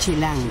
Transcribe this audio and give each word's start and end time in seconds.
Chilango. 0.00 0.48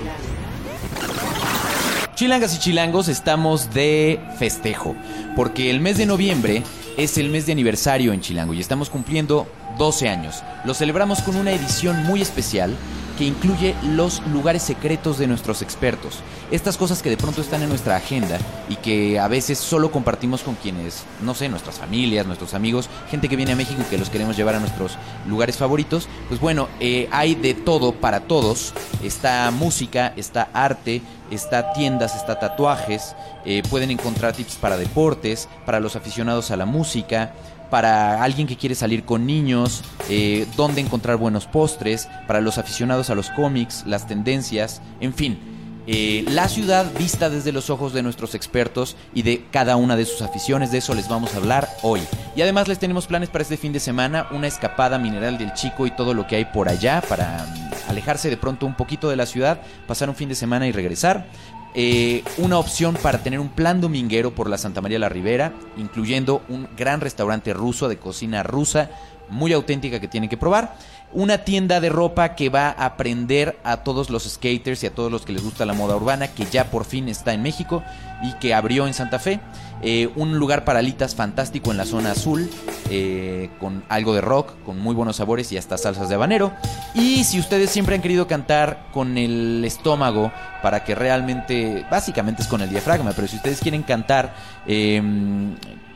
Chilangas 2.14 2.54
y 2.54 2.58
chilangos 2.60 3.08
estamos 3.08 3.74
de 3.74 4.20
festejo, 4.38 4.94
porque 5.34 5.70
el 5.70 5.80
mes 5.80 5.98
de 5.98 6.06
noviembre 6.06 6.62
es 6.96 7.18
el 7.18 7.30
mes 7.30 7.46
de 7.46 7.52
aniversario 7.52 8.12
en 8.12 8.20
Chilango 8.20 8.54
y 8.54 8.60
estamos 8.60 8.90
cumpliendo 8.90 9.48
12 9.76 10.08
años. 10.08 10.44
Lo 10.64 10.72
celebramos 10.72 11.20
con 11.22 11.34
una 11.34 11.50
edición 11.50 12.04
muy 12.04 12.22
especial 12.22 12.76
que 13.20 13.26
incluye 13.26 13.74
los 13.82 14.26
lugares 14.28 14.62
secretos 14.62 15.18
de 15.18 15.26
nuestros 15.26 15.60
expertos. 15.60 16.20
Estas 16.50 16.78
cosas 16.78 17.02
que 17.02 17.10
de 17.10 17.18
pronto 17.18 17.42
están 17.42 17.60
en 17.60 17.68
nuestra 17.68 17.94
agenda 17.94 18.38
y 18.70 18.76
que 18.76 19.18
a 19.20 19.28
veces 19.28 19.58
solo 19.58 19.92
compartimos 19.92 20.40
con 20.40 20.54
quienes, 20.54 21.04
no 21.20 21.34
sé, 21.34 21.50
nuestras 21.50 21.78
familias, 21.78 22.26
nuestros 22.26 22.54
amigos, 22.54 22.88
gente 23.10 23.28
que 23.28 23.36
viene 23.36 23.52
a 23.52 23.56
México 23.56 23.82
y 23.82 23.90
que 23.90 23.98
los 23.98 24.08
queremos 24.08 24.38
llevar 24.38 24.54
a 24.54 24.60
nuestros 24.60 24.96
lugares 25.28 25.58
favoritos. 25.58 26.08
Pues 26.28 26.40
bueno, 26.40 26.68
eh, 26.80 27.10
hay 27.12 27.34
de 27.34 27.52
todo 27.52 27.92
para 27.92 28.20
todos. 28.20 28.72
Está 29.04 29.50
música, 29.50 30.14
está 30.16 30.48
arte, 30.54 31.02
está 31.30 31.74
tiendas, 31.74 32.16
está 32.16 32.40
tatuajes. 32.40 33.14
eh, 33.44 33.62
pueden 33.68 33.90
encontrar 33.90 34.32
tips 34.32 34.54
para 34.54 34.78
deportes, 34.78 35.46
para 35.66 35.78
los 35.78 35.94
aficionados 35.94 36.50
a 36.50 36.56
la 36.56 36.64
música 36.64 37.34
para 37.70 38.22
alguien 38.22 38.46
que 38.46 38.56
quiere 38.56 38.74
salir 38.74 39.04
con 39.04 39.26
niños, 39.26 39.82
eh, 40.08 40.46
dónde 40.56 40.80
encontrar 40.80 41.16
buenos 41.16 41.46
postres, 41.46 42.08
para 42.26 42.40
los 42.40 42.58
aficionados 42.58 43.10
a 43.10 43.14
los 43.14 43.30
cómics, 43.30 43.84
las 43.86 44.06
tendencias, 44.06 44.82
en 45.00 45.14
fin. 45.14 45.38
eh, 45.86 46.24
la 46.28 46.48
ciudad 46.48 46.86
vista 46.98 47.30
desde 47.30 47.52
los 47.52 47.70
ojos 47.70 47.92
de 47.92 48.02
nuestros 48.02 48.34
expertos 48.34 48.96
y 49.14 49.22
de 49.22 49.46
cada 49.50 49.76
una 49.76 49.96
de 49.96 50.04
sus 50.04 50.22
aficiones, 50.22 50.70
de 50.70 50.78
eso 50.78 50.94
les 50.94 51.08
vamos 51.08 51.34
a 51.34 51.38
hablar 51.38 51.68
hoy. 51.82 52.00
Y 52.36 52.42
además 52.42 52.68
les 52.68 52.78
tenemos 52.78 53.06
planes 53.06 53.28
para 53.28 53.42
este 53.42 53.56
fin 53.56 53.72
de 53.72 53.80
semana, 53.80 54.28
una 54.30 54.46
escapada 54.46 54.98
mineral 54.98 55.38
del 55.38 55.52
Chico 55.54 55.86
y 55.86 55.90
todo 55.90 56.14
lo 56.14 56.26
que 56.26 56.36
hay 56.36 56.44
por 56.44 56.68
allá 56.68 57.02
para 57.08 57.44
mm, 57.44 57.90
alejarse 57.90 58.30
de 58.30 58.36
pronto 58.36 58.66
un 58.66 58.76
poquito 58.76 59.08
de 59.08 59.16
la 59.16 59.26
ciudad, 59.26 59.62
pasar 59.88 60.08
un 60.08 60.14
fin 60.14 60.28
de 60.28 60.34
semana 60.34 60.68
y 60.68 60.72
regresar. 60.72 61.26
Eh, 61.74 62.24
una 62.38 62.58
opción 62.58 62.96
para 63.00 63.22
tener 63.22 63.38
un 63.38 63.48
plan 63.48 63.80
dominguero 63.80 64.34
por 64.34 64.48
la 64.48 64.58
Santa 64.58 64.80
María 64.80 64.98
la 64.98 65.08
Ribera, 65.08 65.52
incluyendo 65.76 66.42
un 66.48 66.68
gran 66.76 67.00
restaurante 67.00 67.54
ruso 67.54 67.88
de 67.88 67.98
cocina 67.98 68.42
rusa, 68.42 68.90
muy 69.28 69.52
auténtica 69.52 70.00
que 70.00 70.08
tienen 70.08 70.28
que 70.28 70.36
probar. 70.36 70.74
Una 71.12 71.38
tienda 71.38 71.80
de 71.80 71.88
ropa 71.88 72.36
que 72.36 72.50
va 72.50 72.68
a 72.68 72.84
aprender 72.84 73.58
a 73.64 73.78
todos 73.78 74.10
los 74.10 74.24
skaters 74.24 74.82
y 74.82 74.86
a 74.86 74.94
todos 74.94 75.10
los 75.10 75.22
que 75.22 75.32
les 75.32 75.42
gusta 75.42 75.64
la 75.64 75.72
moda 75.72 75.96
urbana, 75.96 76.28
que 76.28 76.44
ya 76.44 76.70
por 76.70 76.84
fin 76.84 77.08
está 77.08 77.32
en 77.32 77.42
México 77.42 77.82
y 78.22 78.32
que 78.34 78.54
abrió 78.54 78.86
en 78.86 78.94
Santa 78.94 79.18
Fe. 79.18 79.40
Eh, 79.82 80.08
un 80.14 80.38
lugar 80.38 80.64
para 80.64 80.80
alitas 80.80 81.14
fantástico 81.14 81.70
en 81.70 81.78
la 81.78 81.84
zona 81.84 82.12
azul, 82.12 82.48
eh, 82.90 83.50
con 83.58 83.82
algo 83.88 84.14
de 84.14 84.20
rock, 84.20 84.52
con 84.64 84.78
muy 84.78 84.94
buenos 84.94 85.16
sabores 85.16 85.50
y 85.52 85.56
hasta 85.56 85.78
salsas 85.78 86.08
de 86.08 86.14
habanero. 86.14 86.52
Y 86.94 87.24
si 87.24 87.40
ustedes 87.40 87.70
siempre 87.70 87.96
han 87.96 88.02
querido 88.02 88.28
cantar 88.28 88.86
con 88.92 89.18
el 89.18 89.64
estómago, 89.64 90.30
para 90.62 90.84
que 90.84 90.94
realmente, 90.94 91.84
básicamente 91.90 92.42
es 92.42 92.48
con 92.48 92.60
el 92.60 92.70
diafragma, 92.70 93.12
pero 93.12 93.28
si 93.28 93.36
ustedes 93.36 93.60
quieren 93.60 93.82
cantar 93.82 94.34
eh, 94.66 95.02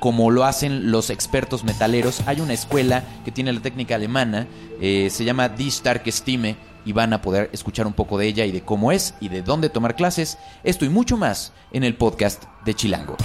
como 0.04 0.30
lo 0.30 0.44
hacen 0.44 0.90
los 0.90 1.08
expertos 1.08 1.64
metaleros, 1.64 2.22
hay 2.26 2.40
una 2.40 2.52
escuela 2.52 3.02
que 3.24 3.32
tiene 3.32 3.52
la 3.52 3.60
técnica 3.60 3.94
alemana, 3.94 4.46
eh, 4.80 5.08
se 5.10 5.24
llama 5.24 5.48
Die 5.48 5.70
Starke 5.70 6.12
Stimme 6.12 6.56
y 6.84 6.92
van 6.92 7.12
a 7.14 7.22
poder 7.22 7.48
escuchar 7.52 7.86
un 7.86 7.94
poco 7.94 8.18
de 8.18 8.26
ella 8.26 8.44
y 8.44 8.52
de 8.52 8.62
cómo 8.62 8.92
es 8.92 9.14
y 9.20 9.28
de 9.28 9.40
dónde 9.40 9.70
tomar 9.70 9.96
clases. 9.96 10.36
Esto 10.62 10.84
y 10.84 10.90
mucho 10.90 11.16
más 11.16 11.52
en 11.72 11.84
el 11.84 11.94
podcast 11.96 12.44
de 12.66 12.74
Chilango. 12.74 13.16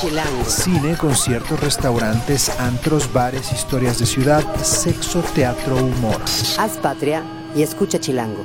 Chilango. 0.00 0.44
Cine, 0.44 0.96
conciertos, 0.96 1.58
restaurantes, 1.58 2.50
antros, 2.60 3.12
bares, 3.12 3.50
historias 3.50 3.98
de 3.98 4.06
ciudad, 4.06 4.44
sexo, 4.62 5.22
teatro, 5.34 5.76
humor. 5.76 6.20
Haz 6.56 6.76
patria 6.80 7.24
y 7.56 7.62
escucha 7.62 7.98
Chilango. 7.98 8.44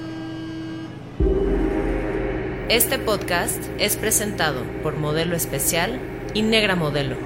Este 2.70 2.98
podcast 2.98 3.60
es 3.78 3.98
presentado 3.98 4.64
por 4.82 4.98
Modelo 4.98 5.36
Especial 5.36 6.02
y 6.34 6.42
Negra 6.42 6.76
Modelo. 6.76 7.18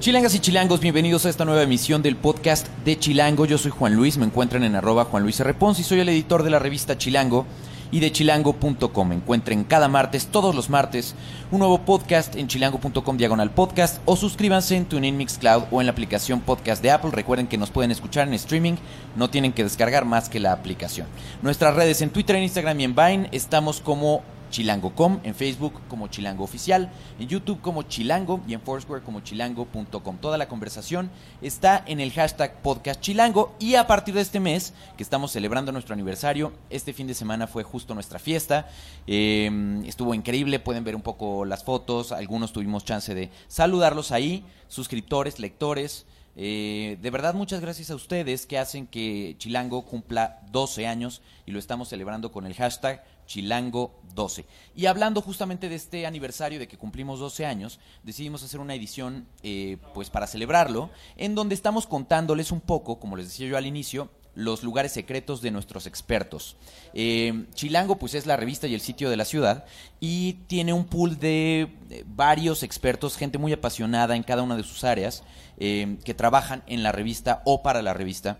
Chilangas 0.00 0.34
y 0.34 0.40
chilangos, 0.40 0.80
bienvenidos 0.80 1.24
a 1.24 1.30
esta 1.30 1.46
nueva 1.46 1.62
emisión 1.62 2.02
del 2.02 2.16
podcast 2.16 2.68
de 2.84 2.98
Chilango. 2.98 3.46
Yo 3.46 3.56
soy 3.56 3.70
Juan 3.70 3.94
Luis, 3.94 4.18
me 4.18 4.26
encuentran 4.26 4.64
en 4.64 4.76
arroba 4.76 5.06
Juan 5.06 5.22
Luis 5.22 5.40
R. 5.40 5.54
Pons 5.54 5.78
y 5.78 5.82
soy 5.82 6.00
el 6.00 6.10
editor 6.10 6.42
de 6.42 6.50
la 6.50 6.58
revista 6.58 6.98
Chilango 6.98 7.46
y 7.90 8.00
de 8.00 8.12
chilango.com. 8.12 9.12
Encuentren 9.12 9.64
cada 9.64 9.88
martes, 9.88 10.26
todos 10.26 10.54
los 10.54 10.70
martes, 10.70 11.14
un 11.50 11.60
nuevo 11.60 11.78
podcast 11.78 12.36
en 12.36 12.48
chilango.com 12.48 13.16
diagonal 13.16 13.50
podcast 13.50 14.00
o 14.04 14.16
suscríbanse 14.16 14.76
en 14.76 14.86
TuneIn 14.86 15.16
Mixcloud 15.16 15.64
o 15.70 15.80
en 15.80 15.86
la 15.86 15.92
aplicación 15.92 16.40
podcast 16.40 16.82
de 16.82 16.90
Apple. 16.90 17.10
Recuerden 17.12 17.46
que 17.46 17.58
nos 17.58 17.70
pueden 17.70 17.90
escuchar 17.90 18.28
en 18.28 18.34
streaming, 18.34 18.74
no 19.16 19.30
tienen 19.30 19.52
que 19.52 19.64
descargar 19.64 20.04
más 20.04 20.28
que 20.28 20.40
la 20.40 20.52
aplicación. 20.52 21.06
Nuestras 21.42 21.74
redes 21.74 22.02
en 22.02 22.10
Twitter, 22.10 22.36
en 22.36 22.42
Instagram 22.44 22.80
y 22.80 22.84
en 22.84 22.94
Vine 22.94 23.28
estamos 23.32 23.80
como 23.80 24.22
chilango.com, 24.54 25.18
en 25.24 25.34
Facebook 25.34 25.80
como 25.88 26.06
Chilango 26.06 26.44
Oficial, 26.44 26.88
en 27.18 27.26
YouTube 27.26 27.60
como 27.60 27.82
Chilango 27.82 28.40
y 28.46 28.54
en 28.54 28.60
Foursquare 28.60 29.02
como 29.02 29.18
chilango.com. 29.18 30.18
Toda 30.18 30.38
la 30.38 30.46
conversación 30.46 31.10
está 31.42 31.82
en 31.88 31.98
el 31.98 32.12
hashtag 32.12 32.62
podcast 32.62 33.00
Chilango 33.00 33.56
y 33.58 33.74
a 33.74 33.88
partir 33.88 34.14
de 34.14 34.20
este 34.20 34.38
mes 34.38 34.72
que 34.96 35.02
estamos 35.02 35.32
celebrando 35.32 35.72
nuestro 35.72 35.92
aniversario, 35.92 36.52
este 36.70 36.92
fin 36.92 37.08
de 37.08 37.14
semana 37.14 37.48
fue 37.48 37.64
justo 37.64 37.94
nuestra 37.94 38.20
fiesta, 38.20 38.68
eh, 39.08 39.82
estuvo 39.86 40.14
increíble, 40.14 40.60
pueden 40.60 40.84
ver 40.84 40.94
un 40.94 41.02
poco 41.02 41.44
las 41.44 41.64
fotos, 41.64 42.12
algunos 42.12 42.52
tuvimos 42.52 42.84
chance 42.84 43.12
de 43.12 43.30
saludarlos 43.48 44.12
ahí, 44.12 44.44
suscriptores, 44.68 45.40
lectores. 45.40 46.06
Eh, 46.36 46.98
de 47.00 47.10
verdad, 47.10 47.34
muchas 47.34 47.60
gracias 47.60 47.90
a 47.90 47.94
ustedes 47.94 48.46
que 48.46 48.58
hacen 48.58 48.86
que 48.86 49.36
Chilango 49.38 49.84
cumpla 49.84 50.40
12 50.50 50.86
años 50.86 51.22
y 51.46 51.52
lo 51.52 51.58
estamos 51.58 51.88
celebrando 51.88 52.32
con 52.32 52.46
el 52.46 52.54
hashtag 52.54 53.04
Chilango 53.26 54.00
12. 54.14 54.44
Y 54.74 54.86
hablando 54.86 55.20
justamente 55.20 55.68
de 55.68 55.74
este 55.74 56.06
aniversario 56.06 56.58
de 56.58 56.68
que 56.68 56.78
cumplimos 56.78 57.20
12 57.20 57.46
años, 57.46 57.80
decidimos 58.02 58.42
hacer 58.42 58.60
una 58.60 58.74
edición 58.74 59.26
eh, 59.42 59.78
pues 59.92 60.10
para 60.10 60.26
celebrarlo, 60.26 60.90
en 61.16 61.34
donde 61.34 61.54
estamos 61.54 61.86
contándoles 61.86 62.52
un 62.52 62.60
poco, 62.60 62.98
como 62.98 63.16
les 63.16 63.26
decía 63.26 63.48
yo 63.48 63.56
al 63.56 63.66
inicio, 63.66 64.10
los 64.34 64.62
lugares 64.62 64.92
secretos 64.92 65.40
de 65.42 65.50
nuestros 65.50 65.86
expertos. 65.86 66.56
Eh, 66.92 67.46
Chilango 67.54 67.96
pues 67.96 68.14
es 68.14 68.26
la 68.26 68.36
revista 68.36 68.66
y 68.66 68.74
el 68.74 68.80
sitio 68.80 69.10
de 69.10 69.16
la 69.16 69.24
ciudad 69.24 69.64
y 70.00 70.34
tiene 70.46 70.72
un 70.72 70.84
pool 70.86 71.18
de 71.18 71.68
eh, 71.90 72.04
varios 72.06 72.62
expertos, 72.62 73.16
gente 73.16 73.38
muy 73.38 73.52
apasionada 73.52 74.16
en 74.16 74.22
cada 74.22 74.42
una 74.42 74.56
de 74.56 74.64
sus 74.64 74.84
áreas, 74.84 75.22
eh, 75.58 75.98
que 76.04 76.14
trabajan 76.14 76.62
en 76.66 76.82
la 76.82 76.92
revista 76.92 77.42
o 77.44 77.62
para 77.62 77.82
la 77.82 77.94
revista 77.94 78.38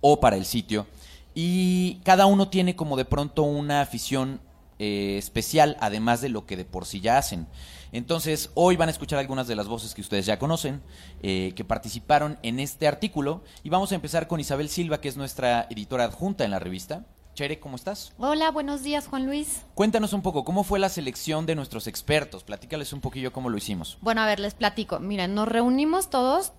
o 0.00 0.20
para 0.20 0.36
el 0.36 0.44
sitio. 0.44 0.86
Y 1.34 1.96
cada 2.04 2.26
uno 2.26 2.48
tiene 2.48 2.76
como 2.76 2.96
de 2.96 3.04
pronto 3.04 3.42
una 3.42 3.80
afición 3.80 4.40
eh, 4.78 5.16
especial, 5.18 5.76
además 5.80 6.20
de 6.20 6.28
lo 6.28 6.46
que 6.46 6.56
de 6.56 6.64
por 6.64 6.86
sí 6.86 7.00
ya 7.00 7.18
hacen. 7.18 7.46
Entonces, 7.92 8.50
hoy 8.54 8.76
van 8.76 8.88
a 8.88 8.92
escuchar 8.92 9.20
algunas 9.20 9.46
de 9.46 9.54
las 9.54 9.68
voces 9.68 9.94
que 9.94 10.00
ustedes 10.00 10.26
ya 10.26 10.38
conocen, 10.38 10.82
eh, 11.22 11.52
que 11.54 11.64
participaron 11.64 12.38
en 12.42 12.58
este 12.58 12.88
artículo. 12.88 13.42
Y 13.62 13.68
vamos 13.68 13.92
a 13.92 13.94
empezar 13.94 14.26
con 14.26 14.40
Isabel 14.40 14.68
Silva, 14.68 15.00
que 15.00 15.08
es 15.08 15.16
nuestra 15.16 15.68
editora 15.70 16.04
adjunta 16.04 16.44
en 16.44 16.50
la 16.50 16.58
revista. 16.58 17.04
Chere, 17.34 17.58
¿cómo 17.58 17.74
estás? 17.74 18.12
Hola, 18.18 18.52
buenos 18.52 18.84
días, 18.84 19.08
Juan 19.08 19.26
Luis. 19.26 19.62
Cuéntanos 19.74 20.12
un 20.12 20.22
poco, 20.22 20.44
¿cómo 20.44 20.62
fue 20.62 20.78
la 20.78 20.88
selección 20.88 21.46
de 21.46 21.56
nuestros 21.56 21.88
expertos? 21.88 22.44
Platícales 22.44 22.92
un 22.92 23.00
poquillo 23.00 23.32
cómo 23.32 23.48
lo 23.48 23.56
hicimos. 23.56 23.98
Bueno, 24.00 24.20
a 24.20 24.26
ver, 24.26 24.38
les 24.38 24.54
platico. 24.54 25.00
Miren, 25.00 25.34
nos 25.34 25.48
reunimos 25.48 26.10
todos, 26.10 26.52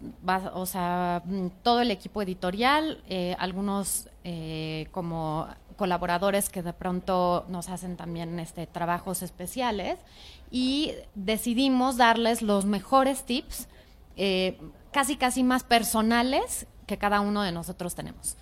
o 0.54 0.66
sea, 0.66 1.22
mm, 1.26 1.48
todo 1.64 1.80
el 1.80 1.92
equipo 1.92 2.22
editorial, 2.22 3.02
eh, 3.08 3.38
algunos 3.40 4.10
eh, 4.28 4.88
como 4.92 5.48
colaboradores 5.78 6.50
que 6.50 6.64
de 6.64 6.74
pronto 6.74 7.46
nos 7.48 7.70
hacen 7.70 7.96
también 7.96 8.40
este, 8.40 8.66
trabajos 8.66 9.22
especiales 9.22 10.00
y 10.50 10.94
decidimos 11.14 11.98
darles 11.98 12.42
los 12.42 12.66
mejores 12.66 13.24
tips, 13.24 13.68
eh, 14.18 14.60
casi 14.92 15.16
casi 15.16 15.44
más 15.44 15.64
personales 15.64 16.66
que 16.88 16.98
cada 16.98 17.22
uno 17.22 17.44
de 17.44 17.52
nosotros 17.52 17.94
tenemos. 17.94 18.36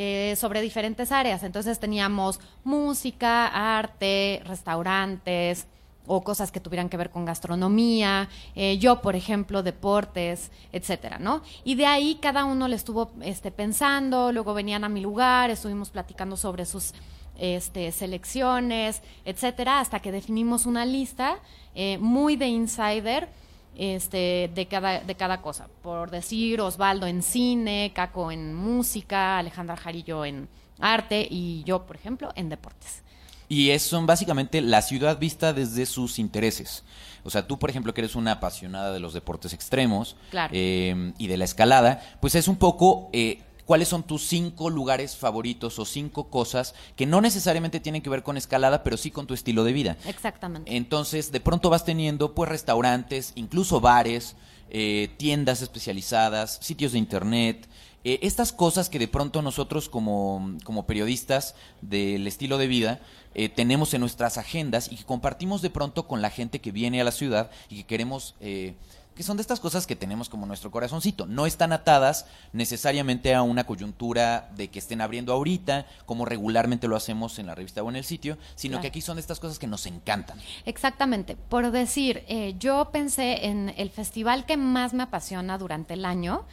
eh, 0.00 0.36
sobre 0.36 0.60
diferentes 0.60 1.10
áreas. 1.10 1.42
Entonces 1.42 1.80
teníamos 1.80 2.38
música, 2.62 3.48
arte, 3.48 4.40
restaurantes 4.46 5.66
o 6.08 6.24
cosas 6.24 6.50
que 6.50 6.58
tuvieran 6.58 6.88
que 6.88 6.96
ver 6.96 7.10
con 7.10 7.24
gastronomía, 7.24 8.28
eh, 8.56 8.78
yo, 8.78 9.00
por 9.00 9.14
ejemplo, 9.14 9.62
deportes, 9.62 10.50
etcétera, 10.72 11.18
¿no? 11.18 11.42
Y 11.64 11.76
de 11.76 11.86
ahí 11.86 12.18
cada 12.20 12.44
uno 12.44 12.66
le 12.66 12.76
estuvo 12.76 13.12
este, 13.20 13.52
pensando, 13.52 14.32
luego 14.32 14.54
venían 14.54 14.82
a 14.84 14.88
mi 14.88 15.00
lugar, 15.00 15.50
estuvimos 15.50 15.90
platicando 15.90 16.36
sobre 16.36 16.66
sus 16.66 16.94
este, 17.38 17.92
selecciones, 17.92 19.02
etcétera, 19.24 19.80
hasta 19.80 20.00
que 20.00 20.10
definimos 20.10 20.66
una 20.66 20.84
lista 20.84 21.38
eh, 21.74 21.98
muy 21.98 22.36
de 22.36 22.48
insider 22.48 23.28
este, 23.76 24.50
de, 24.54 24.66
cada, 24.66 25.00
de 25.00 25.14
cada 25.14 25.40
cosa. 25.40 25.68
Por 25.82 26.10
decir, 26.10 26.60
Osvaldo 26.60 27.06
en 27.06 27.22
cine, 27.22 27.92
Caco 27.94 28.32
en 28.32 28.54
música, 28.54 29.38
Alejandra 29.38 29.76
Jarillo 29.76 30.24
en 30.24 30.48
arte 30.80 31.26
y 31.30 31.62
yo, 31.64 31.86
por 31.86 31.96
ejemplo, 31.96 32.30
en 32.34 32.48
deportes. 32.48 33.02
Y 33.48 33.70
es, 33.70 33.82
son 33.82 34.06
básicamente 34.06 34.60
la 34.60 34.82
ciudad 34.82 35.18
vista 35.18 35.52
desde 35.52 35.86
sus 35.86 36.18
intereses. 36.18 36.84
O 37.24 37.30
sea, 37.30 37.46
tú, 37.46 37.58
por 37.58 37.70
ejemplo, 37.70 37.94
que 37.94 38.00
eres 38.02 38.14
una 38.14 38.32
apasionada 38.32 38.92
de 38.92 39.00
los 39.00 39.14
deportes 39.14 39.52
extremos 39.52 40.16
Claro. 40.30 40.52
eh, 40.54 41.12
y 41.18 41.26
de 41.26 41.36
la 41.36 41.44
escalada, 41.44 42.00
pues 42.20 42.34
es 42.34 42.46
un 42.48 42.56
poco 42.56 43.10
eh, 43.12 43.42
cuáles 43.64 43.88
son 43.88 44.02
tus 44.02 44.26
cinco 44.26 44.70
lugares 44.70 45.16
favoritos 45.16 45.78
o 45.78 45.84
cinco 45.84 46.28
cosas 46.30 46.74
que 46.96 47.06
no 47.06 47.20
necesariamente 47.20 47.80
tienen 47.80 48.02
que 48.02 48.10
ver 48.10 48.22
con 48.22 48.36
escalada, 48.36 48.82
pero 48.84 48.96
sí 48.96 49.10
con 49.10 49.26
tu 49.26 49.34
estilo 49.34 49.64
de 49.64 49.72
vida. 49.72 49.96
Exactamente. 50.06 50.74
Entonces, 50.76 51.32
de 51.32 51.40
pronto 51.40 51.68
vas 51.70 51.84
teniendo 51.84 52.34
pues 52.34 52.48
restaurantes, 52.48 53.32
incluso 53.34 53.80
bares, 53.80 54.36
eh, 54.70 55.10
tiendas 55.16 55.60
especializadas, 55.62 56.58
sitios 56.62 56.92
de 56.92 56.98
internet, 56.98 57.68
eh, 58.14 58.18
estas 58.22 58.52
cosas 58.52 58.88
que 58.88 58.98
de 58.98 59.08
pronto 59.08 59.42
nosotros 59.42 59.88
como, 59.88 60.56
como 60.64 60.86
periodistas 60.86 61.54
del 61.82 62.26
estilo 62.26 62.58
de 62.58 62.66
vida 62.66 63.00
eh, 63.34 63.48
tenemos 63.48 63.92
en 63.94 64.00
nuestras 64.00 64.38
agendas 64.38 64.90
y 64.90 64.96
que 64.96 65.04
compartimos 65.04 65.60
de 65.62 65.70
pronto 65.70 66.06
con 66.06 66.22
la 66.22 66.30
gente 66.30 66.60
que 66.60 66.72
viene 66.72 67.00
a 67.00 67.04
la 67.04 67.12
ciudad 67.12 67.50
y 67.68 67.76
que 67.76 67.84
queremos... 67.84 68.34
eh, 68.40 68.74
que 69.14 69.24
son 69.24 69.36
de 69.36 69.40
estas 69.40 69.58
cosas 69.58 69.84
que 69.88 69.96
tenemos 69.96 70.28
como 70.28 70.46
nuestro 70.46 70.70
corazoncito. 70.70 71.26
No 71.26 71.44
están 71.44 71.72
atadas 71.72 72.26
necesariamente 72.52 73.34
a 73.34 73.42
una 73.42 73.64
coyuntura 73.64 74.48
de 74.54 74.68
que 74.68 74.78
estén 74.78 75.00
abriendo 75.00 75.32
ahorita, 75.32 75.86
como 76.06 76.24
regularmente 76.24 76.86
lo 76.86 76.94
hacemos 76.94 77.40
en 77.40 77.46
la 77.46 77.56
revista 77.56 77.82
o 77.82 77.88
en 77.90 77.96
el 77.96 78.04
sitio, 78.04 78.38
sino 78.54 78.74
Claro. 78.74 78.82
que 78.82 78.88
aquí 78.88 79.00
son 79.00 79.16
de 79.16 79.22
estas 79.22 79.40
cosas 79.40 79.58
que 79.58 79.66
nos 79.66 79.86
encantan. 79.86 80.38
Exactamente. 80.66 81.34
Por 81.34 81.72
decir, 81.72 82.22
eh, 82.28 82.54
yo 82.60 82.90
pensé 82.92 83.46
en 83.46 83.74
el 83.76 83.90
festival 83.90 84.46
que 84.46 84.56
más 84.56 84.94
me 84.94 85.02
apasiona 85.02 85.58
durante 85.58 85.94
el 85.94 86.04
año. 86.04 86.44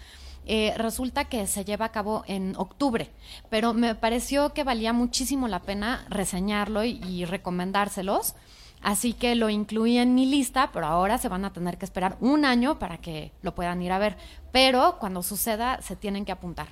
Eh, 0.46 0.74
resulta 0.78 1.26
que 1.26 1.48
se 1.48 1.66
lleva 1.66 1.86
a 1.86 1.92
cabo 1.92 2.24
en 2.28 2.56
octubre, 2.58 3.10
pero 3.50 3.74
me 3.74 3.96
pareció 3.96 4.54
que 4.54 4.64
valía 4.64 4.94
muchísimo 4.94 5.48
la 5.48 5.62
pena 5.62 6.06
reseñarlo 6.10 6.84
y, 6.84 7.02
y 7.04 7.26
recomendárselos. 7.26 8.36
Así 8.82 9.14
que 9.14 9.34
lo 9.34 9.50
incluí 9.50 9.98
en 9.98 10.14
mi 10.14 10.28
lista, 10.28 10.70
pero 10.72 10.86
ahora 10.86 11.18
se 11.18 11.28
van 11.28 11.44
a 11.44 11.54
tener 11.54 11.80
que 11.80 11.86
esperar 11.86 12.18
un 12.20 12.46
año 12.46 12.78
para 12.78 12.98
que 12.98 13.32
lo 13.42 13.56
puedan 13.56 13.82
ir 13.82 13.92
a 13.92 13.98
ver. 13.98 14.18
Pero 14.52 14.98
cuando 15.00 15.24
suceda, 15.24 15.82
se 15.82 15.96
tienen 15.96 16.24
que 16.24 16.32
apuntar. 16.32 16.68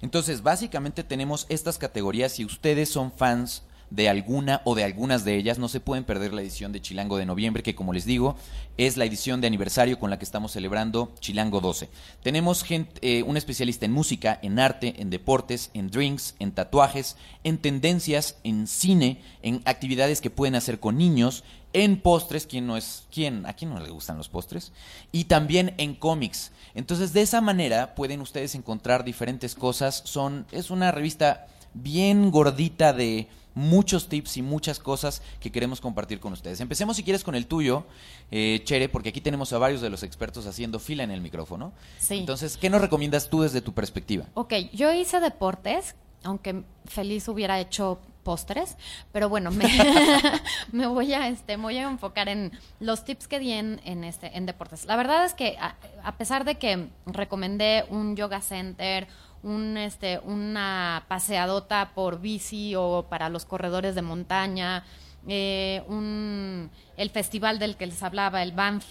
Entonces, 0.00 0.42
básicamente 0.42 1.02
tenemos 1.02 1.46
estas 1.48 1.78
categorías. 1.78 2.32
Si 2.32 2.44
ustedes 2.44 2.88
son 2.88 3.10
fans 3.10 3.64
de 3.90 4.08
alguna 4.08 4.62
o 4.64 4.74
de 4.74 4.84
algunas 4.84 5.24
de 5.24 5.36
ellas, 5.36 5.58
no 5.58 5.68
se 5.68 5.80
pueden 5.80 6.04
perder 6.04 6.32
la 6.32 6.42
edición 6.42 6.72
de 6.72 6.80
Chilango 6.80 7.16
de 7.18 7.26
noviembre, 7.26 7.62
que 7.62 7.74
como 7.74 7.92
les 7.92 8.04
digo, 8.04 8.36
es 8.76 8.96
la 8.96 9.04
edición 9.04 9.40
de 9.40 9.46
aniversario 9.46 9.98
con 9.98 10.10
la 10.10 10.18
que 10.18 10.24
estamos 10.24 10.52
celebrando 10.52 11.12
Chilango 11.20 11.60
12. 11.60 11.88
Tenemos 12.22 12.62
gente, 12.62 12.98
eh, 13.02 13.22
un 13.22 13.36
especialista 13.36 13.86
en 13.86 13.92
música, 13.92 14.38
en 14.42 14.58
arte, 14.58 14.94
en 14.98 15.10
deportes, 15.10 15.70
en 15.74 15.90
drinks, 15.90 16.34
en 16.38 16.52
tatuajes, 16.52 17.16
en 17.44 17.58
tendencias, 17.58 18.36
en 18.44 18.66
cine, 18.66 19.20
en 19.42 19.62
actividades 19.64 20.20
que 20.20 20.30
pueden 20.30 20.56
hacer 20.56 20.80
con 20.80 20.98
niños, 20.98 21.44
en 21.72 22.00
postres, 22.00 22.46
¿quién 22.46 22.66
no 22.66 22.76
es 22.76 23.06
quién? 23.12 23.44
¿A 23.44 23.52
quién 23.52 23.70
no 23.70 23.80
le 23.80 23.90
gustan 23.90 24.16
los 24.16 24.30
postres? 24.30 24.72
Y 25.12 25.24
también 25.24 25.74
en 25.76 25.94
cómics. 25.94 26.50
Entonces, 26.74 27.12
de 27.12 27.20
esa 27.20 27.42
manera 27.42 27.94
pueden 27.94 28.22
ustedes 28.22 28.54
encontrar 28.54 29.04
diferentes 29.04 29.54
cosas. 29.54 30.02
Son 30.06 30.46
es 30.52 30.70
una 30.70 30.90
revista 30.90 31.48
bien 31.74 32.30
gordita 32.30 32.94
de 32.94 33.28
muchos 33.56 34.08
tips 34.08 34.36
y 34.36 34.42
muchas 34.42 34.78
cosas 34.78 35.22
que 35.40 35.50
queremos 35.50 35.80
compartir 35.80 36.20
con 36.20 36.32
ustedes. 36.32 36.60
Empecemos 36.60 36.96
si 36.96 37.02
quieres 37.02 37.24
con 37.24 37.34
el 37.34 37.46
tuyo, 37.46 37.84
eh, 38.30 38.60
Chere, 38.64 38.88
porque 38.88 39.08
aquí 39.08 39.22
tenemos 39.22 39.52
a 39.52 39.58
varios 39.58 39.80
de 39.80 39.88
los 39.90 40.02
expertos 40.02 40.46
haciendo 40.46 40.78
fila 40.78 41.02
en 41.02 41.10
el 41.10 41.22
micrófono. 41.22 41.72
Sí. 41.98 42.18
Entonces, 42.18 42.58
¿qué 42.58 42.68
nos 42.68 42.82
recomiendas 42.82 43.30
tú 43.30 43.40
desde 43.42 43.62
tu 43.62 43.72
perspectiva? 43.72 44.26
Ok, 44.34 44.52
yo 44.74 44.92
hice 44.92 45.20
deportes, 45.20 45.96
aunque 46.22 46.64
feliz 46.84 47.26
hubiera 47.28 47.58
hecho 47.58 47.98
postres, 48.24 48.76
pero 49.12 49.30
bueno, 49.30 49.50
me, 49.50 49.64
me 50.72 50.86
voy 50.86 51.14
a 51.14 51.28
este, 51.28 51.56
me 51.56 51.62
voy 51.62 51.78
a 51.78 51.88
enfocar 51.88 52.28
en 52.28 52.52
los 52.78 53.04
tips 53.04 53.26
que 53.26 53.38
di 53.38 53.52
en, 53.52 53.80
en 53.84 54.04
este, 54.04 54.36
en 54.36 54.44
deportes. 54.44 54.84
La 54.84 54.96
verdad 54.96 55.24
es 55.24 55.32
que 55.32 55.56
a, 55.58 55.76
a 56.04 56.16
pesar 56.18 56.44
de 56.44 56.56
que 56.56 56.88
recomendé 57.06 57.86
un 57.88 58.16
yoga 58.16 58.42
center, 58.42 59.08
un 59.46 59.76
este, 59.76 60.18
una 60.24 61.04
paseadota 61.08 61.92
por 61.94 62.20
bici 62.20 62.74
o 62.76 63.06
para 63.08 63.28
los 63.28 63.44
corredores 63.44 63.94
de 63.94 64.02
montaña, 64.02 64.84
eh, 65.28 65.82
un, 65.88 66.70
el 66.96 67.10
festival 67.10 67.58
del 67.58 67.76
que 67.76 67.86
les 67.86 68.02
hablaba, 68.02 68.42
el 68.42 68.52
Banff 68.52 68.84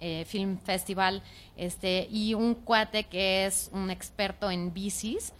eh, 0.00 0.24
Film 0.26 0.58
Festival, 0.58 1.22
este, 1.56 2.06
y 2.10 2.34
un 2.34 2.54
cuate 2.54 3.04
que 3.04 3.46
es 3.46 3.70
un 3.72 3.90
experto 3.90 4.50
en 4.50 4.72
bicis. 4.72 5.32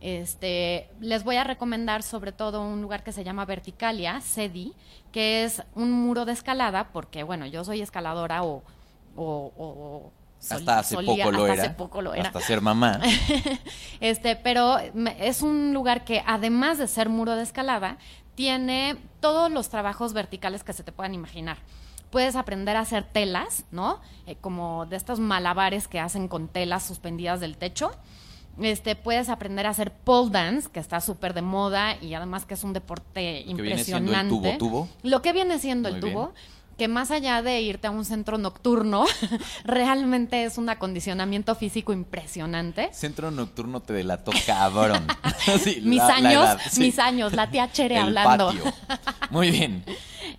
Este, 0.00 0.88
les 1.00 1.24
voy 1.24 1.36
a 1.36 1.44
recomendar 1.44 2.02
sobre 2.02 2.32
todo 2.32 2.62
un 2.62 2.80
lugar 2.80 3.04
que 3.04 3.12
se 3.12 3.22
llama 3.22 3.44
Verticalia, 3.44 4.20
CEDI, 4.20 4.72
que 5.12 5.44
es 5.44 5.62
un 5.74 5.92
muro 5.92 6.24
de 6.24 6.32
escalada, 6.32 6.88
porque 6.92 7.22
bueno, 7.22 7.46
yo 7.46 7.64
soy 7.64 7.82
escaladora 7.82 8.42
o- 8.42 8.62
o- 9.16 10.10
sol- 10.40 10.58
Hasta 10.58 10.78
hace 10.80 10.94
solía- 10.96 11.24
poco 11.26 11.30
lo 11.36 11.42
hasta 11.44 11.52
era. 11.54 11.62
hace 11.62 11.70
poco 11.74 12.02
lo 12.02 12.14
era. 12.14 12.26
Hasta 12.28 12.40
ser 12.40 12.60
mamá. 12.60 13.00
este, 14.00 14.36
pero 14.36 14.78
es 15.18 15.42
un 15.42 15.72
lugar 15.72 16.04
que 16.04 16.22
además 16.26 16.78
de 16.78 16.88
ser 16.88 17.08
muro 17.08 17.36
de 17.36 17.42
escalada, 17.42 17.98
tiene 18.34 18.96
todos 19.20 19.50
los 19.50 19.68
trabajos 19.68 20.12
verticales 20.12 20.64
que 20.64 20.72
se 20.72 20.82
te 20.82 20.92
puedan 20.92 21.14
imaginar. 21.14 21.58
Puedes 22.10 22.34
aprender 22.36 22.76
a 22.76 22.80
hacer 22.80 23.04
telas, 23.04 23.64
¿no? 23.70 24.00
Eh, 24.26 24.36
como 24.40 24.86
de 24.86 24.96
estos 24.96 25.20
malabares 25.20 25.86
que 25.88 26.00
hacen 26.00 26.26
con 26.26 26.48
telas 26.48 26.82
suspendidas 26.84 27.38
del 27.40 27.56
techo. 27.56 27.92
Este, 28.60 28.96
puedes 28.96 29.28
aprender 29.28 29.66
a 29.66 29.70
hacer 29.70 29.92
pole 29.92 30.30
dance, 30.30 30.68
que 30.70 30.80
está 30.80 31.00
súper 31.00 31.34
de 31.34 31.42
moda 31.42 31.96
y 32.02 32.14
además 32.14 32.46
que 32.46 32.54
es 32.54 32.64
un 32.64 32.72
deporte 32.72 33.44
que 33.46 33.54
viene 33.62 33.84
siendo 33.84 34.10
el 34.12 34.18
impresionante. 34.20 34.58
tubo-tubo. 34.58 34.88
Lo 35.02 35.22
que 35.22 35.32
viene 35.32 35.58
siendo 35.60 35.88
Muy 35.88 35.96
el 35.96 36.00
tubo, 36.00 36.28
bien. 36.32 36.42
Que 36.80 36.88
más 36.88 37.10
allá 37.10 37.42
de 37.42 37.60
irte 37.60 37.88
a 37.88 37.90
un 37.90 38.06
centro 38.06 38.38
nocturno, 38.38 39.04
realmente 39.64 40.44
es 40.44 40.56
un 40.56 40.70
acondicionamiento 40.70 41.54
físico 41.54 41.92
impresionante. 41.92 42.88
Centro 42.94 43.30
nocturno 43.30 43.80
te 43.82 43.92
delató 43.92 44.32
cabrón. 44.46 45.06
Sí, 45.62 45.80
mis 45.82 45.98
la- 45.98 46.06
la 46.08 46.14
años, 46.14 46.44
edad, 46.44 46.60
sí. 46.70 46.80
mis 46.80 46.98
años, 46.98 47.32
la 47.34 47.50
tía 47.50 47.70
Chere 47.70 47.96
El 47.96 48.02
hablando, 48.02 48.46
patio. 48.48 48.72
Muy 49.30 49.50
bien. 49.50 49.84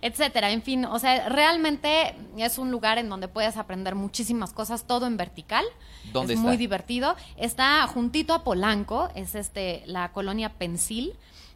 etcétera. 0.00 0.50
En 0.50 0.62
fin, 0.62 0.84
o 0.84 0.98
sea, 0.98 1.28
realmente 1.28 2.16
es 2.36 2.58
un 2.58 2.72
lugar 2.72 2.98
en 2.98 3.08
donde 3.08 3.28
puedes 3.28 3.56
aprender 3.56 3.94
muchísimas 3.94 4.52
cosas, 4.52 4.84
todo 4.84 5.06
en 5.06 5.16
vertical. 5.16 5.64
¿Dónde 6.12 6.32
es 6.34 6.38
está? 6.40 6.48
muy 6.48 6.56
divertido. 6.56 7.14
Está 7.36 7.86
juntito 7.86 8.34
a 8.34 8.42
Polanco, 8.42 9.10
es 9.14 9.36
este 9.36 9.84
la 9.86 10.10
colonia 10.10 10.48
Pensil, 10.54 11.12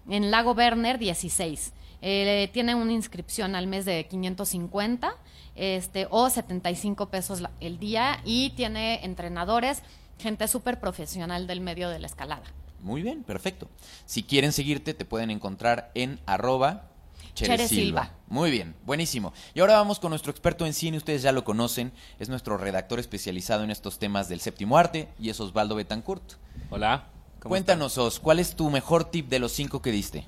en 0.09 0.31
Lago 0.31 0.53
Werner 0.53 0.99
16. 0.99 1.73
Eh, 2.03 2.51
tiene 2.53 2.75
una 2.75 2.93
inscripción 2.93 3.55
al 3.55 3.67
mes 3.67 3.85
de 3.85 4.07
550 4.07 5.15
este, 5.55 6.07
o 6.11 6.29
75 6.29 7.09
pesos 7.09 7.43
el 7.61 7.79
día 7.79 8.21
y 8.25 8.51
tiene 8.51 9.05
entrenadores, 9.05 9.83
gente 10.19 10.49
súper 10.49 10.79
profesional 10.79 11.47
del 11.47 11.61
medio 11.61 11.89
de 11.89 11.99
la 11.99 12.07
escalada. 12.07 12.45
Muy 12.83 13.03
bien, 13.03 13.23
perfecto. 13.23 13.69
Si 14.05 14.23
quieren 14.23 14.53
seguirte, 14.53 14.95
te 14.95 15.05
pueden 15.05 15.31
encontrar 15.31 15.91
en 15.95 16.21
arroba 16.27 16.91
Chere 17.35 17.57
Chere 17.57 17.69
Silva. 17.69 18.03
Silva. 18.03 18.15
Muy 18.29 18.51
bien, 18.51 18.75
buenísimo. 18.85 19.33
Y 19.55 19.61
ahora 19.61 19.75
vamos 19.75 19.99
con 19.99 20.11
nuestro 20.11 20.31
experto 20.31 20.67
en 20.67 20.73
cine, 20.73 20.97
ustedes 20.97 21.23
ya 21.23 21.33
lo 21.33 21.45
conocen, 21.45 21.93
es 22.19 22.29
nuestro 22.29 22.57
redactor 22.57 22.99
especializado 22.99 23.65
en 23.65 23.71
estos 23.71 23.99
temas 23.99 24.29
del 24.29 24.41
séptimo 24.41 24.79
arte 24.79 25.09
y 25.19 25.31
es 25.31 25.41
Osvaldo 25.41 25.75
Betancourt. 25.75 26.35
Hola. 26.71 27.07
¿cómo 27.41 27.51
Cuéntanos, 27.51 27.99
Os, 27.99 28.21
¿cuál 28.21 28.39
es 28.39 28.57
tu 28.57 28.71
mejor 28.71 29.05
tip 29.05 29.29
de 29.29 29.39
los 29.39 29.53
cinco 29.53 29.83
que 29.83 29.91
diste? 29.91 30.27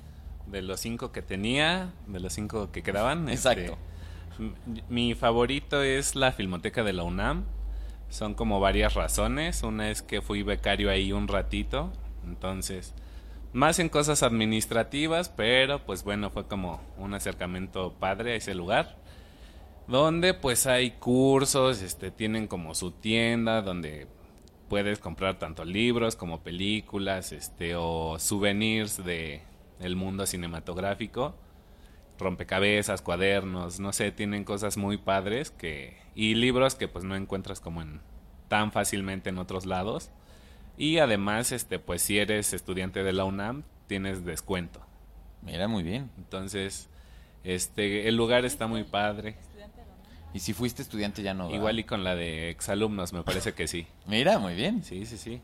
De 0.51 0.61
los 0.61 0.79
cinco 0.79 1.11
que 1.11 1.21
tenía, 1.21 1.93
de 2.07 2.19
los 2.19 2.33
cinco 2.33 2.71
que 2.71 2.81
quedaban. 2.83 3.29
Exacto. 3.29 3.77
este, 4.31 4.43
m- 4.43 4.53
mi 4.89 5.13
favorito 5.15 5.83
es 5.83 6.15
la 6.15 6.31
Filmoteca 6.31 6.83
de 6.83 6.93
la 6.93 7.03
UNAM. 7.03 7.45
Son 8.09 8.33
como 8.33 8.59
varias 8.59 8.95
razones. 8.95 9.61
Una 9.63 9.91
es 9.91 10.01
que 10.01 10.21
fui 10.21 10.41
becario 10.43 10.89
ahí 10.89 11.11
un 11.11 11.27
ratito. 11.27 11.91
Entonces, 12.25 12.93
más 13.53 13.79
en 13.79 13.89
cosas 13.89 14.23
administrativas, 14.23 15.29
pero 15.29 15.85
pues 15.85 16.03
bueno, 16.03 16.29
fue 16.31 16.45
como 16.47 16.81
un 16.97 17.13
acercamiento 17.13 17.93
padre 17.99 18.33
a 18.33 18.35
ese 18.35 18.55
lugar. 18.55 18.97
Donde 19.87 20.33
pues 20.35 20.67
hay 20.67 20.91
cursos, 20.91 21.81
este, 21.81 22.11
tienen 22.11 22.47
como 22.47 22.75
su 22.75 22.91
tienda 22.91 23.61
donde 23.63 24.07
puedes 24.67 24.99
comprar 24.99 25.39
tanto 25.39 25.65
libros 25.65 26.15
como 26.15 26.41
películas, 26.41 27.31
este, 27.31 27.73
o 27.75 28.17
souvenirs 28.19 29.03
de 29.03 29.41
el 29.79 29.95
mundo 29.95 30.25
cinematográfico, 30.25 31.35
rompecabezas, 32.17 33.01
cuadernos, 33.01 33.79
no 33.79 33.93
sé, 33.93 34.11
tienen 34.11 34.43
cosas 34.43 34.77
muy 34.77 34.97
padres 34.97 35.51
que 35.51 35.97
y 36.15 36.35
libros 36.35 36.75
que 36.75 36.87
pues 36.87 37.05
no 37.05 37.15
encuentras 37.15 37.59
como 37.61 37.81
en 37.81 38.01
tan 38.49 38.71
fácilmente 38.71 39.29
en 39.29 39.37
otros 39.37 39.65
lados. 39.65 40.11
Y 40.77 40.99
además, 40.99 41.51
este, 41.51 41.79
pues 41.79 42.01
si 42.01 42.19
eres 42.19 42.53
estudiante 42.53 43.03
de 43.03 43.13
la 43.13 43.25
UNAM, 43.25 43.63
tienes 43.87 44.25
descuento. 44.25 44.81
Mira, 45.41 45.67
muy 45.67 45.83
bien. 45.83 46.09
Entonces, 46.17 46.89
este, 47.43 48.07
el 48.07 48.15
lugar 48.15 48.45
está 48.45 48.67
muy 48.67 48.83
padre. 48.83 49.35
Y 50.33 50.39
si 50.39 50.53
fuiste 50.53 50.81
estudiante 50.81 51.23
ya 51.23 51.33
no. 51.33 51.45
¿verdad? 51.45 51.57
Igual 51.57 51.79
y 51.79 51.83
con 51.83 52.03
la 52.03 52.15
de 52.15 52.49
exalumnos, 52.49 53.13
me 53.13 53.23
parece 53.23 53.53
que 53.53 53.67
sí. 53.67 53.87
Mira, 54.05 54.39
muy 54.39 54.55
bien. 54.55 54.83
Sí, 54.83 55.05
sí, 55.05 55.17
sí. 55.17 55.41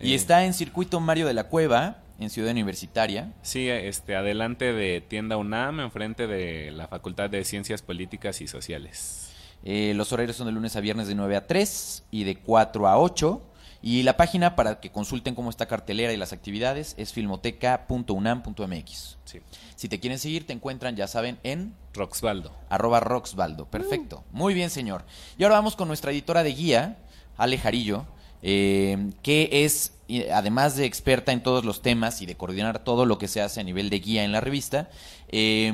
Y 0.00 0.12
Eh, 0.12 0.14
está 0.14 0.44
en 0.44 0.52
Circuito 0.52 1.00
Mario 1.00 1.26
de 1.26 1.34
la 1.34 1.44
Cueva, 1.44 2.02
en 2.18 2.30
Ciudad 2.30 2.50
Universitaria. 2.50 3.32
Sí, 3.42 3.68
este, 3.68 4.16
adelante 4.16 4.72
de 4.72 5.00
Tienda 5.00 5.36
UNAM, 5.36 5.80
enfrente 5.80 6.26
de 6.26 6.70
la 6.70 6.88
Facultad 6.88 7.30
de 7.30 7.44
Ciencias 7.44 7.82
Políticas 7.82 8.40
y 8.40 8.48
Sociales. 8.48 9.32
Eh, 9.64 9.92
los 9.94 10.12
horarios 10.12 10.36
son 10.36 10.46
de 10.46 10.52
lunes 10.52 10.76
a 10.76 10.80
viernes 10.80 11.08
de 11.08 11.14
9 11.14 11.36
a 11.36 11.46
3 11.46 12.04
y 12.10 12.24
de 12.24 12.36
4 12.36 12.88
a 12.88 12.98
8. 12.98 13.42
Y 13.82 14.02
la 14.02 14.16
página 14.16 14.56
para 14.56 14.80
que 14.80 14.90
consulten 14.90 15.34
cómo 15.34 15.50
está 15.50 15.66
cartelera 15.66 16.12
y 16.12 16.16
las 16.16 16.32
actividades 16.32 16.94
es 16.98 17.12
filmoteca.unam.mx. 17.12 19.18
Sí. 19.24 19.40
Si 19.76 19.88
te 19.88 20.00
quieren 20.00 20.18
seguir, 20.18 20.46
te 20.46 20.52
encuentran, 20.52 20.96
ya 20.96 21.06
saben, 21.06 21.38
en 21.42 21.74
Roxvaldo. 21.94 22.52
arroba 22.68 23.00
roxvaldo. 23.00 23.66
Perfecto. 23.66 24.24
Muy 24.32 24.54
bien, 24.54 24.70
señor. 24.70 25.04
Y 25.38 25.44
ahora 25.44 25.56
vamos 25.56 25.76
con 25.76 25.88
nuestra 25.88 26.10
editora 26.10 26.42
de 26.42 26.52
guía, 26.52 26.98
Ale 27.36 27.58
Jarillo, 27.58 28.06
eh, 28.42 29.10
que 29.22 29.48
es, 29.64 29.92
además 30.32 30.76
de 30.76 30.84
experta 30.84 31.32
en 31.32 31.42
todos 31.42 31.64
los 31.64 31.82
temas 31.82 32.22
y 32.22 32.26
de 32.26 32.36
coordinar 32.36 32.80
todo 32.80 33.06
lo 33.06 33.18
que 33.18 33.28
se 33.28 33.40
hace 33.40 33.60
a 33.60 33.64
nivel 33.64 33.90
de 33.90 34.00
guía 34.00 34.24
en 34.24 34.32
la 34.32 34.40
revista, 34.40 34.88
eh, 35.28 35.72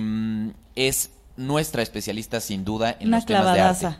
es 0.74 1.10
nuestra 1.36 1.82
especialista 1.82 2.40
sin 2.40 2.64
duda 2.64 2.96
en 2.98 3.08
Una 3.08 3.18
los 3.18 3.26
temas 3.26 3.54
de 3.54 3.60
arte. 3.60 3.96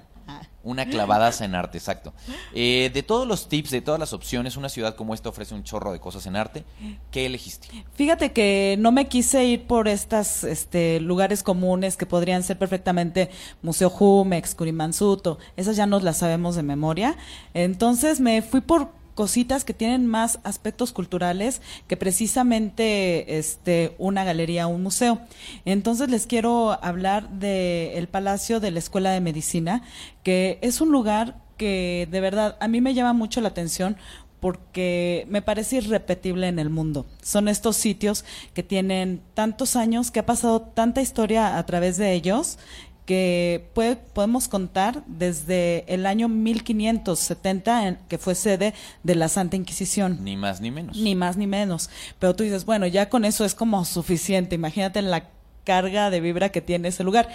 Una 0.65 0.87
clavadaza 0.87 1.45
en 1.45 1.55
arte, 1.55 1.79
exacto. 1.79 2.13
Eh, 2.55 2.91
de 2.95 3.03
todos 3.03 3.27
los 3.27 3.49
tips, 3.49 3.71
de 3.71 3.81
todas 3.81 3.99
las 3.99 4.13
opciones, 4.13 4.57
una 4.57 4.69
ciudad 4.69 4.95
como 4.95 5.15
esta 5.15 5.29
ofrece 5.29 5.55
un 5.55 5.65
chorro 5.65 5.93
de 5.93 5.99
cosas 5.99 6.27
en 6.27 6.37
arte. 6.37 6.65
¿Qué 7.11 7.27
elegiste? 7.27 7.69
Fíjate 7.95 8.33
que 8.33 8.77
no 8.79 8.93
me 8.93 9.09
quise 9.09 9.45
ir 9.45 9.67
por 9.67 9.89
estos 9.89 10.45
este, 10.45 11.01
lugares 11.01 11.43
comunes 11.43 11.97
que 11.97 12.07
podrían 12.07 12.43
ser 12.43 12.59
perfectamente 12.59 13.31
Museo 13.63 13.91
Jumex, 13.91 14.55
Curimansuto, 14.55 15.39
esas 15.57 15.77
ya 15.77 15.87
nos 15.87 16.03
las 16.03 16.19
sabemos 16.19 16.55
de 16.55 16.63
memoria. 16.63 17.17
Entonces 17.55 18.21
me 18.21 18.43
fui 18.43 18.61
por 18.61 19.02
cositas 19.15 19.65
que 19.65 19.75
tienen 19.75 20.07
más 20.07 20.39
aspectos 20.45 20.93
culturales 20.93 21.61
que 21.87 21.97
precisamente 21.97 23.39
este 23.39 23.95
una 23.99 24.25
galería 24.25 24.67
un 24.67 24.83
museo. 24.83 25.21
Entonces 25.65 26.09
les 26.09 26.27
quiero 26.27 26.79
hablar 26.85 27.29
del 27.31 27.97
el 27.97 28.09
Palacio 28.09 28.61
de 28.61 28.71
la 28.71 28.79
Escuela 28.79 29.11
de 29.11 29.21
Medicina, 29.21 29.83
que 30.23 30.59
es 30.63 30.81
un 30.81 30.91
lugar 30.91 31.37
que 31.57 32.09
de 32.11 32.21
verdad 32.21 32.57
a 32.61 32.69
mí 32.69 32.81
me 32.81 32.95
llama 32.95 33.13
mucho 33.13 33.41
la 33.41 33.49
atención 33.49 33.97
porque 34.41 35.25
me 35.29 35.41
parece 35.41 35.77
irrepetible 35.77 36.49
en 36.49 36.59
el 36.59 36.69
mundo. 36.69 37.07
Son 37.23 37.47
estos 37.47 37.77
sitios 37.77 38.25
que 38.55 38.65
tienen 38.65 39.23
tantos 39.35 39.77
años, 39.77 40.11
que 40.11 40.19
ha 40.19 40.27
pasado 40.27 40.63
tanta 40.63 41.01
historia 41.01 41.59
a 41.59 41.65
través 41.65 41.97
de 41.97 42.13
ellos, 42.13 42.59
que 43.07 43.69
puede- 43.75 43.97
podemos 43.97 44.47
contar 44.49 45.03
desde 45.07 45.85
el 45.93 46.07
año 46.07 46.29
1570, 46.29 47.89
en- 47.89 47.99
que 48.09 48.19
fue 48.19 48.35
sede 48.35 48.75
de 49.03 49.15
la 49.15 49.29
Santa 49.29 49.57
Inquisición. 49.57 50.19
Ni 50.23 50.37
más 50.37 50.61
ni 50.61 50.71
menos. 50.71 50.97
Ni 50.97 51.15
más 51.15 51.37
ni 51.37 51.47
menos. 51.47 51.91
Pero 52.19 52.35
tú 52.37 52.45
dices, 52.45 52.65
bueno, 52.65 52.87
ya 52.87 53.09
con 53.09 53.25
eso 53.25 53.45
es 53.45 53.55
como 53.55 53.85
suficiente. 53.85 54.55
Imagínate 54.55 55.03
la 55.03 55.29
carga 55.65 56.11
de 56.11 56.21
vibra 56.21 56.51
que 56.51 56.61
tiene 56.61 56.89
ese 56.89 57.05
lugar. 57.05 57.29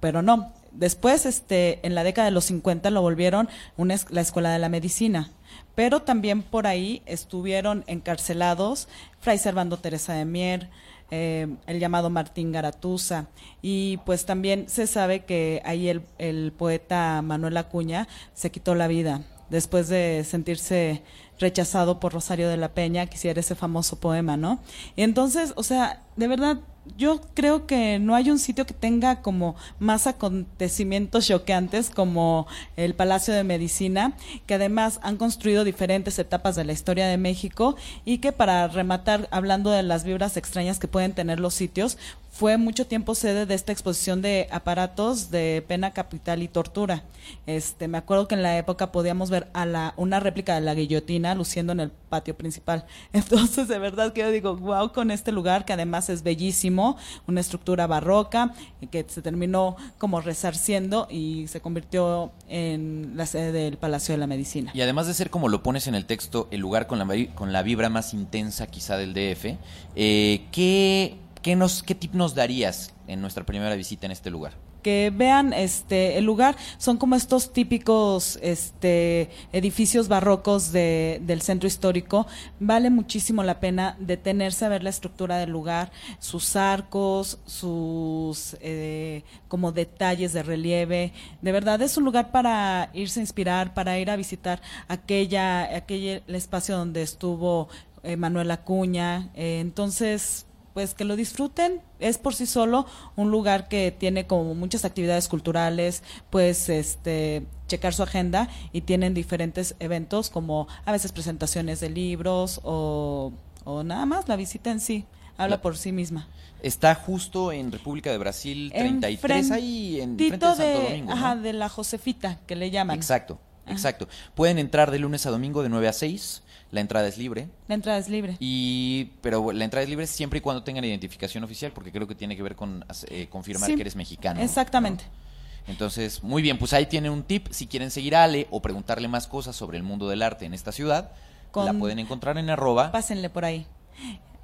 Pero 0.00 0.22
no. 0.22 0.52
Después, 0.70 1.26
este, 1.26 1.80
en 1.84 1.94
la 1.94 2.04
década 2.04 2.26
de 2.26 2.30
los 2.32 2.44
50 2.44 2.90
lo 2.90 3.02
volvieron 3.02 3.48
una, 3.76 3.96
la 4.10 4.20
Escuela 4.20 4.50
de 4.52 4.58
la 4.58 4.68
Medicina. 4.68 5.30
Pero 5.74 6.02
también 6.02 6.42
por 6.42 6.66
ahí 6.66 7.02
estuvieron 7.06 7.82
encarcelados 7.86 8.88
Fray 9.20 9.38
Servando 9.38 9.78
Teresa 9.78 10.12
de 10.12 10.24
Mier, 10.24 10.68
eh, 11.10 11.48
el 11.66 11.80
llamado 11.80 12.10
Martín 12.10 12.52
Garatuza. 12.52 13.26
Y 13.62 13.98
pues 13.98 14.26
también 14.26 14.68
se 14.68 14.86
sabe 14.86 15.24
que 15.24 15.62
ahí 15.64 15.88
el, 15.88 16.02
el 16.18 16.52
poeta 16.52 17.22
Manuel 17.22 17.56
Acuña 17.56 18.08
se 18.34 18.50
quitó 18.50 18.74
la 18.74 18.88
vida 18.88 19.22
después 19.50 19.88
de 19.88 20.24
sentirse 20.24 21.02
rechazado 21.38 22.00
por 22.00 22.12
Rosario 22.12 22.48
de 22.48 22.56
la 22.56 22.74
Peña, 22.74 23.06
que 23.06 23.16
hiciera 23.16 23.40
ese 23.40 23.54
famoso 23.54 24.00
poema, 24.00 24.36
¿no? 24.36 24.60
Y 24.96 25.02
entonces, 25.02 25.52
o 25.56 25.62
sea, 25.62 26.02
de 26.16 26.28
verdad, 26.28 26.58
yo 26.96 27.20
creo 27.34 27.66
que 27.66 27.98
no 27.98 28.14
hay 28.14 28.30
un 28.30 28.38
sitio 28.38 28.66
que 28.66 28.74
tenga 28.74 29.22
como 29.22 29.56
más 29.78 30.06
acontecimientos 30.06 31.26
choqueantes 31.26 31.90
como 31.90 32.46
el 32.76 32.94
Palacio 32.94 33.34
de 33.34 33.44
Medicina, 33.44 34.14
que 34.46 34.54
además 34.54 35.00
han 35.02 35.16
construido 35.16 35.64
diferentes 35.64 36.18
etapas 36.18 36.56
de 36.56 36.64
la 36.64 36.72
historia 36.72 37.06
de 37.06 37.18
México 37.18 37.76
y 38.04 38.18
que 38.18 38.32
para 38.32 38.68
rematar, 38.68 39.28
hablando 39.30 39.70
de 39.70 39.82
las 39.82 40.04
vibras 40.04 40.36
extrañas 40.36 40.78
que 40.78 40.88
pueden 40.88 41.12
tener 41.12 41.40
los 41.40 41.54
sitios, 41.54 41.98
fue 42.38 42.56
mucho 42.56 42.86
tiempo 42.86 43.16
sede 43.16 43.46
de 43.46 43.54
esta 43.54 43.72
exposición 43.72 44.22
de 44.22 44.46
aparatos 44.52 45.32
de 45.32 45.64
pena 45.66 45.92
capital 45.92 46.40
y 46.40 46.46
tortura. 46.46 47.02
Este, 47.46 47.88
me 47.88 47.98
acuerdo 47.98 48.28
que 48.28 48.36
en 48.36 48.44
la 48.44 48.56
época 48.56 48.92
podíamos 48.92 49.28
ver 49.28 49.48
a 49.54 49.66
la 49.66 49.92
una 49.96 50.20
réplica 50.20 50.54
de 50.54 50.60
la 50.60 50.72
guillotina 50.74 51.34
luciendo 51.34 51.72
en 51.72 51.80
el 51.80 51.90
patio 51.90 52.36
principal. 52.36 52.86
Entonces, 53.12 53.66
de 53.66 53.80
verdad 53.80 54.12
que 54.12 54.20
yo 54.20 54.30
digo, 54.30 54.56
wow, 54.56 54.92
con 54.92 55.10
este 55.10 55.32
lugar 55.32 55.64
que 55.64 55.72
además 55.72 56.10
es 56.10 56.22
bellísimo, 56.22 56.96
una 57.26 57.40
estructura 57.40 57.88
barroca 57.88 58.54
que 58.92 59.04
se 59.08 59.20
terminó 59.20 59.74
como 59.98 60.20
resarciendo 60.20 61.08
y 61.10 61.48
se 61.48 61.60
convirtió 61.60 62.30
en 62.48 63.14
la 63.16 63.26
sede 63.26 63.50
del 63.50 63.78
Palacio 63.78 64.14
de 64.14 64.18
la 64.18 64.28
Medicina. 64.28 64.70
Y 64.74 64.80
además 64.80 65.08
de 65.08 65.14
ser 65.14 65.30
como 65.30 65.48
lo 65.48 65.64
pones 65.64 65.88
en 65.88 65.96
el 65.96 66.06
texto, 66.06 66.46
el 66.52 66.60
lugar 66.60 66.86
con 66.86 67.00
la, 67.00 67.06
con 67.34 67.52
la 67.52 67.64
vibra 67.64 67.88
más 67.88 68.14
intensa 68.14 68.68
quizá 68.68 68.96
del 68.96 69.12
DF, 69.12 69.56
eh, 69.96 70.46
¿qué, 70.52 71.16
qué, 71.42 71.56
nos, 71.56 71.82
¿qué 71.82 71.94
tip 71.94 72.14
nos 72.14 72.34
darías 72.34 72.94
en 73.06 73.20
nuestra 73.20 73.44
primera 73.44 73.74
visita 73.74 74.06
en 74.06 74.12
este 74.12 74.30
lugar? 74.30 74.54
que 74.82 75.12
vean 75.14 75.52
este 75.52 76.18
el 76.18 76.24
lugar. 76.24 76.56
Son 76.78 76.96
como 76.96 77.14
estos 77.14 77.52
típicos 77.52 78.38
este 78.42 79.30
edificios 79.52 80.08
barrocos 80.08 80.72
de, 80.72 81.20
del 81.22 81.42
centro 81.42 81.66
histórico. 81.66 82.26
Vale 82.60 82.90
muchísimo 82.90 83.42
la 83.42 83.60
pena 83.60 83.96
detenerse 83.98 84.64
a 84.64 84.68
ver 84.68 84.82
la 84.82 84.90
estructura 84.90 85.38
del 85.38 85.50
lugar 85.50 85.90
sus 86.18 86.56
arcos 86.56 87.38
sus 87.46 88.56
eh, 88.60 89.24
como 89.48 89.72
detalles 89.72 90.32
de 90.32 90.42
relieve. 90.42 91.12
De 91.42 91.52
verdad 91.52 91.80
es 91.82 91.96
un 91.96 92.04
lugar 92.04 92.30
para 92.30 92.90
irse 92.94 93.20
a 93.20 93.22
inspirar 93.22 93.74
para 93.74 93.98
ir 93.98 94.10
a 94.10 94.16
visitar 94.16 94.60
aquella 94.88 95.76
aquel 95.76 96.22
el 96.26 96.34
espacio 96.34 96.76
donde 96.76 97.02
estuvo 97.02 97.68
eh, 98.02 98.16
Manuel 98.16 98.50
Acuña. 98.50 99.30
Eh, 99.34 99.58
entonces 99.60 100.46
pues 100.78 100.94
que 100.94 101.04
lo 101.04 101.16
disfruten. 101.16 101.80
Es 101.98 102.18
por 102.18 102.36
sí 102.36 102.46
solo 102.46 102.86
un 103.16 103.32
lugar 103.32 103.66
que 103.66 103.90
tiene 103.90 104.28
como 104.28 104.54
muchas 104.54 104.84
actividades 104.84 105.26
culturales, 105.26 106.04
pues 106.30 106.68
este 106.68 107.44
checar 107.66 107.92
su 107.92 108.04
agenda 108.04 108.48
y 108.72 108.82
tienen 108.82 109.12
diferentes 109.12 109.74
eventos 109.80 110.30
como 110.30 110.68
a 110.84 110.92
veces 110.92 111.10
presentaciones 111.10 111.80
de 111.80 111.90
libros 111.90 112.60
o, 112.62 113.32
o 113.64 113.82
nada 113.82 114.06
más 114.06 114.28
la 114.28 114.36
visita 114.36 114.70
en 114.70 114.78
sí 114.78 115.04
habla 115.36 115.56
La- 115.56 115.62
por 115.62 115.76
sí 115.76 115.90
misma. 115.90 116.28
Está 116.62 116.94
justo 116.94 117.50
en 117.50 117.72
República 117.72 118.12
de 118.12 118.18
Brasil 118.18 118.70
33, 118.72 119.50
ahí 119.50 120.00
en 120.00 120.16
frente 120.16 120.46
de 120.46 120.54
Santo 120.54 120.82
Domingo. 120.84 121.06
¿no? 121.10 121.12
ajá, 121.16 121.34
de 121.34 121.52
la 121.54 121.68
Josefita 121.68 122.38
que 122.46 122.54
le 122.54 122.70
llaman. 122.70 122.94
Exacto, 122.96 123.40
exacto. 123.66 124.06
Pueden 124.36 124.60
entrar 124.60 124.92
de 124.92 125.00
lunes 125.00 125.26
a 125.26 125.30
domingo 125.30 125.64
de 125.64 125.70
9 125.70 125.88
a 125.88 125.92
6, 125.92 126.42
la 126.70 126.80
entrada 126.80 127.08
es 127.08 127.16
libre. 127.18 127.48
La 127.66 127.74
entrada 127.74 127.98
es 127.98 128.08
libre. 128.08 128.36
Y, 128.40 129.10
pero 129.22 129.52
la 129.52 129.64
entrada 129.64 129.82
es 129.84 129.88
libre 129.88 130.06
siempre 130.06 130.38
y 130.38 130.42
cuando 130.42 130.62
tengan 130.62 130.84
identificación 130.84 131.42
oficial, 131.44 131.72
porque 131.72 131.90
creo 131.92 132.06
que 132.06 132.14
tiene 132.14 132.36
que 132.36 132.42
ver 132.42 132.56
con 132.56 132.84
eh, 133.08 133.26
confirmar 133.30 133.68
Sí, 133.70 133.74
que 133.76 133.80
eres 133.82 133.96
mexicano. 133.96 134.40
Exactamente. 134.42 135.04
¿no? 135.04 135.72
Entonces, 135.72 136.22
muy 136.22 136.40
bien, 136.42 136.58
pues 136.58 136.72
ahí 136.72 136.86
tienen 136.86 137.12
un 137.12 137.22
tip. 137.22 137.48
Si 137.50 137.66
quieren 137.66 137.90
seguir 137.90 138.16
a 138.16 138.24
Ale 138.24 138.46
o 138.50 138.60
preguntarle 138.62 139.06
más 139.08 139.26
cosas 139.26 139.54
sobre 139.56 139.76
el 139.76 139.82
mundo 139.82 140.08
del 140.08 140.22
arte 140.22 140.46
en 140.46 140.54
esta 140.54 140.72
ciudad, 140.72 141.12
Con- 141.50 141.66
la 141.66 141.72
pueden 141.74 141.98
encontrar 141.98 142.38
en 142.38 142.48
arroba 142.50 142.90
Pásenle 142.92 143.28
por 143.30 143.44
ahí. 143.44 143.66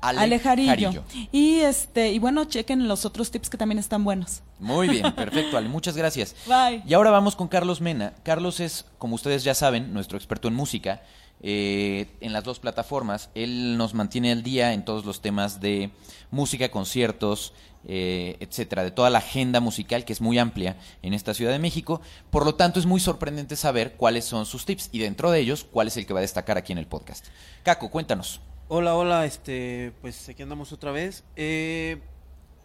Ale 0.03 0.21
Alejarillo. 0.21 0.71
Jarillo. 0.71 1.05
Y 1.33 1.61
este 1.61 2.13
y 2.13 2.19
bueno, 2.19 2.45
chequen 2.45 2.87
los 2.89 3.07
otros 3.07 3.31
tips 3.31 3.49
que 3.49 3.57
también 3.57 3.79
están 3.79 4.05
buenos. 4.05 4.43
Muy 4.59 4.87
bien, 4.89 5.13
perfecto, 5.17 5.57
Ale. 5.57 5.69
Muchas 5.71 5.97
gracias. 5.97 6.37
Bye. 6.47 6.83
Y 6.87 6.93
ahora 6.93 7.11
vamos 7.11 7.37
con 7.37 7.49
Carlos 7.49 7.81
Mena. 7.81 8.13
Carlos 8.23 8.61
es, 8.61 8.85
como 8.99 9.15
ustedes 9.15 9.45
ya 9.45 9.55
saben, 9.55 9.95
nuestro 9.95 10.19
experto 10.19 10.49
en 10.49 10.55
música 10.55 11.01
eh, 11.47 12.07
en 12.21 12.33
las 12.33 12.43
dos 12.43 12.59
plataformas. 12.59 13.29
Él 13.35 13.77
nos 13.77 13.93
mantiene 13.93 14.33
al 14.33 14.43
día 14.43 14.73
en 14.73 14.83
todos 14.83 15.05
los 15.05 15.21
temas 15.21 15.61
de 15.61 15.91
música, 16.31 16.71
conciertos, 16.71 17.53
eh, 17.87 18.39
etcétera, 18.41 18.83
de 18.83 18.91
toda 18.91 19.11
la 19.11 19.19
agenda 19.19 19.61
musical 19.61 20.07
que 20.07 20.15
es 20.15 20.23
muy 20.23 20.39
amplia 20.39 20.79
en 21.03 21.13
esta 21.13 21.35
Ciudad 21.35 21.53
de 21.53 21.59
México. 21.59 22.01
Por 22.31 22.47
lo 22.47 22.55
tanto, 22.55 22.81
es 22.81 22.87
muy 22.87 22.99
sorprendente 22.99 23.57
saber 23.57 23.93
cuáles 23.93 24.25
son 24.25 24.47
sus 24.47 24.65
tips 24.65 24.89
y 24.91 25.01
dentro 25.01 25.31
de 25.31 25.41
ellos, 25.41 25.65
cuál 25.71 25.89
es 25.89 25.99
el 25.99 26.07
que 26.07 26.15
va 26.15 26.21
a 26.21 26.23
destacar 26.23 26.57
aquí 26.57 26.73
en 26.73 26.79
el 26.79 26.87
podcast. 26.87 27.27
Caco, 27.63 27.91
cuéntanos. 27.91 28.41
Hola, 28.69 28.95
hola, 28.95 29.27
este, 29.27 29.93
pues 30.01 30.27
aquí 30.31 30.43
andamos 30.43 30.73
otra 30.73 30.93
vez. 30.93 31.25
Eh, 31.37 32.01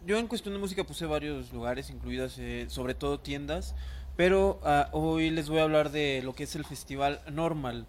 yo 0.06 0.16
en 0.16 0.26
cuestión 0.26 0.54
de 0.54 0.60
música 0.60 0.84
puse 0.84 1.04
varios 1.04 1.52
lugares, 1.52 1.90
incluidas 1.90 2.38
eh, 2.38 2.64
sobre 2.70 2.94
todo 2.94 3.20
tiendas, 3.20 3.74
pero 4.16 4.58
ah, 4.64 4.88
hoy 4.92 5.28
les 5.28 5.50
voy 5.50 5.58
a 5.58 5.64
hablar 5.64 5.90
de 5.90 6.22
lo 6.24 6.34
que 6.34 6.44
es 6.44 6.56
el 6.56 6.64
Festival 6.64 7.20
Normal, 7.30 7.86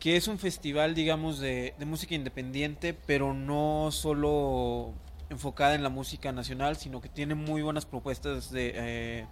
que 0.00 0.16
es 0.16 0.26
un 0.28 0.38
festival, 0.38 0.94
digamos, 0.94 1.38
de, 1.38 1.74
música 1.86 2.14
independiente, 2.14 2.94
pero 2.94 3.34
no 3.34 3.90
solo 3.92 4.92
enfocada 5.28 5.74
en 5.76 5.82
la 5.84 5.90
música 5.90 6.32
nacional, 6.32 6.76
sino 6.76 7.00
que 7.00 7.08
tiene 7.08 7.36
muy 7.36 7.62
buenas 7.62 7.86
propuestas 7.86 8.50
de 8.50 8.72
eh, 8.74 9.26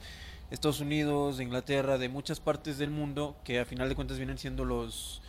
Estados 0.50 0.80
Unidos, 0.80 1.38
de 1.38 1.44
Inglaterra, 1.44 1.98
de 1.98 2.08
muchas 2.08 2.38
partes 2.38 2.78
del 2.78 2.90
mundo, 2.90 3.36
que 3.44 3.58
a 3.58 3.64
final 3.64 3.88
de 3.88 3.96
cuentas 3.96 4.18
vienen 4.18 4.38
siendo 4.38 4.64
los 4.64 5.22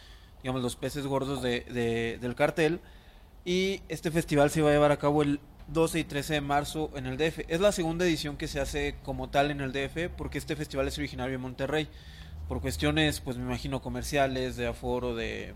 digamos, 0.43 0.61
los 0.61 0.75
peces 0.75 1.05
gordos 1.07 1.41
de, 1.41 1.61
de- 1.61 2.17
del 2.21 2.35
cartel. 2.35 2.79
Y 3.45 3.81
este 3.89 4.11
festival 4.11 4.49
se 4.51 4.61
va 4.61 4.69
a 4.69 4.73
llevar 4.73 4.91
a 4.91 4.97
cabo 4.97 5.21
el 5.21 5.39
12 5.67 5.99
y 5.99 6.03
13 6.03 6.35
de 6.35 6.41
marzo 6.41 6.91
en 6.95 7.05
el 7.05 7.17
DF. 7.17 7.39
Es 7.47 7.59
la 7.61 7.71
segunda 7.71 8.05
edición 8.05 8.37
que 8.37 8.47
se 8.47 8.59
hace 8.59 8.95
como 9.03 9.29
tal 9.29 9.51
en 9.51 9.61
el 9.61 9.71
DF 9.71 10.09
porque 10.17 10.37
este 10.37 10.55
festival 10.55 10.87
es 10.87 10.97
originario 10.97 11.33
de 11.33 11.37
Monterrey. 11.37 11.87
Por 12.49 12.61
cuestiones, 12.61 13.19
pues 13.19 13.37
me 13.37 13.43
imagino, 13.43 13.79
comerciales, 13.79 14.57
de 14.57 14.65
aforo, 14.65 15.15
de, 15.15 15.53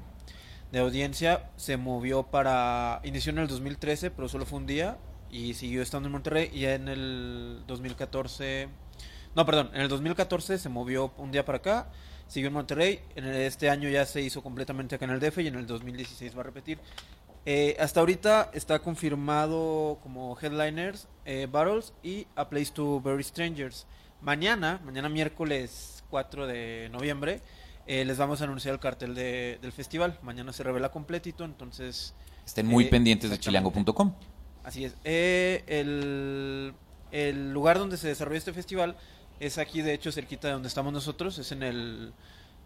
de 0.71 0.79
audiencia, 0.79 1.49
se 1.55 1.75
movió 1.75 2.21
para... 2.21 3.01
Inició 3.03 3.31
en 3.31 3.39
el 3.39 3.47
2013, 3.47 4.11
pero 4.11 4.29
solo 4.29 4.45
fue 4.45 4.59
un 4.59 4.67
día 4.67 4.99
y 5.31 5.55
siguió 5.55 5.81
estando 5.81 6.05
en 6.05 6.11
Monterrey. 6.11 6.51
Y 6.53 6.59
ya 6.59 6.75
en 6.75 6.87
el 6.87 7.63
2014... 7.65 8.69
No, 9.35 9.43
perdón, 9.43 9.71
en 9.73 9.81
el 9.81 9.87
2014 9.87 10.59
se 10.59 10.69
movió 10.69 11.11
un 11.17 11.31
día 11.31 11.43
para 11.43 11.57
acá, 11.57 11.89
siguió 12.27 12.49
en 12.49 12.53
Monterrey. 12.53 12.99
En 13.15 13.25
este 13.25 13.71
año 13.71 13.89
ya 13.89 14.05
se 14.05 14.21
hizo 14.21 14.43
completamente 14.43 14.93
acá 14.93 15.05
en 15.05 15.11
el 15.11 15.19
DF 15.19 15.39
y 15.39 15.47
en 15.47 15.55
el 15.55 15.65
2016 15.65 16.37
va 16.37 16.41
a 16.41 16.43
repetir. 16.43 16.77
Eh, 17.47 17.75
hasta 17.79 18.01
ahorita 18.01 18.51
está 18.53 18.77
confirmado 18.77 19.97
como 20.03 20.37
headliners 20.39 21.07
eh, 21.25 21.47
Battles 21.51 21.91
y 22.03 22.27
A 22.35 22.47
Place 22.49 22.71
to 22.71 22.99
Bury 22.99 23.23
Strangers. 23.23 23.87
Mañana, 24.21 24.79
mañana 24.85 25.09
miércoles 25.09 25.92
4 26.13 26.45
de 26.45 26.89
noviembre, 26.91 27.41
eh, 27.87 28.05
les 28.05 28.19
vamos 28.19 28.39
a 28.39 28.43
anunciar 28.43 28.75
el 28.75 28.79
cartel 28.79 29.15
de- 29.15 29.57
del 29.63 29.71
festival. 29.71 30.19
Mañana 30.21 30.53
se 30.53 30.61
revela 30.61 30.89
completito, 30.91 31.43
entonces... 31.43 32.13
Estén 32.45 32.67
muy 32.67 32.83
eh, 32.85 32.87
pendientes 32.89 33.31
de 33.31 33.39
chilango.com. 33.39 34.13
Así 34.63 34.85
es. 34.85 34.93
Eh, 35.05 35.63
el, 35.65 36.75
el 37.11 37.51
lugar 37.51 37.79
donde 37.79 37.97
se 37.97 38.07
desarrolla 38.09 38.37
este 38.37 38.53
festival 38.53 38.95
es 39.39 39.57
aquí, 39.57 39.81
de 39.81 39.95
hecho, 39.95 40.11
cerquita 40.11 40.49
de 40.49 40.53
donde 40.53 40.67
estamos 40.67 40.93
nosotros. 40.93 41.39
Es 41.39 41.51
en 41.51 41.63
el 41.63 42.13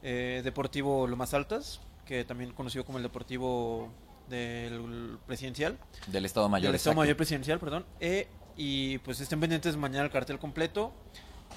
eh, 0.04 0.42
Deportivo 0.44 1.08
Lomas 1.08 1.34
Altas, 1.34 1.80
que 2.06 2.26
también 2.26 2.52
conocido 2.52 2.84
como 2.84 2.98
el 2.98 3.04
Deportivo 3.04 3.90
del 4.28 5.18
Presidencial. 5.26 5.78
Del 6.08 6.26
Estado 6.26 6.50
Mayor. 6.50 6.68
del 6.68 6.76
Estado. 6.76 6.98
Mayor 6.98 7.16
Presidencial, 7.16 7.60
perdón. 7.60 7.86
Eh, 8.02 8.28
y 8.58 8.98
pues 8.98 9.22
estén 9.22 9.40
pendientes 9.40 9.78
mañana 9.78 10.04
el 10.04 10.12
cartel 10.12 10.38
completo 10.38 10.92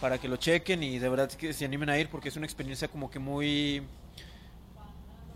para 0.00 0.18
que 0.18 0.28
lo 0.28 0.36
chequen 0.36 0.82
y 0.82 0.98
de 0.98 1.08
verdad 1.08 1.30
que 1.30 1.52
se 1.52 1.64
animen 1.64 1.90
a 1.90 1.98
ir 1.98 2.08
porque 2.08 2.28
es 2.28 2.36
una 2.36 2.46
experiencia 2.46 2.88
como 2.88 3.10
que 3.10 3.18
muy 3.18 3.82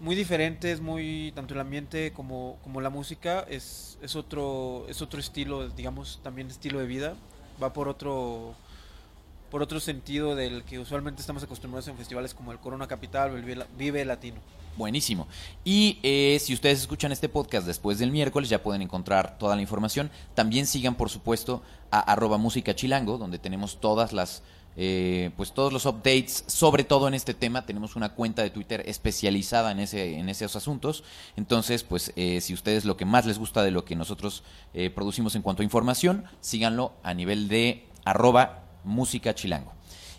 muy 0.01 0.17
diferente, 0.17 0.71
es 0.71 0.81
muy 0.81 1.33
tanto 1.35 1.55
el 1.55 1.61
ambiente 1.61 2.13
como, 2.13 2.59
como 2.63 2.81
la 2.81 2.91
música 2.91 3.47
es, 3.49 3.99
es 4.03 4.17
otro 4.17 4.87
es 4.89 5.01
otro 5.01 5.21
estilo, 5.21 5.69
digamos, 5.69 6.21
también 6.23 6.49
estilo 6.49 6.79
de 6.79 6.87
vida, 6.87 7.15
va 7.63 7.73
por 7.73 7.89
otro 7.89 8.55
por 9.55 9.63
otro 9.63 9.79
sentido 9.79 10.35
del 10.35 10.65
que 10.65 10.81
usualmente 10.81 11.21
estamos 11.21 11.45
acostumbrados 11.45 11.87
en 11.87 11.97
festivales 11.97 12.35
como 12.35 12.51
el 12.51 12.59
Corona 12.59 12.89
Capital 12.89 13.31
o 13.31 13.37
el 13.37 13.45
Vive- 13.79 14.05
Latino. 14.05 14.41
Buenísimo. 14.77 15.29
Y 15.63 16.01
eh, 16.03 16.41
si 16.43 16.55
ustedes 16.55 16.81
escuchan 16.81 17.13
este 17.13 17.29
podcast 17.29 17.65
después 17.65 18.01
del 18.01 18.11
miércoles, 18.11 18.49
ya 18.49 18.65
pueden 18.65 18.83
encontrar 18.83 19.39
toda 19.39 19.55
la 19.55 19.63
información. 19.63 20.11
También 20.35 20.67
sigan, 20.67 20.97
por 20.97 21.09
supuesto, 21.09 21.63
a 21.93 22.01
arroba 22.01 22.37
música 22.37 22.75
chilango, 22.75 23.17
donde 23.17 23.39
tenemos 23.39 23.81
todas 23.81 24.13
las, 24.13 24.43
eh, 24.77 25.31
pues 25.37 25.53
todos 25.53 25.73
los 25.73 25.87
updates, 25.87 26.43
sobre 26.49 26.83
todo 26.83 27.07
en 27.07 27.15
este 27.15 27.33
tema. 27.33 27.65
Tenemos 27.65 27.95
una 27.95 28.09
cuenta 28.09 28.43
de 28.43 28.51
Twitter 28.51 28.83
especializada 28.89 29.71
en 29.71 29.79
ese, 29.79 30.19
en 30.19 30.29
esos 30.31 30.57
asuntos. 30.57 31.05
Entonces, 31.37 31.85
pues, 31.85 32.13
eh, 32.17 32.41
si 32.41 32.55
ustedes 32.55 32.85
lo 32.85 32.97
que 32.97 33.05
más 33.05 33.25
les 33.25 33.39
gusta 33.39 33.63
de 33.63 33.71
lo 33.71 33.85
que 33.85 33.95
nosotros 33.95 34.43
eh, 34.73 34.91
producimos 34.91 35.37
en 35.37 35.43
cuanto 35.43 35.63
a 35.63 35.65
información, 35.65 36.25
síganlo 36.41 36.93
a 37.05 37.15
nivel 37.15 37.47
de 37.47 37.87
arroba 38.05 38.64
música 38.85 39.35
chilango. 39.35 39.73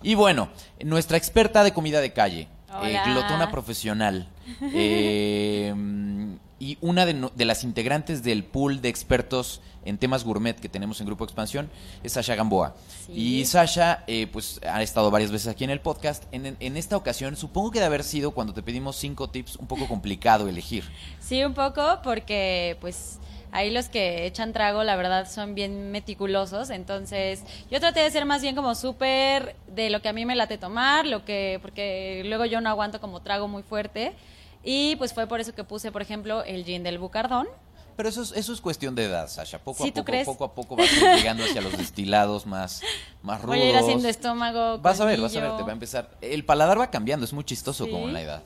Y 0.03 0.15
bueno, 0.15 0.49
nuestra 0.83 1.17
experta 1.17 1.63
de 1.63 1.73
comida 1.73 2.01
de 2.01 2.13
calle, 2.13 2.47
eh, 2.83 2.99
glotona 3.05 3.49
profesional 3.51 4.27
eh, 4.73 5.73
y 6.59 6.77
una 6.81 7.05
de, 7.05 7.13
no- 7.13 7.31
de 7.35 7.45
las 7.45 7.63
integrantes 7.63 8.23
del 8.23 8.43
pool 8.43 8.81
de 8.81 8.89
expertos 8.89 9.61
en 9.83 9.97
temas 9.97 10.23
gourmet 10.23 10.59
que 10.59 10.67
tenemos 10.69 10.99
en 10.99 11.05
Grupo 11.05 11.23
Expansión 11.25 11.69
es 12.03 12.13
Sasha 12.13 12.33
Gamboa. 12.35 12.75
Sí. 13.05 13.13
Y 13.13 13.45
Sasha, 13.45 14.03
eh, 14.07 14.27
pues 14.31 14.59
ha 14.67 14.81
estado 14.81 15.11
varias 15.11 15.31
veces 15.31 15.47
aquí 15.47 15.63
en 15.63 15.69
el 15.69 15.79
podcast. 15.79 16.23
En 16.31 16.77
esta 16.77 16.97
ocasión, 16.97 17.35
supongo 17.35 17.69
que 17.71 17.79
de 17.79 17.85
haber 17.85 18.03
sido 18.03 18.31
cuando 18.31 18.53
te 18.53 18.63
pedimos 18.63 18.95
cinco 18.95 19.29
tips, 19.29 19.57
un 19.57 19.67
poco 19.67 19.87
complicado 19.87 20.47
elegir. 20.47 20.85
Sí, 21.19 21.43
un 21.43 21.53
poco, 21.53 21.99
porque 22.03 22.77
pues 22.81 23.19
ahí 23.55 23.71
los 23.71 23.87
que 23.89 24.25
echan 24.25 24.51
trago, 24.53 24.83
la 24.83 24.95
verdad, 24.95 25.29
son 25.29 25.55
bien 25.55 25.91
meticulosos. 25.91 26.69
Entonces, 26.69 27.43
yo 27.71 27.79
traté 27.79 28.01
de 28.01 28.11
ser 28.11 28.25
más 28.25 28.41
bien 28.41 28.55
como 28.55 28.75
súper 28.75 29.55
de 29.67 29.89
lo 29.89 30.01
que 30.01 30.09
a 30.09 30.13
mí 30.13 30.25
me 30.25 30.35
late 30.35 30.57
tomar, 30.57 31.05
lo 31.05 31.23
que, 31.25 31.59
porque 31.61 32.21
luego 32.25 32.45
yo 32.45 32.59
no 32.61 32.69
aguanto 32.69 32.99
como 32.99 33.21
trago 33.21 33.47
muy 33.47 33.63
fuerte. 33.63 34.13
Y 34.63 34.95
pues 34.97 35.13
fue 35.13 35.27
por 35.27 35.39
eso 35.39 35.53
que 35.55 35.63
puse, 35.63 35.91
por 35.91 36.01
ejemplo, 36.01 36.43
el 36.43 36.65
gin 36.65 36.83
del 36.83 36.97
Bucardón. 36.97 37.47
Pero 37.95 38.09
eso 38.09 38.23
es, 38.23 38.33
eso 38.33 38.51
es 38.51 38.59
cuestión 38.59 38.93
de 38.93 39.05
edad, 39.05 39.29
Sasha. 39.29 39.59
Poco 39.59 39.83
¿Sí, 39.83 39.89
a 39.89 39.93
poco, 39.93 40.05
crees? 40.05 40.25
poco 40.25 40.43
a 40.43 40.53
poco 40.53 40.75
vas 40.75 40.91
llegando 41.15 41.45
hacia 41.45 41.61
los 41.61 41.77
destilados 41.77 42.45
más, 42.45 42.81
más 43.23 43.41
rudos. 43.41 43.55
Voy 43.55 43.65
a 43.67 43.69
ir 43.69 43.77
haciendo 43.77 44.09
estómago. 44.09 44.79
Vas 44.79 44.99
a 44.99 45.05
ver, 45.05 45.21
vas 45.21 45.33
a 45.37 45.39
ver, 45.39 45.55
te 45.55 45.63
va 45.63 45.69
a 45.69 45.73
empezar. 45.73 46.09
El 46.19 46.43
paladar 46.43 46.77
va 46.77 46.91
cambiando, 46.91 47.23
es 47.25 47.31
muy 47.31 47.45
chistoso 47.45 47.85
Sí. 47.85 47.91
como 47.91 48.07
en 48.09 48.13
la 48.13 48.21
edad. 48.21 48.43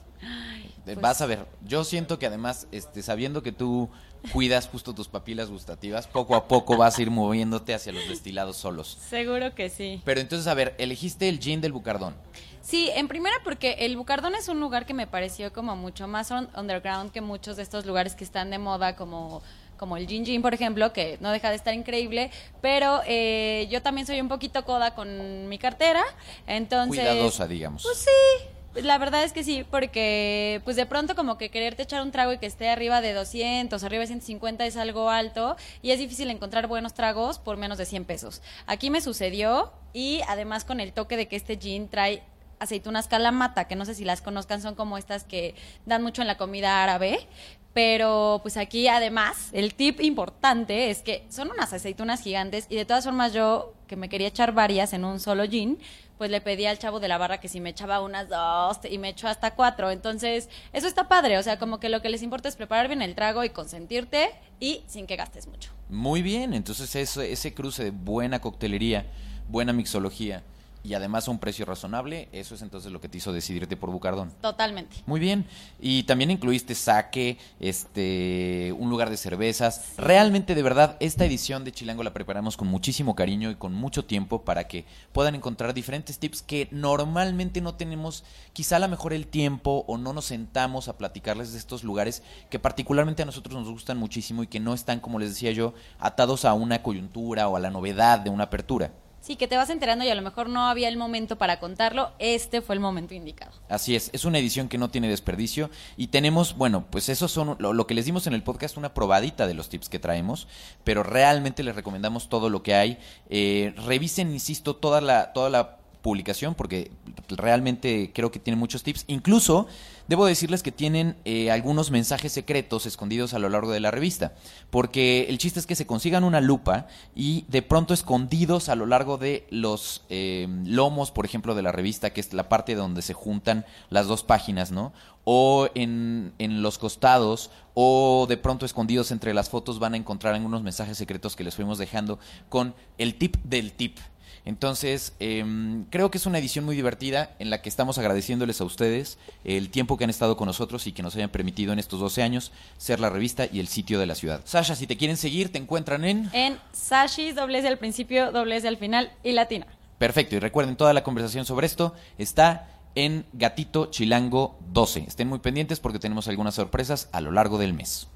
Eh, 0.79 0.93
pues- 0.93 1.01
Vas 1.01 1.21
a 1.21 1.25
ver, 1.25 1.45
yo 1.65 1.83
siento 1.83 2.17
que 2.19 2.25
además, 2.25 2.67
este, 2.71 3.01
sabiendo 3.03 3.43
que 3.43 3.51
tú 3.51 3.89
cuidas 4.33 4.67
justo 4.67 4.93
tus 4.93 5.07
papilas 5.07 5.49
gustativas, 5.49 6.07
poco 6.07 6.35
a 6.35 6.47
poco 6.47 6.75
vas 6.77 6.97
a 6.97 7.01
ir 7.01 7.09
moviéndote 7.11 7.73
hacia 7.73 7.91
los 7.93 8.07
destilados 8.09 8.57
solos. 8.57 8.97
Seguro 9.09 9.55
que 9.55 9.69
sí. 9.69 10.01
Pero 10.03 10.19
entonces, 10.19 10.47
a 10.47 10.53
ver, 10.53 10.75
elegiste 10.77 11.29
el 11.29 11.39
gin 11.39 11.61
del 11.61 11.71
Bucardón. 11.71 12.15
Sí, 12.61 12.89
en 12.93 13.07
primera 13.07 13.35
porque 13.43 13.77
el 13.79 13.95
Bucardón 13.97 14.35
es 14.35 14.47
un 14.49 14.59
lugar 14.59 14.85
que 14.85 14.93
me 14.93 15.07
pareció 15.07 15.51
como 15.53 15.75
mucho 15.75 16.07
más 16.07 16.29
un- 16.31 16.49
underground 16.55 17.11
que 17.11 17.21
muchos 17.21 17.55
de 17.57 17.63
estos 17.63 17.85
lugares 17.85 18.15
que 18.15 18.23
están 18.23 18.49
de 18.51 18.57
moda 18.59 18.95
como 18.95 19.41
como 19.77 19.95
el 19.95 20.07
Gin 20.07 20.25
Gin, 20.25 20.41
por 20.41 20.53
ejemplo, 20.53 20.91
que 20.91 21.17
no 21.21 21.31
deja 21.31 21.49
de 21.49 21.55
estar 21.55 21.73
increíble, 21.73 22.31
pero 22.61 22.99
eh, 23.07 23.65
yo 23.71 23.81
también 23.81 24.05
soy 24.05 24.19
un 24.19 24.27
poquito 24.27 24.65
coda 24.65 24.93
con 24.93 25.47
mi 25.47 25.57
cartera, 25.57 26.03
entonces... 26.47 26.99
Cuidadosa, 26.99 27.47
digamos. 27.47 27.83
Pues 27.83 27.97
sí, 27.99 28.45
la 28.75 28.97
verdad 28.97 29.23
es 29.23 29.33
que 29.33 29.43
sí, 29.43 29.65
porque 29.69 30.61
pues 30.63 30.75
de 30.75 30.85
pronto 30.85 31.15
como 31.15 31.37
que 31.37 31.49
quererte 31.49 31.83
echar 31.83 32.01
un 32.01 32.11
trago 32.11 32.33
y 32.33 32.37
que 32.37 32.45
esté 32.45 32.69
arriba 32.69 33.01
de 33.01 33.13
200, 33.13 33.83
arriba 33.83 34.01
de 34.01 34.07
150 34.07 34.65
es 34.65 34.77
algo 34.77 35.09
alto 35.09 35.55
y 35.81 35.91
es 35.91 35.99
difícil 35.99 36.29
encontrar 36.29 36.67
buenos 36.67 36.93
tragos 36.93 37.39
por 37.39 37.57
menos 37.57 37.77
de 37.77 37.85
100 37.85 38.05
pesos. 38.05 38.41
Aquí 38.67 38.89
me 38.89 39.01
sucedió 39.01 39.73
y 39.93 40.21
además 40.27 40.65
con 40.65 40.79
el 40.79 40.93
toque 40.93 41.17
de 41.17 41.27
que 41.27 41.35
este 41.35 41.57
gin 41.57 41.89
trae 41.89 42.23
aceitunas 42.59 43.07
calamata, 43.07 43.67
que 43.67 43.75
no 43.75 43.85
sé 43.85 43.95
si 43.95 44.05
las 44.05 44.21
conozcan, 44.21 44.61
son 44.61 44.75
como 44.75 44.97
estas 44.97 45.23
que 45.23 45.55
dan 45.85 46.03
mucho 46.03 46.21
en 46.21 46.27
la 46.27 46.37
comida 46.37 46.83
árabe. 46.83 47.27
Pero 47.73 48.39
pues 48.41 48.57
aquí 48.57 48.87
además 48.87 49.49
el 49.53 49.75
tip 49.75 50.01
importante 50.01 50.89
es 50.89 51.01
que 51.01 51.25
son 51.29 51.51
unas 51.51 51.71
aceitunas 51.71 52.21
gigantes 52.21 52.65
y 52.67 52.75
de 52.75 52.83
todas 52.83 53.05
formas 53.05 53.31
yo 53.31 53.73
que 53.87 53.95
me 53.95 54.09
quería 54.09 54.27
echar 54.27 54.53
varias 54.53 54.91
en 54.93 55.05
un 55.05 55.19
solo 55.19 55.47
gin, 55.47 55.79
pues 56.19 56.29
le 56.29 56.41
pedí 56.41 56.65
al 56.65 56.77
chavo 56.77 56.99
de 56.99 57.07
la 57.07 57.17
barra 57.17 57.39
que 57.39 57.47
si 57.47 57.61
me 57.61 57.69
echaba 57.69 58.01
unas 58.01 58.27
dos 58.27 58.79
y 58.87 58.97
me 58.97 59.07
echó 59.07 59.29
hasta 59.29 59.55
cuatro. 59.55 59.89
Entonces 59.89 60.49
eso 60.73 60.85
está 60.85 61.07
padre, 61.07 61.37
o 61.37 61.43
sea 61.43 61.57
como 61.57 61.79
que 61.79 61.87
lo 61.87 62.01
que 62.01 62.09
les 62.09 62.21
importa 62.21 62.49
es 62.49 62.57
preparar 62.57 62.89
bien 62.89 63.01
el 63.01 63.15
trago 63.15 63.45
y 63.45 63.49
consentirte 63.49 64.29
y 64.59 64.83
sin 64.85 65.07
que 65.07 65.15
gastes 65.15 65.47
mucho. 65.47 65.71
Muy 65.87 66.21
bien, 66.21 66.53
entonces 66.53 66.93
eso, 66.97 67.21
ese 67.21 67.53
cruce 67.53 67.85
de 67.85 67.91
buena 67.91 68.41
coctelería, 68.41 69.05
buena 69.47 69.71
mixología 69.71 70.43
y 70.83 70.93
además 70.93 71.27
a 71.27 71.31
un 71.31 71.39
precio 71.39 71.65
razonable, 71.65 72.29
eso 72.31 72.55
es 72.55 72.61
entonces 72.61 72.91
lo 72.91 73.01
que 73.01 73.09
te 73.09 73.17
hizo 73.17 73.33
decidirte 73.33 73.75
por 73.75 73.91
Bucardón. 73.91 74.31
Totalmente. 74.41 74.97
Muy 75.05 75.19
bien. 75.19 75.45
Y 75.79 76.03
también 76.03 76.31
incluiste 76.31 76.75
saque, 76.75 77.37
este, 77.59 78.73
un 78.77 78.89
lugar 78.89 79.09
de 79.09 79.17
cervezas. 79.17 79.93
Realmente, 79.97 80.55
de 80.55 80.63
verdad, 80.63 80.97
esta 80.99 81.25
edición 81.25 81.63
de 81.63 81.71
Chilango 81.71 82.03
la 82.03 82.13
preparamos 82.13 82.55
con 82.57 82.67
muchísimo 82.67 83.15
cariño 83.15 83.51
y 83.51 83.55
con 83.55 83.73
mucho 83.73 84.05
tiempo 84.05 84.43
para 84.43 84.67
que 84.67 84.85
puedan 85.11 85.35
encontrar 85.35 85.73
diferentes 85.73 86.19
tips 86.19 86.41
que 86.41 86.67
normalmente 86.71 87.61
no 87.61 87.75
tenemos, 87.75 88.23
quizá 88.53 88.77
a 88.77 88.79
lo 88.79 88.87
mejor 88.87 89.13
el 89.13 89.27
tiempo 89.27 89.83
o 89.87 89.97
no 89.97 90.13
nos 90.13 90.25
sentamos 90.25 90.87
a 90.87 90.97
platicarles 90.97 91.51
de 91.51 91.59
estos 91.59 91.83
lugares 91.83 92.23
que 92.49 92.59
particularmente 92.59 93.23
a 93.23 93.25
nosotros 93.25 93.55
nos 93.55 93.69
gustan 93.69 93.97
muchísimo 93.97 94.43
y 94.43 94.47
que 94.47 94.59
no 94.59 94.73
están, 94.73 94.99
como 94.99 95.19
les 95.19 95.29
decía 95.29 95.51
yo, 95.51 95.73
atados 95.99 96.45
a 96.45 96.53
una 96.53 96.81
coyuntura 96.81 97.47
o 97.47 97.55
a 97.55 97.59
la 97.59 97.69
novedad 97.69 98.19
de 98.19 98.29
una 98.29 98.45
apertura. 98.45 98.91
Sí, 99.21 99.35
que 99.35 99.47
te 99.47 99.57
vas 99.57 99.69
enterando 99.69 100.05
y 100.05 100.09
a 100.09 100.15
lo 100.15 100.21
mejor 100.21 100.49
no 100.49 100.67
había 100.67 100.87
el 100.87 100.97
momento 100.97 101.37
para 101.37 101.59
contarlo, 101.59 102.11
este 102.19 102.61
fue 102.61 102.75
el 102.75 102.81
momento 102.81 103.13
indicado. 103.13 103.51
Así 103.67 103.95
es, 103.95 104.09
es 104.13 104.25
una 104.25 104.39
edición 104.39 104.69
que 104.69 104.77
no 104.77 104.89
tiene 104.89 105.09
desperdicio 105.09 105.69
y 105.97 106.07
tenemos, 106.07 106.55
bueno, 106.55 106.85
pues 106.89 107.09
eso 107.09 107.27
son 107.27 107.57
lo, 107.59 107.87
que 107.87 107.93
les 107.93 108.05
dimos 108.05 108.27
en 108.27 108.33
el 108.33 108.43
podcast, 108.43 108.77
una 108.77 108.93
probadita 108.93 109.45
de 109.45 109.53
los 109.53 109.69
tips 109.69 109.89
que 109.89 109.99
traemos, 109.99 110.47
pero 110.83 111.03
realmente 111.03 111.63
les 111.63 111.75
recomendamos 111.75 112.29
todo 112.29 112.49
lo 112.49 112.63
que 112.63 112.75
hay. 112.75 112.97
Eh, 113.29 113.73
revisen, 113.85 114.31
insisto, 114.31 114.75
toda 114.75 115.01
la, 115.01 115.33
toda 115.33 115.49
la 115.49 115.79
publicación 116.01 116.55
porque 116.55 116.91
realmente 117.29 118.11
creo 118.13 118.31
que 118.31 118.39
tiene 118.39 118.57
muchos 118.57 118.83
tips. 118.83 119.03
Incluso 119.07 119.67
debo 120.09 120.25
decirles 120.25 120.63
que 120.63 120.71
tienen 120.71 121.15
eh, 121.23 121.51
algunos 121.51 121.91
mensajes 121.91 122.31
secretos 122.33 122.87
escondidos 122.87 123.35
a 123.35 123.39
lo 123.39 123.47
largo 123.47 123.71
de 123.71 123.79
la 123.79 123.91
revista. 123.91 124.33
Porque 124.71 125.27
el 125.29 125.37
chiste 125.37 125.59
es 125.59 125.67
que 125.67 125.75
se 125.75 125.85
consigan 125.85 126.23
una 126.23 126.41
lupa 126.41 126.87
y 127.15 127.45
de 127.47 127.61
pronto 127.61 127.93
escondidos 127.93 128.69
a 128.69 128.75
lo 128.75 128.87
largo 128.87 129.19
de 129.19 129.45
los 129.51 130.03
eh, 130.09 130.47
lomos, 130.65 131.11
por 131.11 131.25
ejemplo, 131.25 131.53
de 131.53 131.61
la 131.61 131.71
revista, 131.71 132.09
que 132.09 132.21
es 132.21 132.33
la 132.33 132.49
parte 132.49 132.73
donde 132.73 133.03
se 133.03 133.13
juntan 133.13 133.67
las 133.91 134.07
dos 134.07 134.23
páginas, 134.23 134.71
¿no? 134.71 134.93
O 135.25 135.69
en, 135.75 136.33
en 136.39 136.63
los 136.63 136.79
costados, 136.79 137.51
o 137.75 138.25
de 138.27 138.37
pronto 138.37 138.65
escondidos 138.65 139.11
entre 139.11 139.35
las 139.35 139.51
fotos 139.51 139.77
van 139.77 139.93
a 139.93 139.97
encontrar 139.97 140.33
algunos 140.33 140.63
mensajes 140.63 140.97
secretos 140.97 141.35
que 141.35 141.43
les 141.43 141.55
fuimos 141.55 141.77
dejando 141.77 142.17
con 142.49 142.73
el 142.97 143.13
tip 143.13 143.37
del 143.43 143.73
tip. 143.73 143.99
Entonces, 144.45 145.13
em, 145.19 145.85
creo 145.89 146.11
que 146.11 146.17
es 146.17 146.25
una 146.25 146.39
edición 146.39 146.65
muy 146.65 146.75
divertida 146.75 147.35
en 147.39 147.49
la 147.49 147.61
que 147.61 147.69
estamos 147.69 147.97
agradeciéndoles 147.97 148.61
a 148.61 148.65
ustedes 148.65 149.17
el 149.43 149.69
tiempo 149.69 149.97
que 149.97 150.03
han 150.03 150.09
estado 150.09 150.37
con 150.37 150.47
nosotros 150.47 150.87
y 150.87 150.91
que 150.91 151.03
nos 151.03 151.15
hayan 151.15 151.29
permitido 151.29 151.73
en 151.73 151.79
estos 151.79 151.99
12 151.99 152.23
años 152.23 152.51
ser 152.77 152.99
la 152.99 153.09
revista 153.09 153.47
y 153.51 153.59
el 153.59 153.67
sitio 153.67 153.99
de 153.99 154.05
la 154.05 154.15
ciudad. 154.15 154.41
Sasha, 154.45 154.75
si 154.75 154.87
te 154.87 154.97
quieren 154.97 155.17
seguir, 155.17 155.51
te 155.51 155.57
encuentran 155.57 156.05
en... 156.05 156.29
En 156.33 156.57
Sashis, 156.71 157.35
doblez 157.35 157.65
al 157.65 157.77
principio, 157.77 158.31
doblez 158.31 158.65
al 158.65 158.77
final 158.77 159.11
y 159.23 159.31
latina. 159.31 159.67
Perfecto, 159.97 160.35
y 160.35 160.39
recuerden, 160.39 160.77
toda 160.77 160.93
la 160.93 161.03
conversación 161.03 161.45
sobre 161.45 161.67
esto 161.67 161.93
está 162.17 162.67
en 162.95 163.25
Gatito 163.33 163.87
Chilango 163.87 164.57
12. 164.71 165.05
Estén 165.07 165.27
muy 165.27 165.39
pendientes 165.39 165.79
porque 165.79 165.99
tenemos 165.99 166.27
algunas 166.27 166.55
sorpresas 166.55 167.09
a 167.11 167.21
lo 167.21 167.31
largo 167.31 167.57
del 167.57 167.73
mes. 167.73 168.07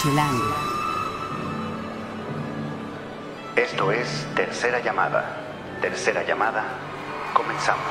Chilango. 0.00 0.85
Esto 3.56 3.90
es 3.90 4.26
Tercera 4.34 4.84
Llamada. 4.84 5.78
Tercera 5.80 6.22
Llamada. 6.26 6.62
Comenzamos. 7.32 7.86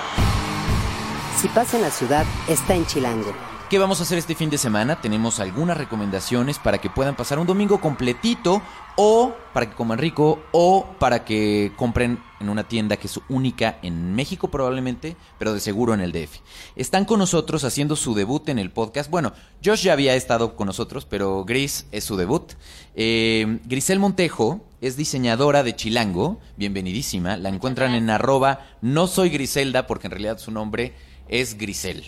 Si 1.41 1.47
pasa 1.47 1.77
en 1.77 1.81
la 1.81 1.89
ciudad, 1.89 2.23
está 2.47 2.75
en 2.75 2.85
Chilango. 2.85 3.33
¿Qué 3.67 3.79
vamos 3.79 3.99
a 3.99 4.03
hacer 4.03 4.19
este 4.19 4.35
fin 4.35 4.51
de 4.51 4.59
semana? 4.59 5.01
Tenemos 5.01 5.39
algunas 5.39 5.75
recomendaciones 5.75 6.59
para 6.59 6.77
que 6.77 6.91
puedan 6.91 7.15
pasar 7.15 7.39
un 7.39 7.47
domingo 7.47 7.81
completito 7.81 8.61
o 8.95 9.33
para 9.53 9.67
que 9.67 9.75
coman 9.75 9.97
rico 9.97 10.39
o 10.51 10.85
para 10.99 11.25
que 11.25 11.73
compren 11.75 12.19
en 12.39 12.49
una 12.49 12.67
tienda 12.67 12.97
que 12.97 13.07
es 13.07 13.19
única 13.27 13.79
en 13.81 14.13
México 14.13 14.49
probablemente, 14.49 15.17
pero 15.39 15.51
de 15.51 15.59
seguro 15.59 15.95
en 15.95 16.01
el 16.01 16.11
DF. 16.11 16.41
Están 16.75 17.05
con 17.05 17.17
nosotros 17.17 17.63
haciendo 17.63 17.95
su 17.95 18.13
debut 18.13 18.47
en 18.49 18.59
el 18.59 18.69
podcast. 18.69 19.09
Bueno, 19.09 19.33
Josh 19.63 19.81
ya 19.81 19.93
había 19.93 20.13
estado 20.13 20.55
con 20.55 20.67
nosotros, 20.67 21.07
pero 21.07 21.43
Gris 21.43 21.87
es 21.91 22.03
su 22.03 22.17
debut. 22.17 22.53
Eh, 22.93 23.61
Grisel 23.65 23.97
Montejo 23.97 24.61
es 24.85 24.95
diseñadora 24.95 25.63
de 25.63 25.75
Chilango, 25.75 26.39
bienvenidísima. 26.57 27.37
La 27.37 27.49
encuentran 27.49 27.95
en 27.95 28.11
arroba 28.11 28.67
no 28.83 29.07
soy 29.07 29.29
Griselda 29.31 29.87
porque 29.87 30.05
en 30.05 30.11
realidad 30.11 30.37
su 30.37 30.51
nombre 30.51 30.93
es 31.27 31.57
Grisel. 31.57 32.03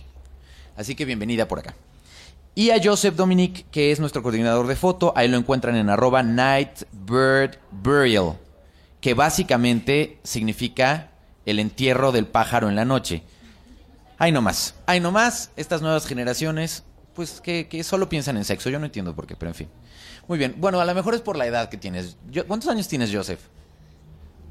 Así 0.76 0.94
que 0.94 1.06
bienvenida 1.06 1.48
por 1.48 1.58
acá. 1.58 1.74
Y 2.54 2.70
a 2.70 2.80
Joseph 2.84 3.16
Dominic, 3.16 3.66
que 3.72 3.92
es 3.92 4.00
nuestro 4.00 4.22
coordinador 4.22 4.68
de 4.68 4.76
foto, 4.76 5.12
ahí 5.16 5.28
lo 5.28 5.38
encuentran 5.38 5.76
en 5.76 5.90
arroba 5.90 6.22
Nightbird 6.22 7.58
Burial, 7.72 8.38
que 9.02 9.16
básicamente 9.16 10.20
significa 10.22 11.10
el 11.48 11.58
entierro 11.58 12.12
del 12.12 12.28
pájaro 12.28 12.70
en 12.70 12.76
la 12.76 12.86
noche. 12.86 13.24
Ay, 14.20 14.32
no 14.32 14.44
más. 14.44 14.76
Ay, 14.86 15.00
no 15.00 15.12
más. 15.12 15.50
Estas 15.56 15.82
nuevas 15.82 16.06
generaciones, 16.06 16.84
pues 17.16 17.42
que, 17.42 17.68
que 17.68 17.84
solo 17.84 18.08
piensan 18.08 18.38
en 18.38 18.46
sexo. 18.46 18.70
Yo 18.70 18.78
no 18.78 18.86
entiendo 18.86 19.16
por 19.16 19.26
qué, 19.26 19.36
pero 19.36 19.50
en 19.50 19.56
fin. 19.56 19.68
Muy 20.28 20.38
bien. 20.38 20.56
Bueno, 20.58 20.80
a 20.80 20.86
lo 20.86 20.94
mejor 20.94 21.16
es 21.16 21.22
por 21.22 21.38
la 21.38 21.46
edad 21.46 21.70
que 21.70 21.78
tienes. 21.78 22.18
Yo- 22.30 22.46
¿Cuántos 22.48 22.70
años 22.70 22.88
tienes, 22.88 23.14
Joseph? 23.14 23.40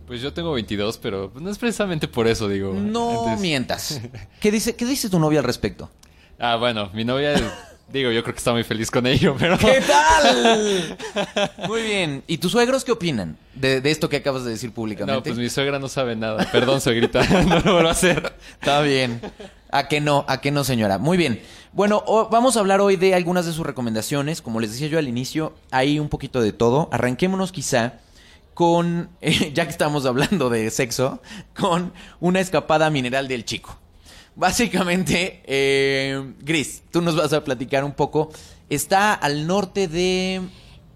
Pues 0.06 0.20
yo 0.20 0.32
tengo 0.32 0.52
22, 0.52 0.98
pero 0.98 1.32
no 1.34 1.50
es 1.50 1.58
precisamente 1.58 2.06
por 2.08 2.28
eso, 2.28 2.48
digo. 2.48 2.72
No 2.72 3.10
Entonces- 3.10 3.40
mientas. 3.40 4.00
¿Qué 4.40 4.50
dice, 4.50 4.76
¿Qué 4.76 4.84
dice 4.86 5.10
tu 5.10 5.18
novia 5.18 5.40
al 5.40 5.44
respecto? 5.44 5.90
Ah, 6.38 6.56
bueno, 6.56 6.90
mi 6.92 7.04
novia, 7.04 7.34
digo, 7.92 8.10
yo 8.10 8.22
creo 8.22 8.34
que 8.34 8.38
está 8.38 8.52
muy 8.52 8.64
feliz 8.64 8.90
con 8.90 9.06
ello, 9.06 9.34
pero... 9.38 9.56
¿Qué 9.58 9.80
tal? 9.86 10.96
Muy 11.68 11.82
bien. 11.82 12.22
¿Y 12.26 12.38
tus 12.38 12.52
suegros 12.52 12.84
qué 12.84 12.92
opinan 12.92 13.36
de, 13.54 13.80
de 13.80 13.90
esto 13.90 14.08
que 14.08 14.16
acabas 14.16 14.44
de 14.44 14.50
decir 14.50 14.72
públicamente? 14.72 15.14
No, 15.16 15.22
pues 15.22 15.36
mi 15.36 15.48
suegra 15.48 15.78
no 15.78 15.88
sabe 15.88 16.16
nada. 16.16 16.48
Perdón, 16.50 16.80
suegrita, 16.80 17.22
no 17.44 17.60
lo 17.60 17.72
vuelvo 17.74 17.88
a 17.88 17.92
hacer. 17.92 18.34
Está 18.60 18.80
bien. 18.82 19.20
¿A 19.70 19.88
que 19.88 20.00
no? 20.00 20.24
¿A 20.28 20.40
que 20.40 20.50
no, 20.50 20.64
señora? 20.64 20.98
Muy 20.98 21.16
bien. 21.16 21.40
Bueno, 21.72 22.02
o- 22.06 22.28
vamos 22.28 22.56
a 22.56 22.60
hablar 22.60 22.80
hoy 22.80 22.96
de 22.96 23.14
algunas 23.14 23.46
de 23.46 23.52
sus 23.52 23.66
recomendaciones. 23.66 24.40
Como 24.42 24.60
les 24.60 24.72
decía 24.72 24.88
yo 24.88 24.98
al 24.98 25.08
inicio, 25.08 25.54
hay 25.70 25.98
un 25.98 26.08
poquito 26.08 26.40
de 26.40 26.52
todo. 26.52 26.88
Arranquémonos 26.92 27.52
quizá 27.52 27.94
con, 28.54 29.10
eh, 29.20 29.50
ya 29.54 29.64
que 29.64 29.70
estamos 29.70 30.06
hablando 30.06 30.48
de 30.50 30.70
sexo, 30.70 31.20
con 31.58 31.92
una 32.20 32.40
escapada 32.40 32.88
mineral 32.90 33.28
del 33.28 33.44
chico. 33.44 33.78
Básicamente, 34.36 35.42
eh, 35.46 36.34
Gris, 36.40 36.82
tú 36.92 37.00
nos 37.00 37.16
vas 37.16 37.32
a 37.32 37.42
platicar 37.42 37.82
un 37.84 37.92
poco. 37.92 38.30
Está 38.68 39.12
al 39.14 39.46
norte 39.46 39.88
de... 39.88 40.42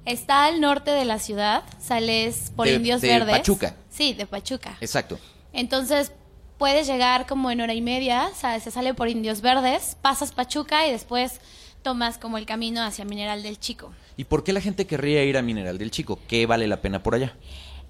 Está 0.04 0.44
al 0.44 0.60
norte 0.60 0.90
de 0.90 1.04
la 1.04 1.18
ciudad, 1.18 1.62
sales 1.80 2.52
por 2.54 2.66
De- 2.66 2.74
Indios 2.74 3.00
de 3.00 3.08
Verdes. 3.08 3.38
Pachuca. 3.38 3.76
Sí, 3.90 4.12
de 4.12 4.26
Pachuca. 4.26 4.76
Exacto. 4.80 5.18
Entonces, 5.52 6.12
puedes 6.58 6.86
llegar 6.86 7.26
como 7.26 7.50
en 7.50 7.60
hora 7.60 7.74
y 7.74 7.80
media, 7.82 8.28
o 8.32 8.36
sea, 8.36 8.58
se 8.60 8.70
sale 8.70 8.92
por 8.94 9.08
Indios 9.08 9.40
Verdes, 9.40 9.96
pasas 10.02 10.32
Pachuca 10.32 10.86
y 10.86 10.92
después 10.92 11.40
tomas 11.82 12.18
como 12.18 12.36
el 12.38 12.44
camino 12.46 12.82
hacia 12.82 13.04
Mineral 13.06 13.42
del 13.42 13.58
Chico. 13.58 13.90
¿Y 14.18 14.24
por 14.24 14.44
qué 14.44 14.52
la 14.52 14.60
gente 14.60 14.86
querría 14.86 15.24
ir 15.24 15.38
a 15.38 15.42
Mineral 15.42 15.78
del 15.78 15.90
Chico? 15.90 16.18
¿Qué 16.28 16.44
vale 16.44 16.66
la 16.68 16.82
pena 16.82 17.02
por 17.02 17.14
allá? 17.14 17.34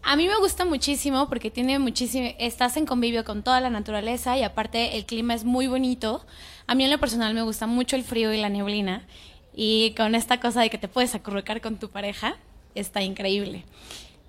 A 0.02 0.16
mí 0.16 0.26
me 0.26 0.36
gusta 0.38 0.64
muchísimo 0.64 1.28
porque 1.28 1.50
tiene 1.50 1.78
muchísimo, 1.78 2.30
estás 2.38 2.76
en 2.76 2.86
convivio 2.86 3.24
con 3.24 3.42
toda 3.42 3.60
la 3.60 3.70
naturaleza 3.70 4.36
y 4.38 4.42
aparte 4.42 4.96
el 4.96 5.04
clima 5.04 5.34
es 5.34 5.44
muy 5.44 5.66
bonito. 5.66 6.24
A 6.66 6.74
mí 6.74 6.84
en 6.84 6.90
lo 6.90 6.98
personal 6.98 7.34
me 7.34 7.42
gusta 7.42 7.66
mucho 7.66 7.96
el 7.96 8.04
frío 8.04 8.32
y 8.32 8.40
la 8.40 8.48
neblina 8.48 9.06
y 9.54 9.94
con 9.96 10.14
esta 10.14 10.40
cosa 10.40 10.62
de 10.62 10.70
que 10.70 10.78
te 10.78 10.88
puedes 10.88 11.14
acurrucar 11.14 11.60
con 11.60 11.78
tu 11.78 11.90
pareja, 11.90 12.36
está 12.74 13.02
increíble. 13.02 13.64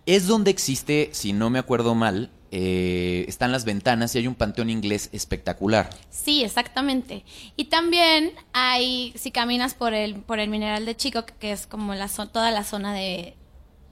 Es 0.06 0.28
donde 0.28 0.52
existe, 0.52 1.10
si 1.14 1.32
no 1.32 1.50
me 1.50 1.60
acuerdo 1.60 1.96
mal, 1.96 2.32
eh, 2.52 3.24
están 3.30 3.52
las 3.52 3.64
ventanas 3.64 4.14
y 4.14 4.18
hay 4.18 4.28
un 4.28 4.36
panteón 4.36 4.70
inglés 4.70 5.10
espectacular. 5.14 5.90
Sí, 6.10 6.44
exactamente. 6.44 7.24
Y 7.56 7.66
también 7.66 8.34
hay, 8.52 9.14
si 9.16 9.32
caminas 9.32 9.74
por 9.74 9.94
el, 9.94 10.16
por 10.16 10.40
el 10.40 10.50
Mineral 10.50 10.86
de 10.86 10.96
Chico, 10.98 11.24
que 11.40 11.52
es 11.52 11.66
como 11.66 11.96
la 11.96 12.10
toda 12.10 12.52
la 12.52 12.64
zona 12.64 12.94
de, 12.94 13.36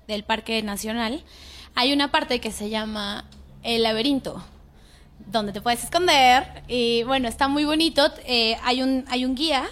del 0.08 0.24
Parque 0.24 0.62
Nacional, 0.62 1.24
hay 1.75 1.93
una 1.93 2.12
parte 2.12 2.39
que 2.39 2.51
se 2.51 2.69
llama 2.69 3.25
el 3.63 3.84
laberinto, 3.84 4.43
donde 5.27 5.51
te 5.51 5.62
puedes 5.62 5.84
esconder. 5.84 6.63
Y 6.67 7.03
bueno, 7.03 7.27
está 7.27 7.47
muy 7.47 7.65
bonito. 7.65 8.12
Eh, 8.25 8.58
hay, 8.63 8.82
un, 8.82 9.05
hay 9.10 9.25
un 9.25 9.36
guía 9.36 9.69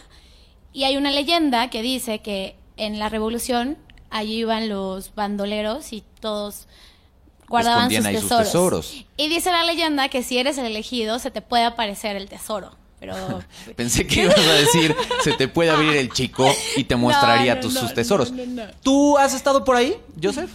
y 0.74 0.84
hay 0.84 0.98
una 0.98 1.12
leyenda 1.12 1.70
que 1.70 1.82
dice 1.82 2.20
que 2.20 2.56
en 2.78 3.00
la 3.00 3.10
revolución 3.10 3.78
allí 4.10 4.38
iban 4.38 4.70
los 4.70 5.14
bandoleros 5.16 5.92
y 5.94 6.04
todos 6.20 6.68
guardaban 7.48 7.90
sus 7.90 8.06
ahí 8.06 8.16
sus 8.16 8.24
tesoros. 8.24 8.46
tesoros. 8.48 9.06
Y 9.18 9.30
dice 9.30 9.52
la 9.52 9.64
leyenda 9.64 10.10
que 10.10 10.24
si 10.24 10.38
eres 10.38 10.58
el 10.58 10.66
elegido 10.66 11.20
se 11.20 11.32
te 11.32 11.42
puede 11.42 11.64
aparecer 11.64 12.16
el 12.16 12.30
tesoro. 12.30 12.76
Pero 13.00 13.16
Pensé 13.76 14.08
que 14.08 14.24
ibas 14.24 14.38
a 14.38 14.54
decir, 14.54 14.96
se 15.24 15.34
te 15.34 15.48
puede 15.48 15.70
abrir 15.70 15.96
el 15.96 16.12
chico 16.12 16.50
y 16.76 16.84
te 16.84 16.96
mostraría 16.98 17.56
no, 17.56 17.62
tus, 17.62 17.74
no, 17.74 17.82
sus 17.82 17.94
tesoros. 17.94 18.34
¿Tú 18.82 19.18
has 19.18 19.34
estado 19.34 19.64
por 19.64 19.76
ahí, 19.76 19.96
Joseph? 20.22 20.52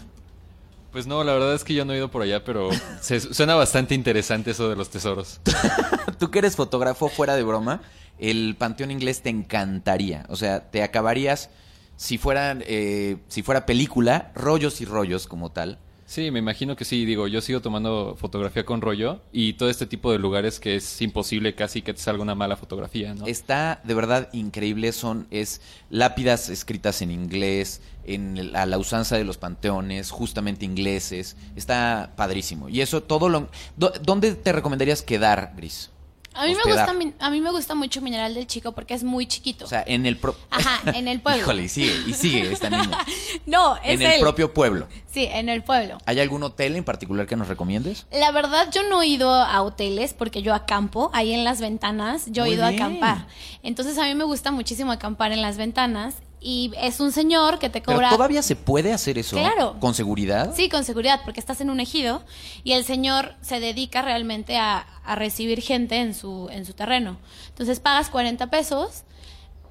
Pues 0.93 1.07
no, 1.07 1.25
la 1.25 1.33
verdad 1.33 1.55
es 1.55 1.65
que 1.65 1.73
yo 1.73 1.87
no 1.87 1.95
he 1.95 1.97
ido 1.97 2.11
por 2.11 2.21
allá, 2.21 2.45
pero 2.45 2.69
se, 3.01 3.19
suena 3.21 3.55
bastante 3.55 3.95
interesante 3.95 4.51
eso 4.51 4.69
de 4.69 4.77
los 4.77 4.91
tesoros. 4.91 5.41
Tú 6.19 6.31
que 6.31 6.39
eres 6.39 6.55
fotógrafo, 6.55 7.09
fuera 7.09 7.35
de 7.35 7.43
broma, 7.43 7.81
el 8.19 8.55
panteón 8.59 8.91
inglés 8.91 9.23
te 9.23 9.31
encantaría. 9.31 10.27
O 10.29 10.37
sea, 10.37 10.71
te 10.71 10.83
acabarías, 10.83 11.49
si 11.97 12.19
fuera, 12.19 12.59
eh, 12.61 13.17
si 13.29 13.43
fuera 13.43 13.65
película, 13.65 14.33
rollos 14.35 14.83
y 14.83 14.85
rollos 14.85 15.27
como 15.27 15.51
tal. 15.51 15.79
Sí, 16.13 16.31
me 16.31 16.41
imagino 16.41 16.77
que 16.77 16.85
sí. 16.85 17.07
Digo, 17.07 17.27
yo 17.27 17.41
sigo 17.41 17.63
tomando 17.63 18.17
fotografía 18.19 18.67
con 18.67 18.83
rollo 18.83 19.23
y 19.33 19.55
todo 19.55 19.71
este 19.71 19.87
tipo 19.87 20.13
de 20.13 20.19
lugares 20.19 20.61
que 20.61 20.77
es 20.77 21.01
imposible 21.01 21.55
casi 21.55 21.81
que 21.81 21.95
te 21.95 22.01
salga 22.03 22.23
una 22.23 22.35
mala 22.35 22.59
fotografía, 22.59 23.15
¿no? 23.15 23.27
Está 23.27 23.81
de 23.83 23.95
verdad 23.95 24.29
increíble, 24.35 24.93
son 24.93 25.27
es 25.31 25.63
lápidas 25.89 26.51
escritas 26.51 27.01
en 27.01 27.13
inglés, 27.13 27.81
en 28.05 28.37
el- 28.37 28.57
a 28.57 28.67
la 28.67 28.77
usanza 28.77 29.17
de 29.17 29.25
los 29.25 29.39
panteones, 29.39 30.11
justamente 30.11 30.67
ingleses. 30.67 31.35
Está 31.57 32.13
padrísimo. 32.15 32.69
Y 32.69 32.83
eso 32.83 33.03
todo 33.03 33.31
lo 33.31 33.49
¿Dó- 33.79 33.95
¿Dónde 34.03 34.35
te 34.35 34.53
recomendarías 34.53 35.01
quedar, 35.01 35.55
Gris? 35.57 35.92
A 36.35 36.47
mí 36.47 36.55
me 36.55 36.63
gusta 36.73 36.95
a 37.21 37.31
mí 37.31 37.41
me 37.41 37.51
gusta 37.51 37.75
mucho 37.75 38.01
Mineral 38.01 38.35
del 38.35 38.47
Chico 38.47 38.73
porque 38.73 38.95
es 38.95 39.05
muy 39.05 39.27
chiquito. 39.27 39.65
O 39.65 39.69
sea, 39.69 39.83
en 39.87 40.07
el 40.07 40.17
pro- 40.17 40.37
Ajá, 40.51 40.81
en 40.93 41.09
el 41.09 41.21
pueblo. 41.21 41.43
Híjole, 41.43 41.65
y 41.65 41.69
sigue, 41.69 41.95
y 42.07 42.13
sigue 42.15 42.53
esta 42.53 42.71
niña. 42.71 42.99
no, 43.47 43.77
es 43.77 44.01
en 44.01 44.03
el 44.03 44.21
propio 44.21 44.53
pueblo. 44.53 44.89
Sí, 45.11 45.29
en 45.31 45.49
el 45.49 45.63
pueblo. 45.63 45.99
¿Hay 46.07 46.21
algún 46.21 46.43
hotel 46.43 46.77
en 46.77 46.85
particular 46.85 47.27
que 47.27 47.37
nos 47.37 47.49
recomiendes? 47.49 48.07
La 48.13 48.31
verdad, 48.33 48.69
yo 48.73 48.83
no 48.89 49.03
he 49.03 49.07
ido 49.07 49.33
a 49.35 49.63
hoteles 49.63 50.15
porque 50.15 50.43
yo 50.43 50.55
acampo 50.55 51.11
ahí 51.13 51.33
en 51.33 51.45
las 51.45 51.61
ventanas. 51.61 52.25
Yo 52.29 52.45
he 52.45 52.51
ido 52.51 52.69
bien. 52.69 52.83
a 52.83 52.87
acampar. 52.87 53.27
Entonces, 53.63 53.99
a 53.99 54.05
mí 54.05 54.15
me 54.15 54.25
gusta 54.25 54.51
muchísimo 54.51 54.93
acampar 54.93 55.33
en 55.33 55.43
las 55.43 55.57
ventanas 55.57 56.15
y 56.43 56.73
es 56.77 56.99
un 57.01 57.13
señor 57.13 57.59
que 57.59 57.69
te 57.69 57.81
Pero 57.81 57.97
cobra... 57.97 58.11
todavía 58.11 58.43
se 58.43 58.57
puede 58.57 58.93
hacer 58.93 59.19
eso. 59.19 59.37
Claro. 59.37 59.77
Con 59.79 59.95
seguridad. 59.95 60.53
Sí, 60.55 60.69
con 60.69 60.85
seguridad, 60.85 61.21
porque 61.25 61.41
estás 61.41 61.61
en 61.61 61.71
un 61.71 61.79
ejido 61.79 62.25
y 62.65 62.73
el 62.73 62.85
señor 62.85 63.35
se 63.41 63.61
dedica 63.61 64.03
realmente 64.03 64.57
a, 64.57 64.79
a 65.05 65.15
recibir 65.15 65.63
gente 65.63 65.97
en 65.97 66.15
su, 66.15 66.49
en 66.51 66.67
su 66.67 66.75
terreno. 66.75 67.19
Entonces 67.49 67.79
pagas 67.81 68.11
40 68.11 68.49
pesos, 68.51 69.05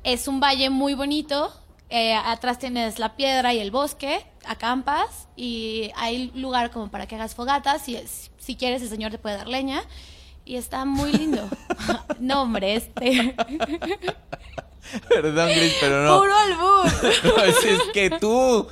es 0.03 0.27
un 0.27 0.39
valle 0.39 0.69
muy 0.69 0.93
bonito, 0.93 1.53
eh, 1.89 2.13
atrás 2.13 2.57
tienes 2.57 2.99
la 2.99 3.17
piedra 3.17 3.53
y 3.53 3.59
el 3.59 3.69
bosque, 3.69 4.25
acampas 4.45 5.27
y 5.35 5.91
hay 5.97 6.31
lugar 6.35 6.71
como 6.71 6.89
para 6.89 7.05
que 7.05 7.15
hagas 7.15 7.35
fogatas, 7.35 7.81
si, 7.81 7.99
si 8.37 8.55
quieres 8.55 8.81
el 8.81 8.87
señor 8.87 9.11
te 9.11 9.17
puede 9.17 9.35
dar 9.35 9.49
leña 9.49 9.83
y 10.45 10.55
está 10.55 10.85
muy 10.85 11.11
lindo. 11.11 11.49
no, 12.19 12.43
hombre, 12.43 12.75
este... 12.75 13.35
Perdón, 15.09 15.49
Gris, 15.49 15.75
pero 15.79 16.03
no. 16.03 16.19
Puro 16.19 16.35
albur. 16.35 16.91
No, 17.23 17.43
es, 17.43 17.63
es 17.63 17.81
que 17.93 18.09
tú. 18.11 18.67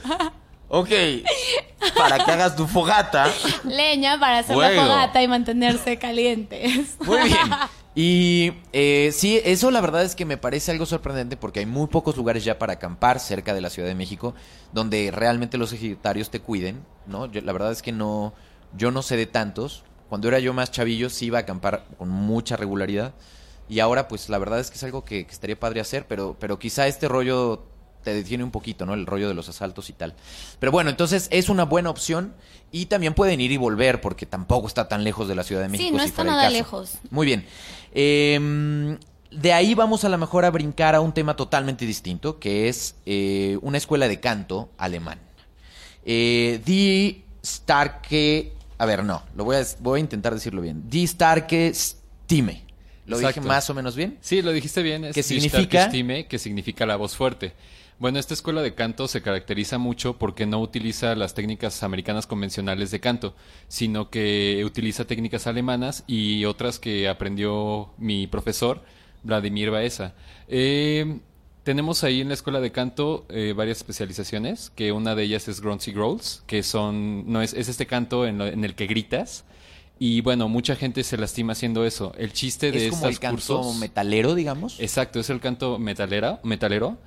Ok. 0.70 0.90
Para 1.96 2.24
que 2.24 2.32
hagas 2.32 2.56
tu 2.56 2.68
fogata. 2.68 3.28
Leña 3.64 4.20
para 4.20 4.40
hacer 4.40 4.56
la 4.56 4.70
fogata 4.70 5.22
y 5.22 5.28
mantenerse 5.28 5.98
calientes. 5.98 6.96
Muy 7.06 7.24
bien. 7.24 7.50
Y 7.96 8.54
eh, 8.72 9.10
sí, 9.12 9.42
eso 9.44 9.72
la 9.72 9.82
verdad 9.82 10.04
es 10.04 10.16
que 10.16 10.26
me 10.26 10.38
parece 10.38 10.72
algo 10.72 10.86
sorprendente 10.86 11.38
porque 11.38 11.60
hay 11.60 11.66
muy 11.66 11.88
pocos 11.88 12.16
lugares 12.16 12.44
ya 12.46 12.60
para 12.60 12.74
acampar 12.74 13.20
cerca 13.20 13.54
de 13.54 13.62
la 13.62 13.70
Ciudad 13.70 13.90
de 13.90 13.96
México 13.96 14.36
donde 14.72 15.12
realmente 15.12 15.58
los 15.58 15.74
ejidatarios 15.74 16.30
te 16.30 16.40
cuiden, 16.40 16.86
¿no? 17.08 17.26
Yo, 17.26 17.42
la 17.42 17.52
verdad 17.52 17.72
es 17.72 17.82
que 17.82 17.92
no, 17.92 18.34
yo 18.78 18.92
no 18.92 19.02
sé 19.02 19.18
de 19.18 19.26
tantos. 19.26 19.84
Cuando 20.08 20.28
era 20.28 20.40
yo 20.40 20.54
más 20.54 20.72
chavillo 20.72 21.10
sí 21.10 21.26
iba 21.26 21.40
a 21.40 21.42
acampar 21.42 21.86
con 21.98 22.10
mucha 22.10 22.56
regularidad 22.56 23.14
y 23.70 23.80
ahora 23.80 24.08
pues 24.08 24.28
la 24.30 24.38
verdad 24.38 24.60
es 24.60 24.70
que 24.72 24.78
es 24.78 24.84
algo 24.84 25.06
que, 25.06 25.26
que 25.26 25.32
estaría 25.32 25.60
padre 25.60 25.80
hacer, 25.80 26.08
pero, 26.08 26.36
pero 26.40 26.60
quizá 26.60 26.88
este 26.88 27.08
rollo 27.08 27.64
te 28.04 28.14
detiene 28.14 28.44
un 28.44 28.52
poquito, 28.52 28.86
¿no? 28.86 28.94
El 28.94 29.06
rollo 29.06 29.28
de 29.28 29.34
los 29.34 29.50
asaltos 29.50 29.90
y 29.90 29.94
tal. 29.94 30.16
Pero 30.60 30.72
bueno, 30.72 30.90
entonces 30.90 31.28
es 31.32 31.50
una 31.50 31.66
buena 31.66 31.90
opción 31.90 32.34
y 32.72 32.86
también 32.86 33.14
pueden 33.14 33.42
ir 33.42 33.52
y 33.52 33.58
volver 33.58 34.00
porque 34.02 34.26
tampoco 34.26 34.68
está 34.68 34.88
tan 34.88 35.04
lejos 35.04 35.28
de 35.28 35.36
la 35.36 35.44
Ciudad 35.44 35.62
de 35.64 35.68
Sí, 35.70 35.84
México. 35.84 35.98
no 35.98 36.04
si 36.04 36.10
está 36.10 36.24
nada 36.24 36.50
lejos. 36.50 36.94
Muy 37.12 37.26
bien. 37.26 37.46
Eh, 37.94 38.98
de 39.32 39.54
ahí 39.54 39.76
vamos 39.76 40.04
a 40.06 40.10
lo 40.10 40.18
mejor 40.18 40.46
a 40.46 40.50
brincar 40.50 40.96
a 40.96 41.02
un 41.02 41.14
tema 41.14 41.36
totalmente 41.36 41.86
distinto, 41.86 42.40
que 42.40 42.68
es 42.70 42.96
eh, 43.06 43.58
una 43.62 43.78
escuela 43.78 44.08
de 44.08 44.20
canto 44.20 44.70
alemán. 44.78 45.20
Eh, 46.06 46.62
Die 46.66 47.24
Starke... 47.46 48.54
A 48.78 48.86
ver, 48.86 49.04
no, 49.04 49.24
lo 49.36 49.44
voy 49.44 49.58
a, 49.58 49.64
voy 49.82 49.98
a 49.98 50.02
intentar 50.02 50.34
decirlo 50.34 50.62
bien. 50.62 50.90
Die 50.90 51.06
Starke 51.06 51.74
Stimme. 51.76 52.64
¿Lo 53.10 53.18
Exacto. 53.18 53.42
dije 53.42 53.48
más 53.48 53.70
o 53.70 53.74
menos 53.74 53.96
bien? 53.96 54.18
Sí, 54.22 54.42
lo 54.42 54.52
dijiste 54.52 54.82
bien. 54.84 55.04
Es 55.06 55.16
¿Qué 55.16 55.24
significa? 55.24 55.90
que 55.90 56.40
significa 56.40 56.86
la 56.86 56.96
voz 56.96 57.16
fuerte. 57.16 57.54
Bueno, 57.98 58.18
esta 58.18 58.34
escuela 58.34 58.62
de 58.62 58.74
canto 58.76 59.10
se 59.10 59.22
caracteriza 59.22 59.78
mucho 59.78 60.18
porque 60.18 60.46
no 60.46 60.62
utiliza 60.62 61.16
las 61.16 61.34
técnicas 61.34 61.84
americanas 61.84 62.28
convencionales 62.28 62.92
de 62.92 63.02
canto, 63.02 63.36
sino 63.68 64.10
que 64.10 64.62
utiliza 64.66 65.06
técnicas 65.06 65.48
alemanas 65.48 66.06
y 66.08 66.46
otras 66.46 66.80
que 66.80 67.10
aprendió 67.10 67.90
mi 67.98 68.26
profesor, 68.28 68.82
Vladimir 69.24 69.70
Baeza. 69.70 70.14
Eh, 70.48 71.20
tenemos 71.64 72.06
ahí 72.06 72.22
en 72.22 72.30
la 72.30 72.36
escuela 72.36 72.62
de 72.62 72.72
canto 72.72 73.26
eh, 73.30 73.54
varias 73.56 73.80
especializaciones, 73.80 74.70
que 74.76 74.94
una 74.94 75.14
de 75.14 75.24
ellas 75.24 75.50
es 75.50 75.60
Grunts 75.60 75.88
y 75.90 75.92
Growls, 75.92 76.44
que 76.48 76.64
son, 76.64 77.30
no 77.30 77.42
es, 77.42 77.54
es 77.54 77.68
este 77.68 77.86
canto 77.86 78.26
en, 78.26 78.38
lo- 78.38 78.48
en 78.48 78.64
el 78.64 78.76
que 78.76 78.88
gritas. 78.88 79.44
Y 80.00 80.22
bueno, 80.22 80.48
mucha 80.48 80.76
gente 80.78 81.04
se 81.04 81.18
lastima 81.18 81.52
haciendo 81.54 81.86
eso. 81.86 82.14
El 82.18 82.32
chiste 82.32 82.72
de 82.72 82.88
Es 82.88 82.92
como 82.92 83.08
el 83.08 83.20
canto 83.20 83.36
cursos- 83.62 83.78
metalero, 83.80 84.34
digamos. 84.34 84.80
Exacto, 84.80 85.20
es 85.20 85.30
el 85.30 85.40
canto 85.42 85.78
metalera, 85.78 86.40
metalero. 86.44 86.98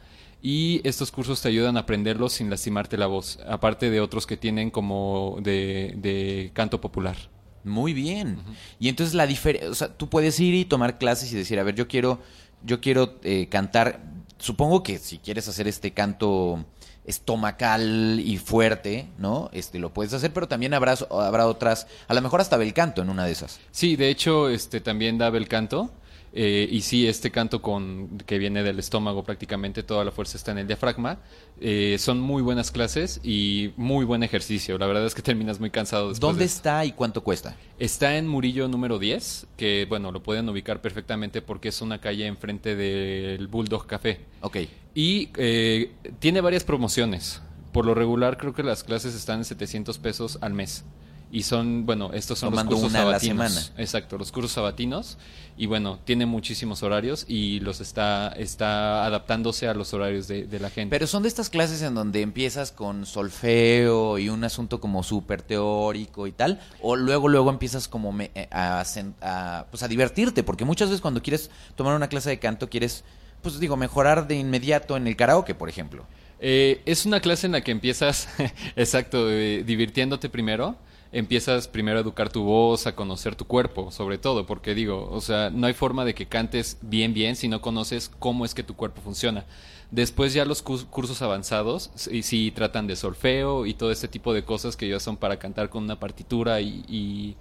Y 0.42 0.81
estos 0.87 1.11
cursos 1.11 1.40
te 1.40 1.48
ayudan 1.48 1.76
a 1.76 1.81
aprenderlo 1.81 2.28
sin 2.28 2.50
lastimarte 2.50 2.98
la 2.98 3.07
voz, 3.07 3.38
aparte 3.48 3.90
de 3.90 4.00
otros 4.00 4.26
que 4.26 4.37
tienen 4.37 4.70
como 4.70 5.38
de, 5.40 5.94
de 5.96 6.50
canto 6.52 6.81
popular. 6.81 7.16
Muy 7.64 7.92
bien. 7.94 8.38
Y 8.81 8.88
entonces 8.88 9.14
la 9.14 9.26
diferencia, 9.26 9.70
o 9.70 9.74
sea, 9.74 9.96
tú 9.96 10.09
puedes 10.09 10.38
ir 10.40 10.52
y 10.55 10.64
tomar 10.64 10.98
clases 10.98 11.33
y 11.33 11.37
decir, 11.37 11.61
a 11.61 11.62
ver, 11.62 11.76
yo 11.76 11.87
quiero, 11.87 12.20
yo 12.64 12.81
quiero 12.81 13.20
eh, 13.22 13.46
cantar. 13.48 14.02
Supongo 14.38 14.83
que 14.83 14.98
si 14.98 15.18
quieres 15.18 15.46
hacer 15.46 15.68
este 15.68 15.92
canto 15.92 16.66
estomacal 17.05 18.21
y 18.21 18.38
fuerte, 18.38 19.09
¿no? 19.19 19.51
Este 19.53 19.79
lo 19.79 19.93
puedes 19.93 20.12
hacer, 20.12 20.33
pero 20.33 20.49
también 20.49 20.75
habrá, 20.75 20.95
habrá 21.11 21.47
otras, 21.47 21.87
a 22.09 22.15
lo 22.15 22.23
mejor 22.23 22.41
hasta 22.41 22.57
bel 22.57 22.73
canto 22.73 23.03
en 23.03 23.11
una 23.11 23.25
de 23.25 23.33
esas. 23.33 23.61
Sí, 23.71 23.97
de 23.97 24.09
hecho, 24.09 24.49
este 24.49 24.81
también 24.81 25.19
da 25.19 25.29
el 25.29 25.49
canto. 25.49 25.91
Eh, 26.35 26.66
y 26.71 26.81
sí, 26.81 27.07
este 27.07 27.31
canto 27.31 27.61
con 27.61 28.18
que 28.25 28.38
viene 28.38 28.62
del 28.62 28.79
estómago 28.79 29.23
prácticamente 29.23 29.83
toda 29.83 30.05
la 30.05 30.11
fuerza 30.11 30.38
está 30.38 30.53
en 30.53 30.59
el 30.59 30.66
diafragma. 30.66 31.18
eh, 31.61 31.97
son 31.99 32.21
muy 32.21 32.42
buenas 32.42 32.71
clases 32.71 33.21
y 33.23 33.73
muy 33.77 34.05
buen 34.05 34.23
ejercicio. 34.23 34.79
La 34.79 34.87
verdad 34.87 35.05
es 35.05 35.14
que 35.14 35.23
terminas 35.33 35.61
muy 35.61 35.71
cansado 35.71 36.09
después. 36.09 36.21
¿Dónde 36.21 36.40
de 36.40 36.47
está 36.47 36.85
y 36.85 36.92
cuánto 36.92 37.23
cuesta? 37.23 37.57
Está 37.79 38.16
en 38.16 38.27
Murillo 38.27 38.66
número 38.68 38.99
10, 38.99 39.47
que 39.57 39.87
bueno, 39.88 40.11
lo 40.11 40.23
pueden 40.23 40.49
ubicar 40.49 40.81
perfectamente 40.81 41.42
porque 41.42 41.68
es 41.68 41.83
una 41.83 42.01
calle 42.01 42.27
enfrente 42.27 42.77
del 42.77 43.47
Bulldog 43.49 43.87
Café. 43.87 44.21
Ok. 44.40 44.59
Y 44.95 45.29
eh, 45.37 45.92
tiene 46.18 46.40
varias 46.40 46.64
promociones. 46.64 47.42
Por 47.73 47.87
lo 47.87 47.95
regular 47.95 48.38
creo 48.38 48.55
que 48.55 48.62
las 48.62 48.85
clases 48.85 49.14
están 49.14 49.38
en 49.38 49.45
700 49.45 49.99
pesos 49.99 50.38
al 50.40 50.53
mes. 50.53 50.85
Y 51.35 51.45
son, 51.45 51.87
bueno, 51.87 52.11
estos 52.12 52.38
son 52.38 52.51
Tomando 52.51 52.73
los 52.73 52.81
cursos 52.83 52.90
una 52.92 53.01
a 53.01 53.05
la 53.12 53.18
sabatinos. 53.18 53.53
semana. 53.53 53.81
Exacto, 53.83 54.18
los 54.18 54.31
cursos 54.31 54.53
sabatinos. 54.53 55.16
Y 55.57 55.64
bueno, 55.64 55.99
tiene 56.05 56.27
muchísimos 56.27 56.83
horarios 56.83 57.25
y 57.27 57.59
los 57.61 57.81
está, 57.81 58.29
está 58.37 59.07
adaptándose 59.07 59.66
a 59.66 59.73
los 59.73 59.95
horarios 59.95 60.29
de, 60.29 60.45
de 60.45 60.61
la 60.61 60.68
gente. 60.68 60.95
Pero 60.95 61.07
son 61.07 61.23
de 61.23 61.29
estas 61.31 61.49
clases 61.49 61.81
en 61.81 61.95
donde 61.95 62.21
empiezas 62.21 62.71
con 62.71 63.07
solfeo 63.07 64.18
y 64.18 64.29
un 64.29 64.45
asunto 64.45 64.79
como 64.81 65.03
súper 65.03 65.40
teórico 65.40 66.27
y 66.27 66.33
tal, 66.33 66.61
o 66.83 66.97
luego 66.97 67.29
luego 67.29 67.49
empiezas 67.51 67.88
como 67.88 68.12
me- 68.12 68.31
eh, 68.35 68.49
a, 68.51 69.66
pues 69.71 69.83
a 69.83 69.88
divertirte, 69.88 70.42
porque 70.42 70.64
muchas 70.66 70.88
veces 70.90 71.01
cuando 71.01 71.23
quieres 71.23 71.51
tomar 71.77 71.95
una 71.97 72.09
clase 72.09 72.29
de 72.31 72.38
canto 72.38 72.68
quieres, 72.68 73.05
pues 73.42 73.59
digo, 73.59 73.77
mejorar 73.77 74.27
de 74.29 74.37
inmediato 74.37 74.97
en 74.99 75.07
el 75.07 75.16
karaoke, 75.16 75.55
por 75.55 75.68
ejemplo. 75.71 76.05
Eh, 76.40 76.83
es 76.87 77.07
una 77.07 77.21
clase 77.21 77.47
en 77.47 77.53
la 77.53 77.61
que 77.62 77.71
empiezas, 77.71 78.29
exacto, 78.77 79.31
eh, 79.31 79.62
divirtiéndote 79.64 80.29
primero. 80.29 80.77
Empiezas 81.14 81.68
primero 81.68 81.98
a 81.98 82.01
educar 82.01 82.31
tu 82.31 82.42
voz, 82.42 82.87
a 82.87 82.96
conocer 82.96 83.37
tu 83.37 83.44
cuerpo, 83.46 83.90
sobre 83.90 84.16
todo, 84.16 84.46
porque 84.46 84.75
digo, 84.75 85.11
o 85.11 85.20
sea, 85.20 85.51
no 85.51 85.66
hay 85.66 85.75
forma 85.75 86.07
de 86.07 86.14
que 86.14 86.25
cantes 86.27 86.79
bien, 86.81 87.12
bien 87.12 87.37
si 87.37 87.48
no 87.48 87.61
conoces 87.61 88.11
cómo 88.18 88.46
es 88.46 88.55
que 88.55 88.62
tu 88.62 88.75
cuerpo 88.75 89.03
funciona. 89.03 89.44
Después 89.90 90.33
ya 90.33 90.46
los 90.46 90.62
cursos 90.62 91.20
avanzados, 91.20 91.90
sí, 91.96 92.22
sí 92.22 92.51
tratan 92.51 92.87
de 92.87 92.96
solfeo 92.96 93.66
y 93.66 93.75
todo 93.75 93.92
este 93.92 94.09
tipo 94.09 94.33
de 94.33 94.42
cosas 94.44 94.75
que 94.75 94.88
ya 94.88 94.98
son 95.01 95.18
para 95.18 95.38
cantar 95.38 95.68
con 95.68 95.85
una 95.85 96.01
partitura 96.01 96.62
y, 96.62 96.83
y, 96.88 97.37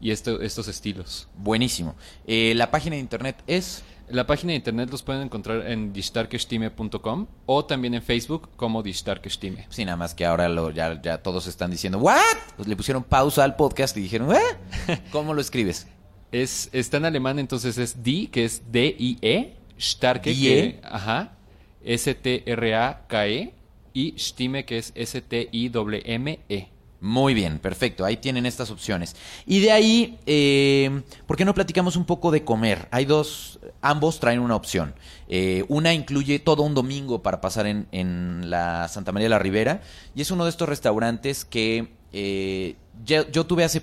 y 0.00 0.12
esto- 0.12 0.40
estos 0.40 0.68
estilos. 0.68 1.26
Buenísimo. 1.36 1.96
Eh, 2.24 2.52
la 2.54 2.70
página 2.70 2.94
de 2.94 3.00
internet 3.00 3.42
es... 3.48 3.82
La 4.10 4.26
página 4.26 4.52
de 4.52 4.56
internet 4.56 4.90
los 4.90 5.02
pueden 5.02 5.22
encontrar 5.22 5.66
en 5.66 5.92
distarkestime.com 5.92 7.26
o 7.46 7.64
también 7.64 7.94
en 7.94 8.02
Facebook 8.02 8.48
como 8.56 8.82
Distarkestime. 8.82 9.66
Sí, 9.68 9.84
nada 9.84 9.96
más 9.96 10.14
que 10.14 10.24
ahora 10.24 10.48
lo, 10.48 10.70
ya, 10.70 11.00
ya 11.02 11.22
todos 11.22 11.46
están 11.46 11.70
diciendo, 11.70 11.98
¿what? 11.98 12.18
Pues 12.56 12.68
le 12.68 12.76
pusieron 12.76 13.04
pausa 13.04 13.44
al 13.44 13.56
podcast 13.56 13.96
y 13.96 14.00
dijeron, 14.00 14.34
¿eh? 14.34 15.00
¿Cómo 15.12 15.34
lo 15.34 15.40
escribes? 15.40 15.86
Es, 16.32 16.70
está 16.72 16.96
en 16.96 17.04
alemán, 17.04 17.38
entonces 17.38 17.76
es 17.76 18.02
Die, 18.02 18.28
que 18.30 18.44
es 18.44 18.62
D-I-E, 18.70 19.56
Starke, 19.78 20.30
Die. 20.30 20.36
que, 20.36 20.80
ajá, 20.82 21.32
S-T-R-A-K-E, 21.84 23.38
E, 23.40 23.54
y 23.92 24.14
Stimme, 24.18 24.64
que 24.64 24.78
es 24.78 24.92
S-T-I-M-E. 24.94 26.68
Muy 27.00 27.32
bien, 27.32 27.60
perfecto. 27.60 28.04
Ahí 28.04 28.16
tienen 28.16 28.44
estas 28.44 28.70
opciones. 28.70 29.14
Y 29.46 29.60
de 29.60 29.70
ahí, 29.70 30.18
eh, 30.26 31.02
¿por 31.26 31.36
qué 31.36 31.44
no 31.44 31.54
platicamos 31.54 31.94
un 31.94 32.04
poco 32.04 32.32
de 32.32 32.44
comer? 32.44 32.88
Hay 32.90 33.04
dos, 33.04 33.60
ambos 33.80 34.18
traen 34.18 34.40
una 34.40 34.56
opción. 34.56 34.94
Eh, 35.28 35.64
una 35.68 35.94
incluye 35.94 36.40
todo 36.40 36.62
un 36.62 36.74
domingo 36.74 37.22
para 37.22 37.40
pasar 37.40 37.66
en, 37.66 37.86
en 37.92 38.50
la 38.50 38.88
Santa 38.88 39.12
María 39.12 39.26
de 39.26 39.30
la 39.30 39.38
Ribera 39.38 39.80
y 40.14 40.22
es 40.22 40.30
uno 40.32 40.44
de 40.44 40.50
estos 40.50 40.68
restaurantes 40.68 41.44
que 41.44 41.98
eh, 42.12 42.76
yo, 43.04 43.46
tuve 43.46 43.64
hace 43.64 43.82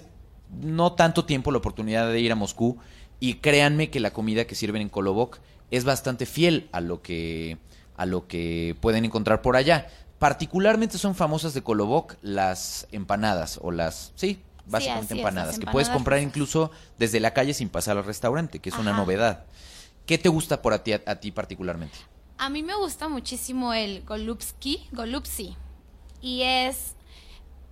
no 0.62 0.94
tanto 0.94 1.26
tiempo 1.26 1.52
la 1.52 1.60
oportunidad 1.60 2.12
de 2.12 2.20
ir 2.20 2.32
a 2.32 2.36
Moscú 2.36 2.78
y 3.20 3.36
créanme 3.36 3.90
que 3.90 4.00
la 4.00 4.12
comida 4.12 4.46
que 4.46 4.56
sirven 4.56 4.82
en 4.82 4.90
Kolobok 4.90 5.40
es 5.72 5.84
bastante 5.84 6.26
fiel 6.26 6.68
a 6.72 6.82
lo 6.82 7.02
que 7.02 7.58
a 7.98 8.06
lo 8.06 8.28
que 8.28 8.76
pueden 8.82 9.06
encontrar 9.06 9.42
por 9.42 9.56
allá. 9.56 9.88
Particularmente 10.20 10.98
son 10.98 11.14
famosas 11.16 11.54
de 11.54 11.62
Kolobok 11.62 12.16
las 12.22 12.88
empanadas 12.92 13.60
o 13.62 13.72
las 13.72 14.14
sí, 14.16 14.42
básicamente 14.66 15.14
empanadas, 15.16 15.60
que 15.60 15.66
puedes 15.68 15.90
comprar 15.90 16.22
incluso 16.22 16.72
desde 16.98 17.20
la 17.20 17.34
calle 17.34 17.54
sin 17.54 17.70
pasar 17.70 17.98
al 17.98 18.06
restaurante, 18.06 18.60
que 18.60 18.70
es 18.70 18.78
una 18.78 18.94
novedad. 18.94 19.46
¿Qué 20.06 20.18
te 20.18 20.30
gusta 20.30 20.62
por 20.62 20.74
a 20.74 20.84
ti, 20.84 20.94
a 20.94 21.16
ti 21.16 21.32
particularmente? 21.32 21.98
A 22.38 22.50
mí 22.50 22.64
me 22.64 22.76
gusta 22.76 23.08
muchísimo 23.08 23.74
el 23.74 24.04
Golubski, 24.06 24.88
Golubsi. 24.92 25.58
Y 26.22 26.42
es 26.44 26.96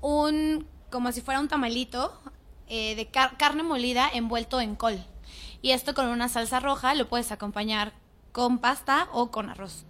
un, 0.01 0.67
como 0.91 1.11
si 1.11 1.21
fuera 1.21 1.39
un 1.39 1.47
tamalito 1.47 2.19
eh, 2.67 2.95
de 2.95 3.07
car- 3.07 3.37
carne 3.37 3.63
molida 3.63 4.09
envuelto 4.13 4.59
en 4.61 4.75
col. 4.75 5.03
Y 5.61 5.71
esto 5.71 5.93
con 5.93 6.07
una 6.07 6.27
salsa 6.29 6.59
roja 6.59 6.93
lo 6.93 7.07
puedes 7.07 7.31
acompañar 7.31 7.93
con 8.31 8.59
pasta 8.59 9.07
o 9.13 9.31
con 9.31 9.49
arroz. 9.49 9.85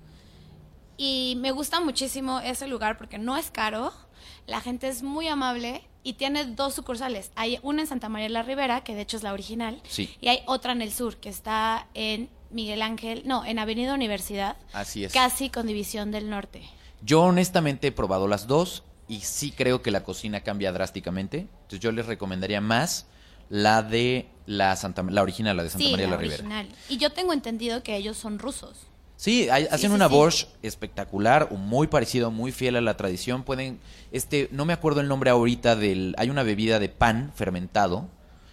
Y 0.97 1.35
me 1.39 1.51
gusta 1.51 1.79
muchísimo 1.79 2.39
ese 2.39 2.67
lugar 2.67 2.97
porque 2.97 3.17
no 3.17 3.35
es 3.37 3.49
caro, 3.51 3.91
la 4.47 4.61
gente 4.61 4.87
es 4.87 5.03
muy 5.03 5.27
amable 5.27 5.83
y 6.03 6.13
tiene 6.13 6.45
dos 6.45 6.73
sucursales. 6.75 7.31
Hay 7.35 7.59
una 7.63 7.81
en 7.81 7.87
Santa 7.87 8.09
María 8.09 8.29
la 8.29 8.43
Ribera, 8.43 8.83
que 8.83 8.93
de 8.95 9.01
hecho 9.01 9.17
es 9.17 9.23
la 9.23 9.33
original, 9.33 9.81
Sí. 9.87 10.13
y 10.21 10.27
hay 10.27 10.39
otra 10.45 10.73
en 10.73 10.81
el 10.81 10.93
sur, 10.93 11.17
que 11.17 11.29
está 11.29 11.87
en 11.93 12.29
Miguel 12.51 12.81
Ángel, 12.81 13.23
no, 13.25 13.43
en 13.45 13.57
Avenida 13.57 13.93
Universidad, 13.93 14.57
Así 14.73 15.03
es. 15.05 15.11
casi 15.13 15.49
con 15.49 15.65
División 15.65 16.11
del 16.11 16.29
Norte. 16.29 16.61
Yo 17.01 17.21
honestamente 17.23 17.87
he 17.87 17.91
probado 17.91 18.27
las 18.27 18.47
dos 18.47 18.83
y 19.07 19.21
sí 19.21 19.51
creo 19.51 19.81
que 19.81 19.91
la 19.91 20.03
cocina 20.03 20.41
cambia 20.41 20.71
drásticamente. 20.71 21.39
Entonces 21.39 21.79
yo 21.79 21.91
les 21.91 22.05
recomendaría 22.05 22.61
más 22.61 23.07
la 23.49 23.81
de 23.83 24.29
la 24.45 24.75
Santa 24.75 25.03
la 25.03 25.21
original, 25.21 25.57
la 25.57 25.63
de 25.63 25.69
Santa 25.69 25.85
sí, 25.85 25.91
María 25.91 26.05
la 26.07 26.11
la 26.11 26.17
Ribera. 26.17 26.43
original. 26.43 26.69
Y 26.89 26.97
yo 26.97 27.11
tengo 27.11 27.33
entendido 27.33 27.81
que 27.83 27.95
ellos 27.97 28.17
son 28.17 28.39
rusos. 28.39 28.77
Sí, 29.23 29.47
hay- 29.49 29.67
hacen 29.71 29.91
sí, 29.91 29.95
una 29.95 30.09
sí. 30.09 30.13
borscht 30.15 30.49
espectacular, 30.63 31.47
o 31.49 31.55
muy 31.55 31.87
parecido, 31.87 32.29
muy 32.29 32.51
fiel 32.51 32.75
a 32.75 32.81
la 32.81 32.97
tradición. 32.97 33.43
Pueden, 33.43 33.79
este, 34.11 34.49
no 34.51 34.65
me 34.65 34.73
acuerdo 34.73 34.99
el 34.99 35.07
nombre 35.07 35.29
ahorita 35.29 35.77
del, 35.77 36.13
hay 36.17 36.29
una 36.29 36.43
bebida 36.43 36.77
de 36.77 36.89
pan 36.89 37.31
fermentado, 37.33 38.09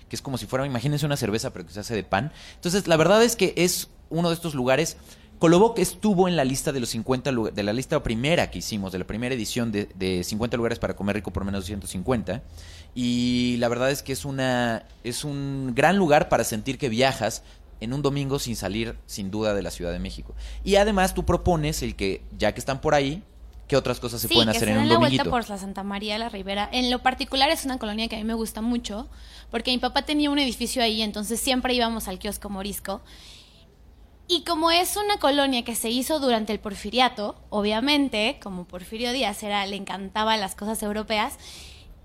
que 0.09 0.15
es 0.15 0.23
como 0.23 0.39
si 0.39 0.47
fuera, 0.47 0.65
imagínense 0.65 1.07
una 1.07 1.17
cerveza, 1.17 1.51
pero 1.53 1.67
que 1.67 1.73
se 1.73 1.81
hace 1.81 1.97
de 1.97 2.05
pan. 2.05 2.31
Entonces, 2.55 2.87
la 2.87 2.97
verdad 2.97 3.21
es 3.25 3.35
que 3.35 3.53
es 3.57 3.89
uno 4.11 4.29
de 4.29 4.37
estos 4.37 4.55
lugares. 4.55 4.97
Coloboc 5.41 5.77
estuvo 5.81 6.29
en 6.29 6.37
la 6.37 6.45
lista 6.45 6.71
de 6.71 6.79
los 6.79 6.91
50 6.91 7.33
lugares, 7.33 7.57
de 7.57 7.63
la 7.65 7.73
lista 7.73 8.01
primera 8.05 8.49
que 8.53 8.59
hicimos, 8.59 8.93
de 8.93 9.01
la 9.01 9.07
primera 9.09 9.35
edición 9.35 9.73
de, 9.73 9.89
de 9.97 10.23
50 10.23 10.57
lugares 10.57 10.79
para 10.79 10.95
comer 10.95 11.17
rico 11.17 11.33
por 11.33 11.45
menos 11.45 11.63
de 11.65 11.67
150. 11.67 12.43
Y 12.95 13.57
la 13.59 13.69
verdad 13.69 13.91
es 13.91 14.03
que 14.05 14.13
es 14.13 14.25
una, 14.25 14.85
es 15.03 15.25
un 15.25 15.73
gran 15.75 15.97
lugar 15.97 16.29
para 16.29 16.45
sentir 16.45 16.79
que 16.79 16.89
viajas 16.89 17.43
en 17.81 17.93
un 17.93 18.03
domingo 18.03 18.39
sin 18.39 18.57
salir 18.57 18.97
sin 19.07 19.31
duda 19.31 19.55
de 19.55 19.63
la 19.63 19.71
Ciudad 19.71 19.93
de 19.93 19.99
México. 19.99 20.35
Y 20.65 20.77
además 20.77 21.15
tú 21.15 21.25
propones 21.25 21.83
el 21.83 21.97
que, 21.97 22.23
ya 22.39 22.53
que 22.53 22.61
están 22.61 22.81
por 22.81 22.95
ahí, 22.95 23.23
¿qué 23.67 23.77
otras 23.77 24.01
cosas 24.01 24.21
se 24.21 24.29
sí, 24.29 24.35
pueden 24.35 24.51
hacer 24.51 24.69
en 24.69 24.79
un 24.79 24.89
la 24.89 24.95
dominguito? 24.95 25.25
vuelta 25.25 25.31
por 25.31 25.49
la 25.49 25.59
Santa 25.59 25.83
María 25.83 26.15
de 26.15 26.19
la 26.19 26.29
Ribera. 26.29 26.69
En 26.73 26.91
lo 26.91 27.01
particular 27.01 27.51
es 27.51 27.65
una 27.65 27.79
colonia 27.79 28.09
que 28.09 28.17
a 28.17 28.19
mí 28.19 28.25
me 28.25 28.35
gusta 28.35 28.61
mucho, 28.61 29.09
porque 29.51 29.71
mi 29.71 29.79
papá 29.79 30.03
tenía 30.03 30.31
un 30.31 30.39
edificio 30.39 30.83
ahí, 30.83 31.03
entonces 31.03 31.41
siempre 31.41 31.75
íbamos 31.75 32.09
al 32.09 32.19
kiosco 32.19 32.51
morisco. 32.51 33.01
Y 34.29 34.45
como 34.45 34.71
es 34.71 34.97
una 34.97 35.19
colonia 35.19 35.65
que 35.65 35.75
se 35.75 35.91
hizo 35.91 36.21
durante 36.21 36.53
el 36.53 36.61
porfiriato, 36.61 37.35
obviamente, 37.49 38.39
como 38.41 38.65
Porfirio 38.65 39.13
Díaz 39.13 39.43
era, 39.43 39.67
le 39.67 39.75
encantaba 39.75 40.37
las 40.37 40.55
cosas 40.55 40.81
europeas, 40.85 41.37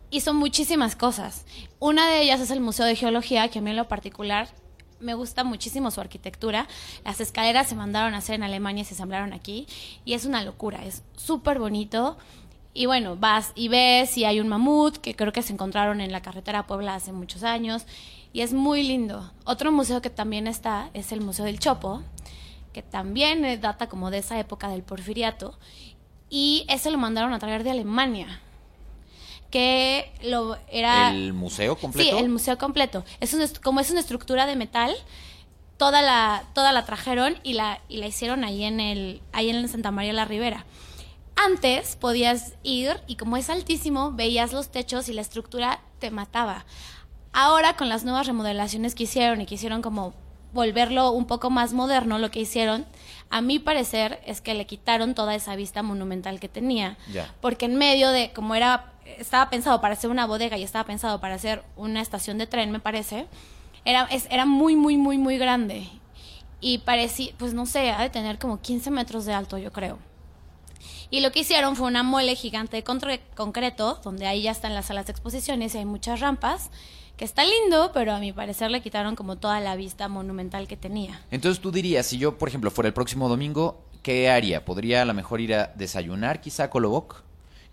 hizo 0.09 0.33
muchísimas 0.33 0.95
cosas. 0.95 1.45
Una 1.79 2.07
de 2.07 2.21
ellas 2.21 2.39
es 2.39 2.49
el 2.49 2.61
Museo 2.61 2.85
de 2.85 2.95
Geología, 2.95 3.49
que 3.49 3.59
a 3.59 3.61
mí 3.61 3.69
en 3.69 3.75
lo 3.75 3.87
particular 3.87 4.49
me 4.99 5.13
gusta 5.13 5.43
muchísimo 5.43 5.91
su 5.91 6.01
arquitectura. 6.01 6.67
Las 7.03 7.21
escaleras 7.21 7.67
se 7.67 7.75
mandaron 7.75 8.13
a 8.13 8.17
hacer 8.17 8.35
en 8.35 8.43
Alemania 8.43 8.81
y 8.81 8.85
se 8.85 8.93
ensamblaron 8.93 9.33
aquí. 9.33 9.67
Y 10.03 10.13
es 10.13 10.25
una 10.25 10.43
locura, 10.43 10.85
es 10.85 11.03
súper 11.15 11.59
bonito. 11.59 12.17
Y 12.73 12.87
bueno, 12.87 13.15
vas 13.15 13.51
y 13.55 13.69
ves 13.69 14.17
y 14.17 14.25
hay 14.25 14.39
un 14.39 14.49
mamut 14.49 14.97
que 14.97 15.15
creo 15.15 15.31
que 15.31 15.41
se 15.41 15.53
encontraron 15.53 16.01
en 16.01 16.11
la 16.11 16.21
carretera 16.21 16.67
Puebla 16.67 16.95
hace 16.95 17.13
muchos 17.13 17.43
años. 17.43 17.85
Y 18.33 18.41
es 18.41 18.51
muy 18.51 18.83
lindo. 18.83 19.31
Otro 19.45 19.71
museo 19.71 20.01
que 20.01 20.09
también 20.09 20.45
está 20.47 20.89
es 20.93 21.13
el 21.13 21.21
Museo 21.21 21.45
del 21.45 21.59
Chopo, 21.59 22.03
que 22.73 22.81
también 22.81 23.45
eh, 23.45 23.57
data 23.57 23.87
como 23.87 24.11
de 24.11 24.17
esa 24.17 24.37
época 24.37 24.67
del 24.67 24.83
porfiriato. 24.83 25.57
Y 26.29 26.65
ese 26.67 26.91
lo 26.91 26.97
mandaron 26.97 27.31
a 27.31 27.39
traer 27.39 27.63
de 27.63 27.71
Alemania. 27.71 28.41
Que 29.51 30.11
lo 30.23 30.57
era... 30.69 31.11
¿El 31.11 31.33
museo 31.33 31.77
completo? 31.77 32.09
Sí, 32.09 32.17
el 32.17 32.29
museo 32.29 32.57
completo. 32.57 33.05
Es 33.19 33.33
un 33.33 33.45
como 33.63 33.79
es 33.79 33.89
una 33.89 33.99
estructura 33.99 34.45
de 34.45 34.55
metal, 34.55 34.93
toda 35.77 36.01
la, 36.01 36.43
toda 36.53 36.71
la 36.71 36.85
trajeron 36.85 37.37
y 37.43 37.53
la, 37.53 37.79
y 37.87 37.97
la 37.97 38.07
hicieron 38.07 38.43
ahí 38.43 38.63
en 38.63 38.79
el, 38.79 39.21
ahí 39.31 39.49
en 39.49 39.67
Santa 39.67 39.91
María 39.91 40.13
la 40.13 40.25
Ribera. 40.25 40.65
Antes 41.35 41.95
podías 41.97 42.53
ir 42.63 42.99
y 43.07 43.15
como 43.15 43.37
es 43.37 43.49
altísimo, 43.49 44.11
veías 44.11 44.53
los 44.53 44.69
techos 44.69 45.09
y 45.09 45.13
la 45.13 45.21
estructura 45.21 45.81
te 45.99 46.11
mataba. 46.11 46.65
Ahora 47.33 47.75
con 47.75 47.89
las 47.89 48.05
nuevas 48.05 48.27
remodelaciones 48.27 48.95
que 48.95 49.03
hicieron 49.03 49.41
y 49.41 49.45
que 49.45 49.55
hicieron 49.55 49.81
como 49.81 50.13
volverlo 50.53 51.11
un 51.11 51.25
poco 51.25 51.49
más 51.49 51.73
moderno, 51.73 52.17
lo 52.17 52.31
que 52.31 52.39
hicieron, 52.39 52.85
a 53.29 53.41
mi 53.41 53.59
parecer 53.59 54.21
es 54.25 54.39
que 54.39 54.53
le 54.53 54.65
quitaron 54.65 55.13
toda 55.13 55.35
esa 55.35 55.57
vista 55.57 55.83
monumental 55.83 56.39
que 56.39 56.47
tenía 56.47 56.97
porque 57.41 57.65
en 57.65 57.75
medio 57.75 58.09
de, 58.11 58.31
como 58.31 58.55
era, 58.55 58.93
estaba 59.05 59.49
pensado 59.49 59.81
para 59.81 59.93
hacer 59.93 60.09
una 60.09 60.25
bodega 60.25 60.57
y 60.57 60.63
estaba 60.63 60.85
pensado 60.85 61.19
para 61.19 61.35
hacer 61.35 61.63
una 61.75 62.01
estación 62.01 62.37
de 62.37 62.47
tren, 62.47 62.71
me 62.71 62.79
parece, 62.79 63.27
era, 63.85 64.03
es- 64.11 64.27
era 64.31 64.45
muy, 64.45 64.75
muy, 64.75 64.97
muy, 64.97 65.17
muy 65.17 65.37
grande. 65.37 65.87
Y 66.61 66.79
parecía, 66.79 67.31
pues 67.37 67.53
no 67.53 67.65
sé, 67.65 67.91
ha 67.91 68.01
de 68.01 68.09
tener 68.09 68.39
como 68.39 68.59
15 68.61 68.89
metros 68.91 69.25
de 69.25 69.33
alto, 69.33 69.57
yo 69.57 69.71
creo. 69.71 69.99
Y 71.11 71.21
lo 71.21 71.31
que 71.31 71.41
hicieron 71.41 71.75
fue 71.75 71.87
una 71.87 72.01
mole 72.03 72.35
gigante 72.35 72.77
de 72.77 72.83
concreto, 73.35 73.99
donde 74.03 74.25
ahí 74.25 74.41
ya 74.43 74.51
están 74.51 74.73
las 74.73 74.87
salas 74.87 75.05
de 75.05 75.11
exposiciones 75.11 75.75
y 75.75 75.77
hay 75.77 75.85
muchas 75.85 76.19
rampas, 76.19 76.71
que 77.15 77.23
está 77.25 77.43
lindo, 77.45 77.91
pero 77.93 78.13
a 78.13 78.19
mi 78.19 78.33
parecer 78.33 78.71
le 78.71 78.81
quitaron 78.81 79.15
como 79.15 79.37
toda 79.37 79.59
la 79.59 79.75
vista 79.75 80.07
monumental 80.09 80.67
que 80.67 80.75
tenía. 80.75 81.21
Entonces 81.31 81.61
tú 81.61 81.71
dirías, 81.71 82.05
si 82.07 82.17
yo, 82.17 82.37
por 82.37 82.49
ejemplo, 82.49 82.71
fuera 82.71 82.87
el 82.87 82.93
próximo 82.93 83.29
domingo, 83.29 83.83
¿qué 84.01 84.29
haría? 84.29 84.65
¿Podría 84.65 85.03
a 85.03 85.05
lo 85.05 85.13
mejor 85.13 85.39
ir 85.39 85.53
a 85.53 85.67
desayunar 85.75 86.41
quizá 86.41 86.65
a 86.65 86.69
Coloboc? 86.69 87.23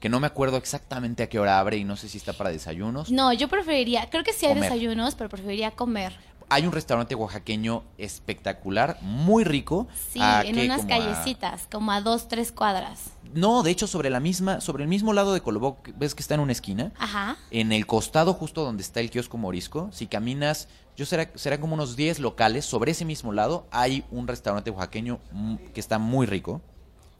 Que 0.02 0.08
no 0.08 0.18
me 0.18 0.26
acuerdo 0.26 0.56
exactamente 0.56 1.22
a 1.22 1.28
qué 1.28 1.38
hora 1.38 1.60
abre 1.60 1.76
y 1.76 1.84
no 1.84 1.94
sé 1.94 2.08
si 2.08 2.18
está 2.18 2.32
para 2.32 2.50
desayunos. 2.50 3.12
No, 3.12 3.32
yo 3.32 3.46
preferiría, 3.46 4.10
creo 4.10 4.24
que 4.24 4.32
sí 4.32 4.46
hay 4.46 4.54
Comer. 4.54 4.64
desayunos, 4.72 5.14
pero 5.14 5.30
preferiría 5.30 5.70
comer. 5.70 6.12
Hay 6.48 6.66
un 6.66 6.72
restaurante 6.72 7.14
oaxaqueño 7.14 7.84
espectacular, 7.98 8.98
muy 9.00 9.44
rico. 9.44 9.86
Sí, 10.10 10.18
¿A 10.20 10.42
en 10.42 10.58
unas 10.58 10.80
Como 10.80 10.92
a- 10.92 10.98
callecitas, 10.98 11.68
como 11.70 11.92
a 11.92 12.00
dos, 12.00 12.26
tres 12.26 12.50
cuadras. 12.50 13.12
No, 13.32 13.62
de 13.62 13.70
hecho, 13.70 13.86
sobre 13.86 14.10
la 14.10 14.18
misma, 14.18 14.60
sobre 14.60 14.82
el 14.82 14.88
mismo 14.88 15.12
lado 15.12 15.34
de 15.34 15.40
Coloboc, 15.40 15.90
ves 15.96 16.16
que 16.16 16.22
está 16.22 16.34
en 16.34 16.40
una 16.40 16.50
esquina. 16.52 16.90
Ajá. 16.98 17.36
En 17.52 17.70
el 17.70 17.86
costado 17.86 18.34
justo 18.34 18.64
donde 18.64 18.82
está 18.82 18.98
el 18.98 19.08
kiosco 19.08 19.38
morisco, 19.38 19.88
si 19.92 20.08
caminas, 20.08 20.66
yo 20.96 21.06
será, 21.06 21.30
será 21.36 21.60
como 21.60 21.74
unos 21.74 21.94
10 21.94 22.18
locales, 22.18 22.64
sobre 22.64 22.90
ese 22.90 23.04
mismo 23.04 23.32
lado 23.32 23.68
hay 23.70 24.04
un 24.10 24.26
restaurante 24.26 24.68
oaxaqueño 24.70 25.20
mm, 25.30 25.56
que 25.72 25.78
está 25.78 26.00
muy 26.00 26.26
rico. 26.26 26.60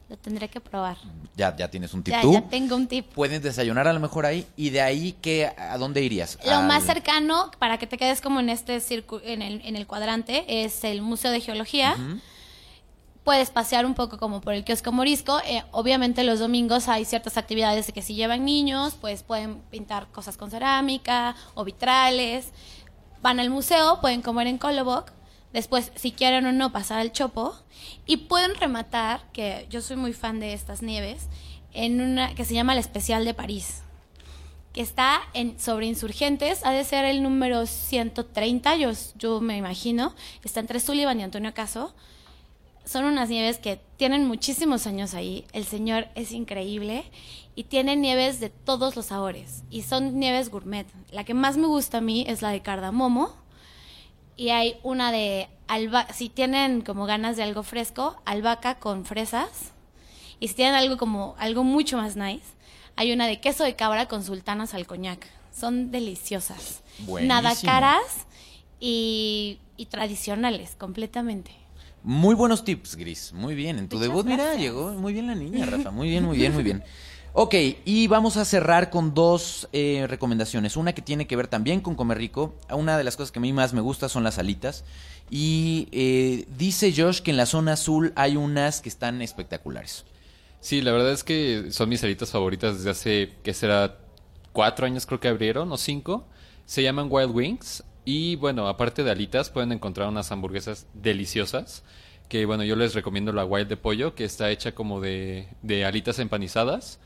Lo 0.08 0.16
tendré 0.18 0.48
que 0.48 0.60
probar. 0.60 0.98
Ya, 1.36 1.56
ya 1.56 1.70
tienes 1.70 1.94
un 1.94 2.02
tip 2.02 2.12
Ya, 2.12 2.20
tú. 2.20 2.32
ya 2.34 2.42
tengo 2.42 2.76
un 2.76 2.86
tip. 2.86 3.06
Puedes 3.14 3.42
desayunar 3.42 3.88
a 3.88 3.92
lo 3.94 4.00
mejor 4.00 4.26
ahí 4.26 4.46
y 4.56 4.68
de 4.70 4.82
ahí 4.82 5.12
¿qué, 5.22 5.46
a 5.56 5.78
dónde 5.78 6.02
irías? 6.02 6.38
Lo 6.44 6.52
Al- 6.56 6.66
más 6.66 6.84
cercano, 6.84 7.50
para 7.58 7.78
que 7.78 7.86
te 7.86 7.96
quedes 7.96 8.20
como 8.20 8.40
en 8.40 8.50
este 8.50 8.80
círculo, 8.80 9.22
en 9.24 9.40
el, 9.40 9.62
en 9.64 9.74
el 9.76 9.86
cuadrante, 9.86 10.44
es 10.64 10.84
el 10.84 11.00
Museo 11.00 11.30
de 11.30 11.40
Geología. 11.40 11.96
Puedes 13.24 13.50
pasear 13.50 13.86
un 13.86 13.94
poco 13.94 14.18
como 14.18 14.40
por 14.40 14.52
el 14.52 14.64
kiosco 14.64 14.90
morisco. 14.90 15.38
Eh, 15.46 15.62
obviamente 15.70 16.24
los 16.24 16.40
domingos 16.40 16.88
hay 16.88 17.04
ciertas 17.04 17.36
actividades 17.36 17.86
de 17.86 17.92
que 17.92 18.02
si 18.02 18.14
llevan 18.16 18.44
niños, 18.44 18.96
pues 19.00 19.22
pueden 19.22 19.60
pintar 19.70 20.08
cosas 20.08 20.36
con 20.36 20.50
cerámica 20.50 21.36
o 21.54 21.64
vitrales. 21.64 22.48
Van 23.22 23.38
al 23.38 23.48
museo, 23.48 24.00
pueden 24.00 24.22
comer 24.22 24.48
en 24.48 24.58
Coloboc. 24.58 25.12
Después, 25.52 25.92
si 25.94 26.12
quieren 26.12 26.46
o 26.46 26.52
no, 26.52 26.72
pasar 26.72 27.00
al 27.00 27.12
Chopo. 27.12 27.54
Y 28.06 28.18
pueden 28.18 28.54
rematar, 28.54 29.30
que 29.32 29.66
yo 29.70 29.80
soy 29.82 29.96
muy 29.96 30.12
fan 30.12 30.40
de 30.40 30.52
estas 30.52 30.82
nieves, 30.82 31.28
en 31.72 32.00
una 32.00 32.34
que 32.34 32.44
se 32.44 32.54
llama 32.54 32.72
el 32.72 32.78
Especial 32.78 33.24
de 33.24 33.34
París 33.34 33.82
que 34.72 34.80
está 34.80 35.20
en, 35.34 35.58
sobre 35.58 35.86
insurgentes, 35.86 36.64
ha 36.64 36.72
de 36.72 36.84
ser 36.84 37.04
el 37.04 37.22
número 37.22 37.66
130, 37.66 38.76
yo, 38.76 38.90
yo 39.16 39.40
me 39.40 39.56
imagino, 39.56 40.14
está 40.42 40.60
entre 40.60 40.80
Sullivan 40.80 41.20
y 41.20 41.22
Antonio 41.22 41.52
Caso. 41.52 41.94
Son 42.84 43.04
unas 43.04 43.28
nieves 43.28 43.58
que 43.58 43.80
tienen 43.96 44.26
muchísimos 44.26 44.86
años 44.86 45.14
ahí, 45.14 45.44
el 45.52 45.64
señor 45.64 46.08
es 46.16 46.32
increíble 46.32 47.04
y 47.54 47.64
tiene 47.64 47.96
nieves 47.96 48.40
de 48.40 48.48
todos 48.48 48.96
los 48.96 49.06
sabores 49.06 49.62
y 49.70 49.82
son 49.82 50.18
nieves 50.18 50.48
gourmet. 50.48 50.86
La 51.12 51.24
que 51.24 51.34
más 51.34 51.56
me 51.58 51.66
gusta 51.66 51.98
a 51.98 52.00
mí 52.00 52.24
es 52.26 52.42
la 52.42 52.50
de 52.50 52.62
cardamomo 52.62 53.36
y 54.42 54.50
hay 54.50 54.74
una 54.82 55.12
de 55.12 55.48
albahaca, 55.68 56.12
si 56.14 56.28
tienen 56.28 56.80
como 56.80 57.06
ganas 57.06 57.36
de 57.36 57.44
algo 57.44 57.62
fresco, 57.62 58.20
albahaca 58.24 58.80
con 58.80 59.04
fresas 59.04 59.70
y 60.40 60.48
si 60.48 60.54
tienen 60.54 60.74
algo 60.74 60.96
como 60.96 61.36
algo 61.38 61.62
mucho 61.62 61.96
más 61.96 62.16
nice, 62.16 62.42
hay 62.96 63.12
una 63.12 63.28
de 63.28 63.40
queso 63.40 63.62
de 63.62 63.76
cabra 63.76 64.08
con 64.08 64.24
sultanas 64.24 64.74
al 64.74 64.84
coñac. 64.84 65.24
Son 65.56 65.92
deliciosas. 65.92 66.82
Nada 67.20 67.54
caras 67.54 68.26
y, 68.80 69.60
y 69.76 69.86
tradicionales, 69.86 70.74
completamente. 70.76 71.52
Muy 72.02 72.34
buenos 72.34 72.64
tips, 72.64 72.96
Gris. 72.96 73.32
Muy 73.32 73.54
bien. 73.54 73.78
En 73.78 73.88
tu 73.88 73.94
Muchas 73.94 74.08
debut, 74.08 74.26
mira, 74.26 74.56
llegó 74.56 74.90
muy 74.94 75.12
bien 75.12 75.28
la 75.28 75.36
niña, 75.36 75.66
Rafa. 75.66 75.92
Muy 75.92 76.08
bien, 76.08 76.24
muy 76.24 76.36
bien, 76.36 76.52
muy 76.52 76.64
bien. 76.64 76.82
Ok, 77.34 77.54
y 77.86 78.08
vamos 78.08 78.36
a 78.36 78.44
cerrar 78.44 78.90
con 78.90 79.14
dos 79.14 79.66
eh, 79.72 80.04
recomendaciones. 80.06 80.76
Una 80.76 80.92
que 80.92 81.00
tiene 81.00 81.26
que 81.26 81.34
ver 81.34 81.48
también 81.48 81.80
con 81.80 81.94
comer 81.94 82.18
rico. 82.18 82.54
Una 82.70 82.98
de 82.98 83.04
las 83.04 83.16
cosas 83.16 83.32
que 83.32 83.38
a 83.38 83.42
mí 83.42 83.54
más 83.54 83.72
me 83.72 83.80
gusta 83.80 84.10
son 84.10 84.22
las 84.22 84.38
alitas. 84.38 84.84
Y 85.30 85.88
eh, 85.92 86.44
dice 86.58 86.92
Josh 86.94 87.20
que 87.22 87.30
en 87.30 87.38
la 87.38 87.46
zona 87.46 87.72
azul 87.72 88.12
hay 88.16 88.36
unas 88.36 88.82
que 88.82 88.90
están 88.90 89.22
espectaculares. 89.22 90.04
Sí, 90.60 90.82
la 90.82 90.92
verdad 90.92 91.10
es 91.10 91.24
que 91.24 91.68
son 91.70 91.88
mis 91.88 92.04
alitas 92.04 92.30
favoritas 92.30 92.76
desde 92.76 92.90
hace, 92.90 93.32
¿qué 93.42 93.54
será? 93.54 93.96
Cuatro 94.52 94.84
años 94.84 95.06
creo 95.06 95.18
que 95.18 95.28
abrieron, 95.28 95.72
o 95.72 95.78
cinco. 95.78 96.26
Se 96.66 96.82
llaman 96.82 97.06
Wild 97.08 97.34
Wings. 97.34 97.82
Y 98.04 98.36
bueno, 98.36 98.68
aparte 98.68 99.04
de 99.04 99.10
alitas, 99.10 99.48
pueden 99.48 99.72
encontrar 99.72 100.08
unas 100.08 100.30
hamburguesas 100.32 100.86
deliciosas 100.92 101.82
que 102.28 102.44
bueno, 102.46 102.62
yo 102.64 102.76
les 102.76 102.94
recomiendo 102.94 103.32
la 103.32 103.44
wild 103.44 103.68
de 103.68 103.76
pollo, 103.76 104.14
que 104.14 104.24
está 104.24 104.50
hecha 104.50 104.74
como 104.74 105.00
de, 105.00 105.48
de 105.62 105.84
alitas 105.84 106.18
empanizadas 106.18 106.98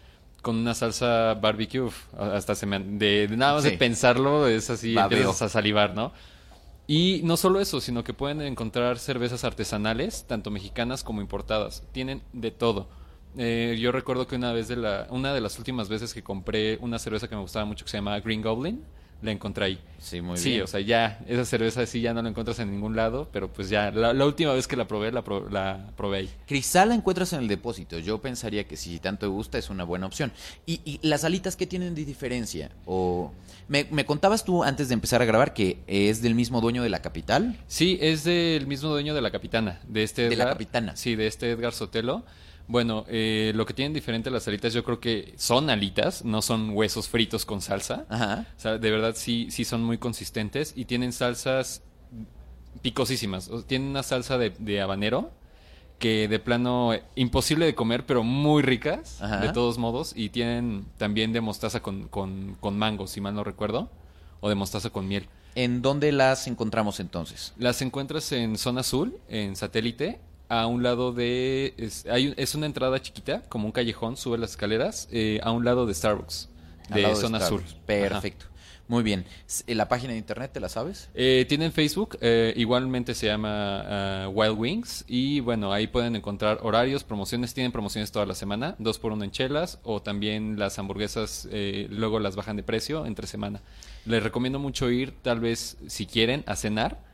con 0.43 0.57
una 0.57 0.75
salsa 0.75 1.35
barbecue, 1.35 1.89
hasta 2.19 2.55
se 2.55 2.67
me... 2.67 2.79
De, 2.79 3.27
de 3.29 3.37
nada 3.37 3.55
más 3.55 3.65
Sí. 3.65 3.71
de 3.71 3.79
pensarlo 3.79 4.47
es 4.47 4.71
así, 4.71 4.95
Babeo. 4.95 5.19
empiezas 5.19 5.43
a 5.43 5.49
salivar, 5.49 5.95
¿no? 5.95 6.13
Y 6.87 7.21
no 7.25 7.37
solo 7.37 7.61
eso, 7.61 7.81
sino 7.81 8.05
que 8.05 8.15
pueden 8.15 8.41
encontrar 8.43 8.99
cervezas 8.99 9.43
artesanales, 9.45 10.25
tanto 10.29 10.51
mexicanas 10.53 11.03
como 11.03 11.21
importadas. 11.21 11.83
Tienen 11.93 12.23
de 12.33 12.53
todo. 12.53 12.89
Eh, 13.37 13.77
yo 13.81 13.91
recuerdo 13.93 14.27
que 14.29 14.37
una 14.37 14.53
vez 14.53 14.69
de 14.69 14.77
la, 14.77 15.07
una 15.11 15.35
de 15.35 15.41
las 15.41 15.59
últimas 15.59 15.89
veces 15.89 16.15
que 16.15 16.23
compré 16.23 16.79
una 16.81 16.99
cerveza 17.01 17.29
que 17.29 17.35
me 17.35 17.41
gustaba 17.43 17.65
mucho 17.65 17.85
que 17.85 17.91
se 17.91 17.97
llama 17.99 18.19
Green 18.21 18.41
Goblin, 18.41 18.85
la 19.23 19.33
encontré 19.33 19.65
ahí. 19.65 19.79
Sí, 19.99 20.21
muy 20.21 20.37
sí, 20.37 20.51
bien. 20.51 20.63
o 20.63 20.67
sea, 20.67 20.81
ya, 20.81 21.19
esa 21.27 21.45
cerveza 21.45 21.85
sí 21.87 22.01
ya 22.01 22.13
no 22.15 22.23
la 22.23 22.29
encuentras 22.29 22.59
en 22.61 22.71
ningún 22.71 22.95
lado, 22.95 23.29
pero 23.33 23.53
pues 23.53 23.69
ya, 23.71 23.91
la, 23.91 24.13
la 24.13 24.27
última 24.27 24.53
vez 24.53 24.69
que 24.69 24.77
la 24.77 24.87
probé, 24.87 25.11
la, 25.11 25.25
pro- 25.25 25.49
la 25.49 25.87
probé 25.97 26.19
ahí. 26.19 26.31
Cristal 26.47 26.91
la 26.91 26.95
encuentras 26.95 27.33
en 27.33 27.41
el 27.41 27.49
depósito. 27.49 27.99
Yo 27.99 28.21
pensaría 28.21 28.65
que 28.65 28.77
si 28.77 28.99
tanto 28.99 29.21
te 29.21 29.27
gusta 29.27 29.59
es 29.59 29.71
una 29.71 29.85
buena 29.85 30.07
opción. 30.07 30.33
¿Y, 30.67 30.81
y 30.85 31.01
las 31.03 31.25
alitas 31.25 31.57
qué 31.57 31.67
tienen 31.67 31.95
de 31.95 32.05
diferencia? 32.05 32.71
O 32.85 33.33
me, 33.69 33.87
me 33.91 34.05
contabas 34.05 34.45
tú 34.45 34.63
antes 34.63 34.89
de 34.89 34.95
empezar 34.95 35.23
a 35.23 35.25
grabar 35.25 35.55
que 35.55 35.79
es 35.87 36.21
del 36.23 36.35
mismo 36.35 36.61
dueño 36.61 36.83
de 36.83 36.91
la 36.91 37.01
capital. 37.01 37.57
Sí, 37.67 37.99
es 38.01 38.23
del 38.25 38.67
mismo 38.67 38.91
dueño 38.91 39.15
de 39.15 39.23
la 39.23 39.31
capitana, 39.31 39.81
de 39.89 40.03
este 40.03 40.29
De 40.29 40.37
la. 40.37 40.45
Capitana. 40.45 40.95
Sí, 40.95 41.17
de 41.17 41.27
este 41.27 41.51
Edgar 41.51 41.73
Sotelo. 41.73 42.23
Bueno, 42.69 43.05
eh, 43.09 43.53
lo 43.55 43.65
que 43.65 43.75
tienen 43.75 43.93
diferente 43.93 44.31
las 44.31 44.49
alitas, 44.49 44.73
yo 44.75 44.83
creo 44.83 44.99
que 44.99 45.35
son 45.37 45.71
alitas, 45.71 46.25
no 46.25 46.43
son 46.43 46.71
huesos 46.71 47.09
fritos 47.09 47.45
con 47.47 47.61
salsa. 47.61 48.07
Ajá. 48.09 48.47
O 48.57 48.61
sea, 48.61 48.79
de 48.79 48.91
verdad 48.91 49.15
sí, 49.17 49.49
sí 49.51 49.65
son 49.65 49.85
muy 49.85 49.99
consistentes 49.99 50.73
y 50.77 50.85
tienen 50.87 51.13
salsas 51.13 51.83
picosísimas. 52.83 53.49
O- 53.49 53.63
Tienen 53.63 53.89
una 53.89 54.03
salsa 54.03 54.39
de, 54.39 54.51
de 54.51 54.81
habanero 54.81 55.31
que 55.99 56.29
de 56.29 56.39
plano 56.39 56.93
eh, 56.93 57.03
imposible 57.15 57.65
de 57.67 57.75
comer, 57.75 58.05
pero 58.05 58.23
muy 58.23 58.63
ricas, 58.63 59.23
Ajá. 59.23 59.39
de 59.41 59.53
todos 59.53 59.79
modos. 59.79 60.13
Y 60.15 60.29
tienen 60.31 60.87
también 60.99 61.33
de 61.33 61.41
mostaza 61.41 61.81
con, 61.81 62.09
con, 62.09 62.57
con 62.61 62.77
mango, 62.79 63.07
si 63.07 63.21
mal 63.21 63.35
no 63.35 63.45
recuerdo, 63.45 63.91
o 64.41 64.49
de 64.49 64.55
mostaza 64.55 64.91
con 64.91 65.09
miel. 65.09 65.29
¿En 65.55 65.81
dónde 65.81 66.13
las 66.13 66.49
encontramos 66.49 67.01
entonces? 67.01 67.55
Las 67.57 67.81
encuentras 67.81 68.31
en 68.33 68.59
Zona 68.59 68.81
Azul, 68.81 69.17
en 69.29 69.57
satélite, 69.57 70.21
a 70.49 70.67
un 70.67 70.83
lado 70.83 71.13
de... 71.13 71.75
Es, 71.77 72.07
hay, 72.07 72.35
es 72.37 72.55
una 72.55 72.67
entrada 72.67 73.01
chiquita, 73.01 73.43
como 73.49 73.67
un 73.67 73.73
callejón, 73.73 74.17
sube 74.17 74.39
las 74.39 74.51
escaleras, 74.51 75.09
eh, 75.13 75.41
a 75.43 75.51
un 75.53 75.65
lado 75.65 75.87
de 75.87 75.95
Starbucks, 75.95 76.49
de 76.91 77.03
lado 77.03 77.17
Zona 77.17 77.39
Azul. 77.39 77.61
Starbucks. 77.61 77.87
Perfecto. 77.87 78.47
Muy 78.89 79.03
bien. 79.03 79.25
S- 79.49 79.65
¿La 79.75 79.89
página 79.89 80.13
de 80.13 80.19
internet 80.19 80.53
te 80.55 80.61
la 80.61 80.69
sabes? 80.69 81.09
Eh, 81.13 81.45
tienen 81.49 81.73
Facebook, 81.73 82.19
eh, 82.21 82.55
igualmente 82.57 83.15
se 83.15 83.27
llama 83.27 83.81
ah, 83.85 84.29
Wild 84.33 84.57
Wings 84.57 85.05
y 85.09 85.41
bueno, 85.41 85.73
ahí 85.73 85.89
pueden 85.89 86.15
encontrar 86.15 86.61
horarios, 86.63 87.03
promociones, 87.03 87.53
tienen 87.53 87.73
promociones 87.73 88.13
toda 88.13 88.27
la 88.27 88.37
semana, 88.37 88.77
dos 88.79 89.01
por 89.01 89.11
uno 89.11 89.25
en 89.25 89.33
chelas 89.33 89.81
o 89.83 90.03
también 90.03 90.57
las 90.57 90.79
hamburguesas 90.79 91.49
eh, 91.51 91.89
luego 91.91 92.21
las 92.21 92.37
bajan 92.37 92.55
de 92.55 92.63
precio 92.63 93.07
entre 93.07 93.27
semana. 93.27 93.61
Les 94.05 94.23
recomiendo 94.23 94.61
mucho 94.61 94.89
ir, 94.89 95.13
tal 95.21 95.41
vez 95.41 95.79
si 95.89 96.07
quieren, 96.07 96.45
a 96.47 96.55
cenar. 96.55 97.05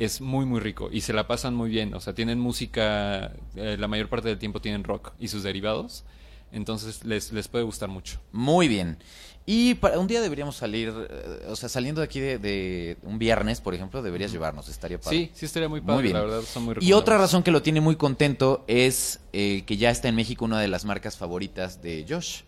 Es 0.00 0.22
muy 0.22 0.46
muy 0.46 0.60
rico 0.60 0.88
y 0.90 1.02
se 1.02 1.12
la 1.12 1.26
pasan 1.26 1.54
muy 1.54 1.68
bien, 1.68 1.92
o 1.92 2.00
sea, 2.00 2.14
tienen 2.14 2.40
música, 2.40 3.32
eh, 3.54 3.76
la 3.78 3.86
mayor 3.86 4.08
parte 4.08 4.28
del 4.28 4.38
tiempo 4.38 4.60
tienen 4.60 4.82
rock 4.82 5.12
y 5.18 5.28
sus 5.28 5.42
derivados, 5.42 6.04
entonces 6.52 7.04
les, 7.04 7.32
les 7.32 7.48
puede 7.48 7.64
gustar 7.64 7.90
mucho. 7.90 8.18
Muy 8.32 8.66
bien. 8.66 8.96
Y 9.44 9.74
para 9.74 9.98
un 9.98 10.06
día 10.06 10.22
deberíamos 10.22 10.56
salir, 10.56 10.90
eh, 11.10 11.46
o 11.48 11.56
sea, 11.56 11.68
saliendo 11.68 12.00
de 12.00 12.06
aquí 12.06 12.18
de, 12.18 12.38
de 12.38 12.96
un 13.02 13.18
viernes, 13.18 13.60
por 13.60 13.74
ejemplo, 13.74 14.00
deberías 14.00 14.32
llevarnos, 14.32 14.68
estaría 14.68 14.98
padre. 14.98 15.16
Sí, 15.18 15.30
sí 15.34 15.44
estaría 15.44 15.68
muy 15.68 15.80
padre, 15.82 16.02
bien. 16.04 16.14
la 16.14 16.22
verdad, 16.22 16.42
son 16.42 16.62
muy 16.64 16.76
Y 16.80 16.92
otra 16.94 17.18
razón 17.18 17.42
que 17.42 17.50
lo 17.50 17.60
tiene 17.60 17.82
muy 17.82 17.96
contento 17.96 18.64
es 18.68 19.20
eh, 19.34 19.64
que 19.66 19.76
ya 19.76 19.90
está 19.90 20.08
en 20.08 20.14
México 20.14 20.46
una 20.46 20.60
de 20.60 20.68
las 20.68 20.86
marcas 20.86 21.16
favoritas 21.16 21.82
de 21.82 22.06
Josh. 22.08 22.42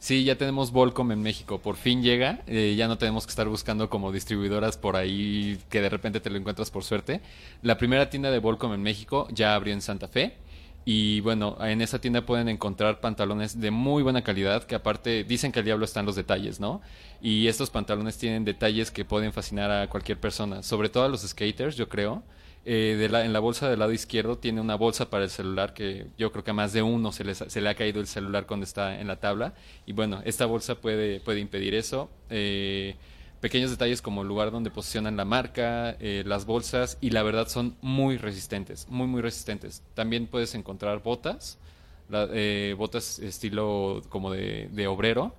Sí, 0.00 0.22
ya 0.22 0.36
tenemos 0.38 0.70
Volcom 0.70 1.10
en 1.10 1.22
México. 1.22 1.58
Por 1.58 1.76
fin 1.76 2.02
llega. 2.02 2.42
Eh, 2.46 2.74
ya 2.76 2.86
no 2.86 2.98
tenemos 2.98 3.26
que 3.26 3.30
estar 3.30 3.48
buscando 3.48 3.90
como 3.90 4.12
distribuidoras 4.12 4.76
por 4.76 4.96
ahí 4.96 5.58
que 5.68 5.80
de 5.80 5.88
repente 5.88 6.20
te 6.20 6.30
lo 6.30 6.36
encuentras 6.38 6.70
por 6.70 6.84
suerte. 6.84 7.20
La 7.62 7.78
primera 7.78 8.08
tienda 8.08 8.30
de 8.30 8.38
Volcom 8.38 8.72
en 8.74 8.82
México 8.82 9.26
ya 9.32 9.54
abrió 9.54 9.74
en 9.74 9.82
Santa 9.82 10.06
Fe. 10.06 10.36
Y 10.84 11.20
bueno, 11.20 11.58
en 11.60 11.82
esa 11.82 12.00
tienda 12.00 12.24
pueden 12.24 12.48
encontrar 12.48 13.00
pantalones 13.00 13.60
de 13.60 13.70
muy 13.70 14.02
buena 14.02 14.22
calidad, 14.22 14.64
que 14.64 14.74
aparte 14.74 15.22
dicen 15.24 15.52
que 15.52 15.58
el 15.58 15.66
diablo 15.66 15.84
está 15.84 16.00
en 16.00 16.06
los 16.06 16.16
detalles, 16.16 16.60
¿no? 16.60 16.80
Y 17.20 17.48
estos 17.48 17.68
pantalones 17.68 18.16
tienen 18.16 18.44
detalles 18.46 18.90
que 18.90 19.04
pueden 19.04 19.34
fascinar 19.34 19.70
a 19.70 19.88
cualquier 19.90 20.18
persona, 20.18 20.62
sobre 20.62 20.88
todo 20.88 21.04
a 21.04 21.08
los 21.08 21.20
skaters, 21.20 21.76
yo 21.76 21.90
creo. 21.90 22.22
Eh, 22.64 22.96
de 22.98 23.08
la- 23.08 23.24
en 23.24 23.32
la 23.32 23.38
bolsa 23.40 23.70
del 23.70 23.78
lado 23.78 23.92
izquierdo 23.92 24.36
tiene 24.36 24.60
una 24.60 24.74
bolsa 24.74 25.08
para 25.08 25.24
el 25.24 25.30
celular 25.30 25.72
que 25.72 26.06
yo 26.18 26.30
creo 26.32 26.44
que 26.44 26.50
a 26.50 26.54
más 26.54 26.72
de 26.74 26.82
uno 26.82 27.12
se, 27.12 27.24
les- 27.24 27.38
se 27.46 27.60
le 27.62 27.68
ha 27.70 27.74
caído 27.74 28.00
el 28.00 28.06
celular 28.06 28.46
cuando 28.46 28.64
está 28.64 29.00
en 29.00 29.06
la 29.08 29.16
tabla. 29.16 29.54
Y 29.86 29.92
bueno, 29.92 30.20
esta 30.24 30.44
bolsa 30.44 30.74
puede, 30.74 31.20
puede 31.20 31.40
impedir 31.40 31.74
eso. 31.74 32.10
Eh, 32.28 32.96
pequeños 33.40 33.70
detalles 33.70 34.02
como 34.02 34.22
el 34.22 34.28
lugar 34.28 34.50
donde 34.50 34.70
posicionan 34.70 35.16
la 35.16 35.24
marca, 35.24 35.96
eh, 36.00 36.24
las 36.26 36.44
bolsas, 36.44 36.98
y 37.00 37.10
la 37.10 37.22
verdad 37.22 37.48
son 37.48 37.76
muy 37.80 38.16
resistentes, 38.18 38.86
muy, 38.90 39.06
muy 39.06 39.22
resistentes. 39.22 39.82
También 39.94 40.26
puedes 40.26 40.54
encontrar 40.54 41.02
botas, 41.02 41.58
la- 42.10 42.28
eh, 42.32 42.74
botas 42.76 43.18
estilo 43.20 44.02
como 44.10 44.30
de, 44.32 44.68
de 44.72 44.86
obrero, 44.88 45.34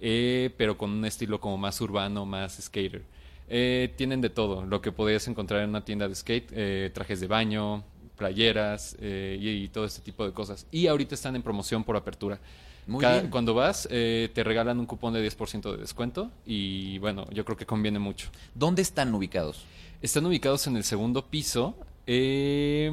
eh, 0.00 0.50
pero 0.58 0.76
con 0.76 0.90
un 0.90 1.04
estilo 1.06 1.40
como 1.40 1.56
más 1.56 1.80
urbano, 1.80 2.26
más 2.26 2.58
skater. 2.60 3.02
Eh, 3.48 3.92
tienen 3.96 4.20
de 4.20 4.30
todo, 4.30 4.64
lo 4.66 4.80
que 4.80 4.90
podrías 4.92 5.26
encontrar 5.28 5.62
en 5.62 5.70
una 5.70 5.84
tienda 5.84 6.08
de 6.08 6.14
skate, 6.14 6.50
eh, 6.52 6.90
trajes 6.92 7.20
de 7.20 7.26
baño, 7.28 7.84
playeras 8.16 8.96
eh, 9.00 9.38
y, 9.40 9.48
y 9.64 9.68
todo 9.68 9.84
este 9.84 10.00
tipo 10.02 10.24
de 10.26 10.32
cosas. 10.32 10.66
Y 10.72 10.86
ahorita 10.88 11.14
están 11.14 11.36
en 11.36 11.42
promoción 11.42 11.84
por 11.84 11.96
apertura. 11.96 12.40
Muy 12.86 13.00
Cada- 13.00 13.18
bien. 13.20 13.30
Cuando 13.30 13.52
vas, 13.54 13.86
eh, 13.90 14.30
te 14.32 14.42
regalan 14.44 14.78
un 14.78 14.86
cupón 14.86 15.12
de 15.14 15.20
10% 15.20 15.72
de 15.72 15.76
descuento 15.78 16.30
y 16.46 16.98
bueno, 16.98 17.26
yo 17.30 17.44
creo 17.44 17.56
que 17.56 17.66
conviene 17.66 17.98
mucho. 17.98 18.28
¿Dónde 18.54 18.82
están 18.82 19.14
ubicados? 19.14 19.64
Están 20.02 20.24
ubicados 20.26 20.66
en 20.66 20.76
el 20.76 20.84
segundo 20.84 21.26
piso, 21.26 21.76
eh, 22.06 22.92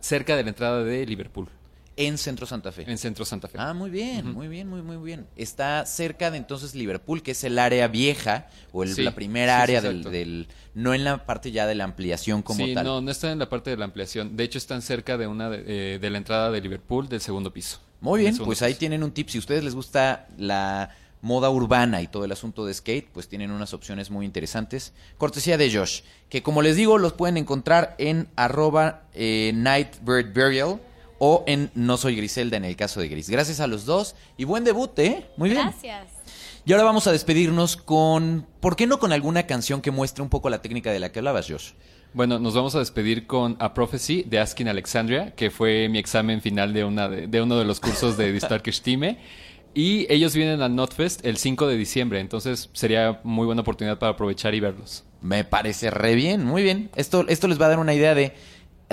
cerca 0.00 0.36
de 0.36 0.42
la 0.42 0.50
entrada 0.50 0.84
de 0.84 1.06
Liverpool, 1.06 1.48
En 2.00 2.16
Centro 2.16 2.46
Santa 2.46 2.70
Fe. 2.72 2.84
en 2.90 2.96
Centro 2.96 3.24
Santa 3.24 3.48
Fe. 3.48 3.58
Ah, 3.60 3.74
muy 3.74 3.90
bien, 3.90 4.32
muy 4.32 4.46
bien, 4.46 4.68
muy, 4.68 4.82
muy 4.82 4.96
bien. 4.98 5.26
Está 5.36 5.84
cerca 5.84 6.30
de 6.30 6.38
entonces 6.38 6.74
Liverpool, 6.76 7.22
que 7.24 7.32
es 7.32 7.42
el 7.42 7.58
área 7.58 7.88
vieja, 7.88 8.46
o 8.72 8.84
el- 8.84 8.94
Sí, 8.94 9.02
la 9.02 9.14
primera 9.16 9.54
sí, 9.66 9.72
sí, 9.72 9.76
área 9.76 9.90
del, 9.92 10.46
No 10.74 10.94
en 10.94 11.02
la 11.02 11.26
parte 11.26 11.50
ya 11.50 11.66
de 11.66 11.74
la 11.74 11.82
ampliación 11.84 12.42
como 12.42 12.64
sí, 12.64 12.72
tal. 12.72 12.84
no, 12.86 13.00
no 13.00 13.10
están 13.10 13.32
en 13.32 13.40
la 13.40 13.48
parte 13.48 13.70
de 13.70 13.76
la 13.76 13.84
ampliación. 13.84 14.36
De 14.36 14.44
hecho, 14.44 14.58
están 14.58 14.80
cerca 14.80 15.18
de 15.18 15.26
una 15.26 15.50
de, 15.50 15.64
eh, 15.94 15.98
de 15.98 16.10
la 16.10 16.18
entrada 16.18 16.52
de 16.52 16.60
Liverpool 16.60 17.08
del 17.08 17.20
segundo 17.20 17.52
piso. 17.52 17.80
Muy 18.00 18.20
bien, 18.20 18.36
pues 18.38 18.62
ahí 18.62 18.74
tienen 18.74 19.02
un 19.02 19.10
tip. 19.10 19.28
Si 19.28 19.38
a 19.38 19.40
ustedes 19.40 19.64
les 19.64 19.74
gusta 19.74 20.28
la 20.38 20.90
moda 21.20 21.50
urbana 21.50 22.00
y 22.00 22.06
todo 22.06 22.24
el 22.24 22.30
asunto 22.30 22.64
de 22.64 22.72
skate, 22.72 23.08
pues 23.12 23.26
tienen 23.28 23.50
unas 23.50 23.74
opciones 23.74 24.08
muy 24.08 24.24
interesantes. 24.24 24.92
Cortesía 25.16 25.58
de 25.58 25.68
Josh, 25.76 26.02
que 26.28 26.44
como 26.44 26.62
les 26.62 26.76
digo, 26.76 26.96
los 26.96 27.12
pueden 27.14 27.36
encontrar 27.36 27.96
en 27.98 28.28
arroba 28.36 29.02
eh, 29.14 29.50
nightbirdburial 29.52 30.78
o 31.18 31.44
en 31.46 31.70
No 31.74 31.96
Soy 31.96 32.16
Griselda 32.16 32.56
en 32.56 32.64
el 32.64 32.76
caso 32.76 33.00
de 33.00 33.08
Gris. 33.08 33.28
Gracias 33.30 33.60
a 33.60 33.66
los 33.66 33.84
dos 33.84 34.14
y 34.36 34.44
buen 34.44 34.64
debut, 34.64 34.98
¿eh? 34.98 35.26
Muy 35.36 35.50
bien. 35.50 35.62
Gracias. 35.62 36.06
Y 36.64 36.72
ahora 36.72 36.84
vamos 36.84 37.06
a 37.06 37.12
despedirnos 37.12 37.76
con, 37.76 38.46
¿por 38.60 38.76
qué 38.76 38.86
no 38.86 38.98
con 38.98 39.12
alguna 39.12 39.46
canción 39.46 39.80
que 39.80 39.90
muestre 39.90 40.22
un 40.22 40.28
poco 40.28 40.50
la 40.50 40.60
técnica 40.60 40.92
de 40.92 41.00
la 41.00 41.10
que 41.10 41.20
hablabas, 41.20 41.48
Josh? 41.48 41.70
Bueno, 42.12 42.38
nos 42.38 42.54
vamos 42.54 42.74
a 42.74 42.78
despedir 42.78 43.26
con 43.26 43.56
A 43.58 43.74
Prophecy 43.74 44.24
de 44.24 44.38
Asking 44.38 44.68
Alexandria, 44.68 45.34
que 45.34 45.50
fue 45.50 45.88
mi 45.88 45.98
examen 45.98 46.40
final 46.40 46.72
de, 46.72 46.84
una 46.84 47.08
de, 47.08 47.26
de 47.26 47.42
uno 47.42 47.58
de 47.58 47.64
los 47.64 47.80
cursos 47.80 48.16
de 48.16 48.32
Die 48.32 48.40
Starke 48.40 48.72
Stimme. 48.72 49.18
Y 49.74 50.12
ellos 50.12 50.34
vienen 50.34 50.62
al 50.62 50.74
Notfest 50.74 51.24
el 51.24 51.36
5 51.36 51.66
de 51.68 51.76
diciembre, 51.76 52.20
entonces 52.20 52.70
sería 52.72 53.20
muy 53.22 53.46
buena 53.46 53.62
oportunidad 53.62 53.98
para 53.98 54.12
aprovechar 54.12 54.54
y 54.54 54.60
verlos. 54.60 55.04
Me 55.20 55.44
parece 55.44 55.90
re 55.90 56.14
bien, 56.14 56.44
muy 56.44 56.62
bien. 56.62 56.90
Esto, 56.96 57.26
esto 57.28 57.48
les 57.48 57.60
va 57.60 57.66
a 57.66 57.70
dar 57.70 57.78
una 57.78 57.94
idea 57.94 58.14
de 58.14 58.34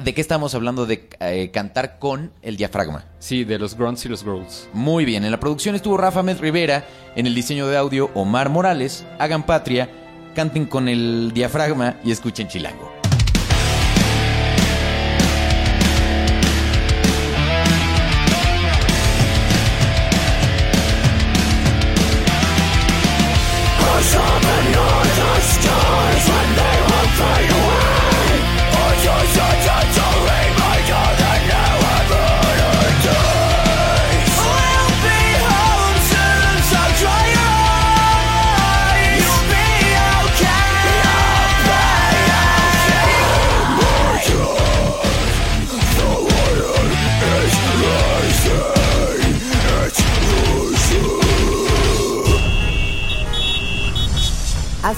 de 0.02 0.14
qué 0.14 0.22
estamos 0.22 0.56
hablando 0.56 0.86
de 0.86 1.10
eh, 1.20 1.52
cantar 1.52 2.00
con 2.00 2.32
el 2.42 2.58
diafragma. 2.58 3.06
Sí, 3.20 3.44
de 3.44 3.60
los 3.60 3.76
Grunts 3.78 4.06
y 4.06 4.10
los 4.10 4.24
Growls. 4.24 4.70
Muy 4.74 5.06
bien, 5.06 5.24
en 5.24 5.32
la 5.32 5.40
producción 5.40 5.76
estuvo 5.76 5.98
Rafa 5.98 6.24
Med 6.24 6.40
Rivera, 6.40 6.86
en 7.16 7.28
el 7.28 7.36
diseño 7.36 7.68
de 7.68 7.78
audio 7.78 8.12
Omar 8.14 8.50
Morales. 8.50 9.06
Hagan 9.20 9.46
patria, 9.46 9.90
canten 10.36 10.66
con 10.66 10.90
el 10.90 11.32
diafragma 11.34 11.98
y 12.04 12.12
escuchen 12.12 12.48
chilango. 12.48 12.95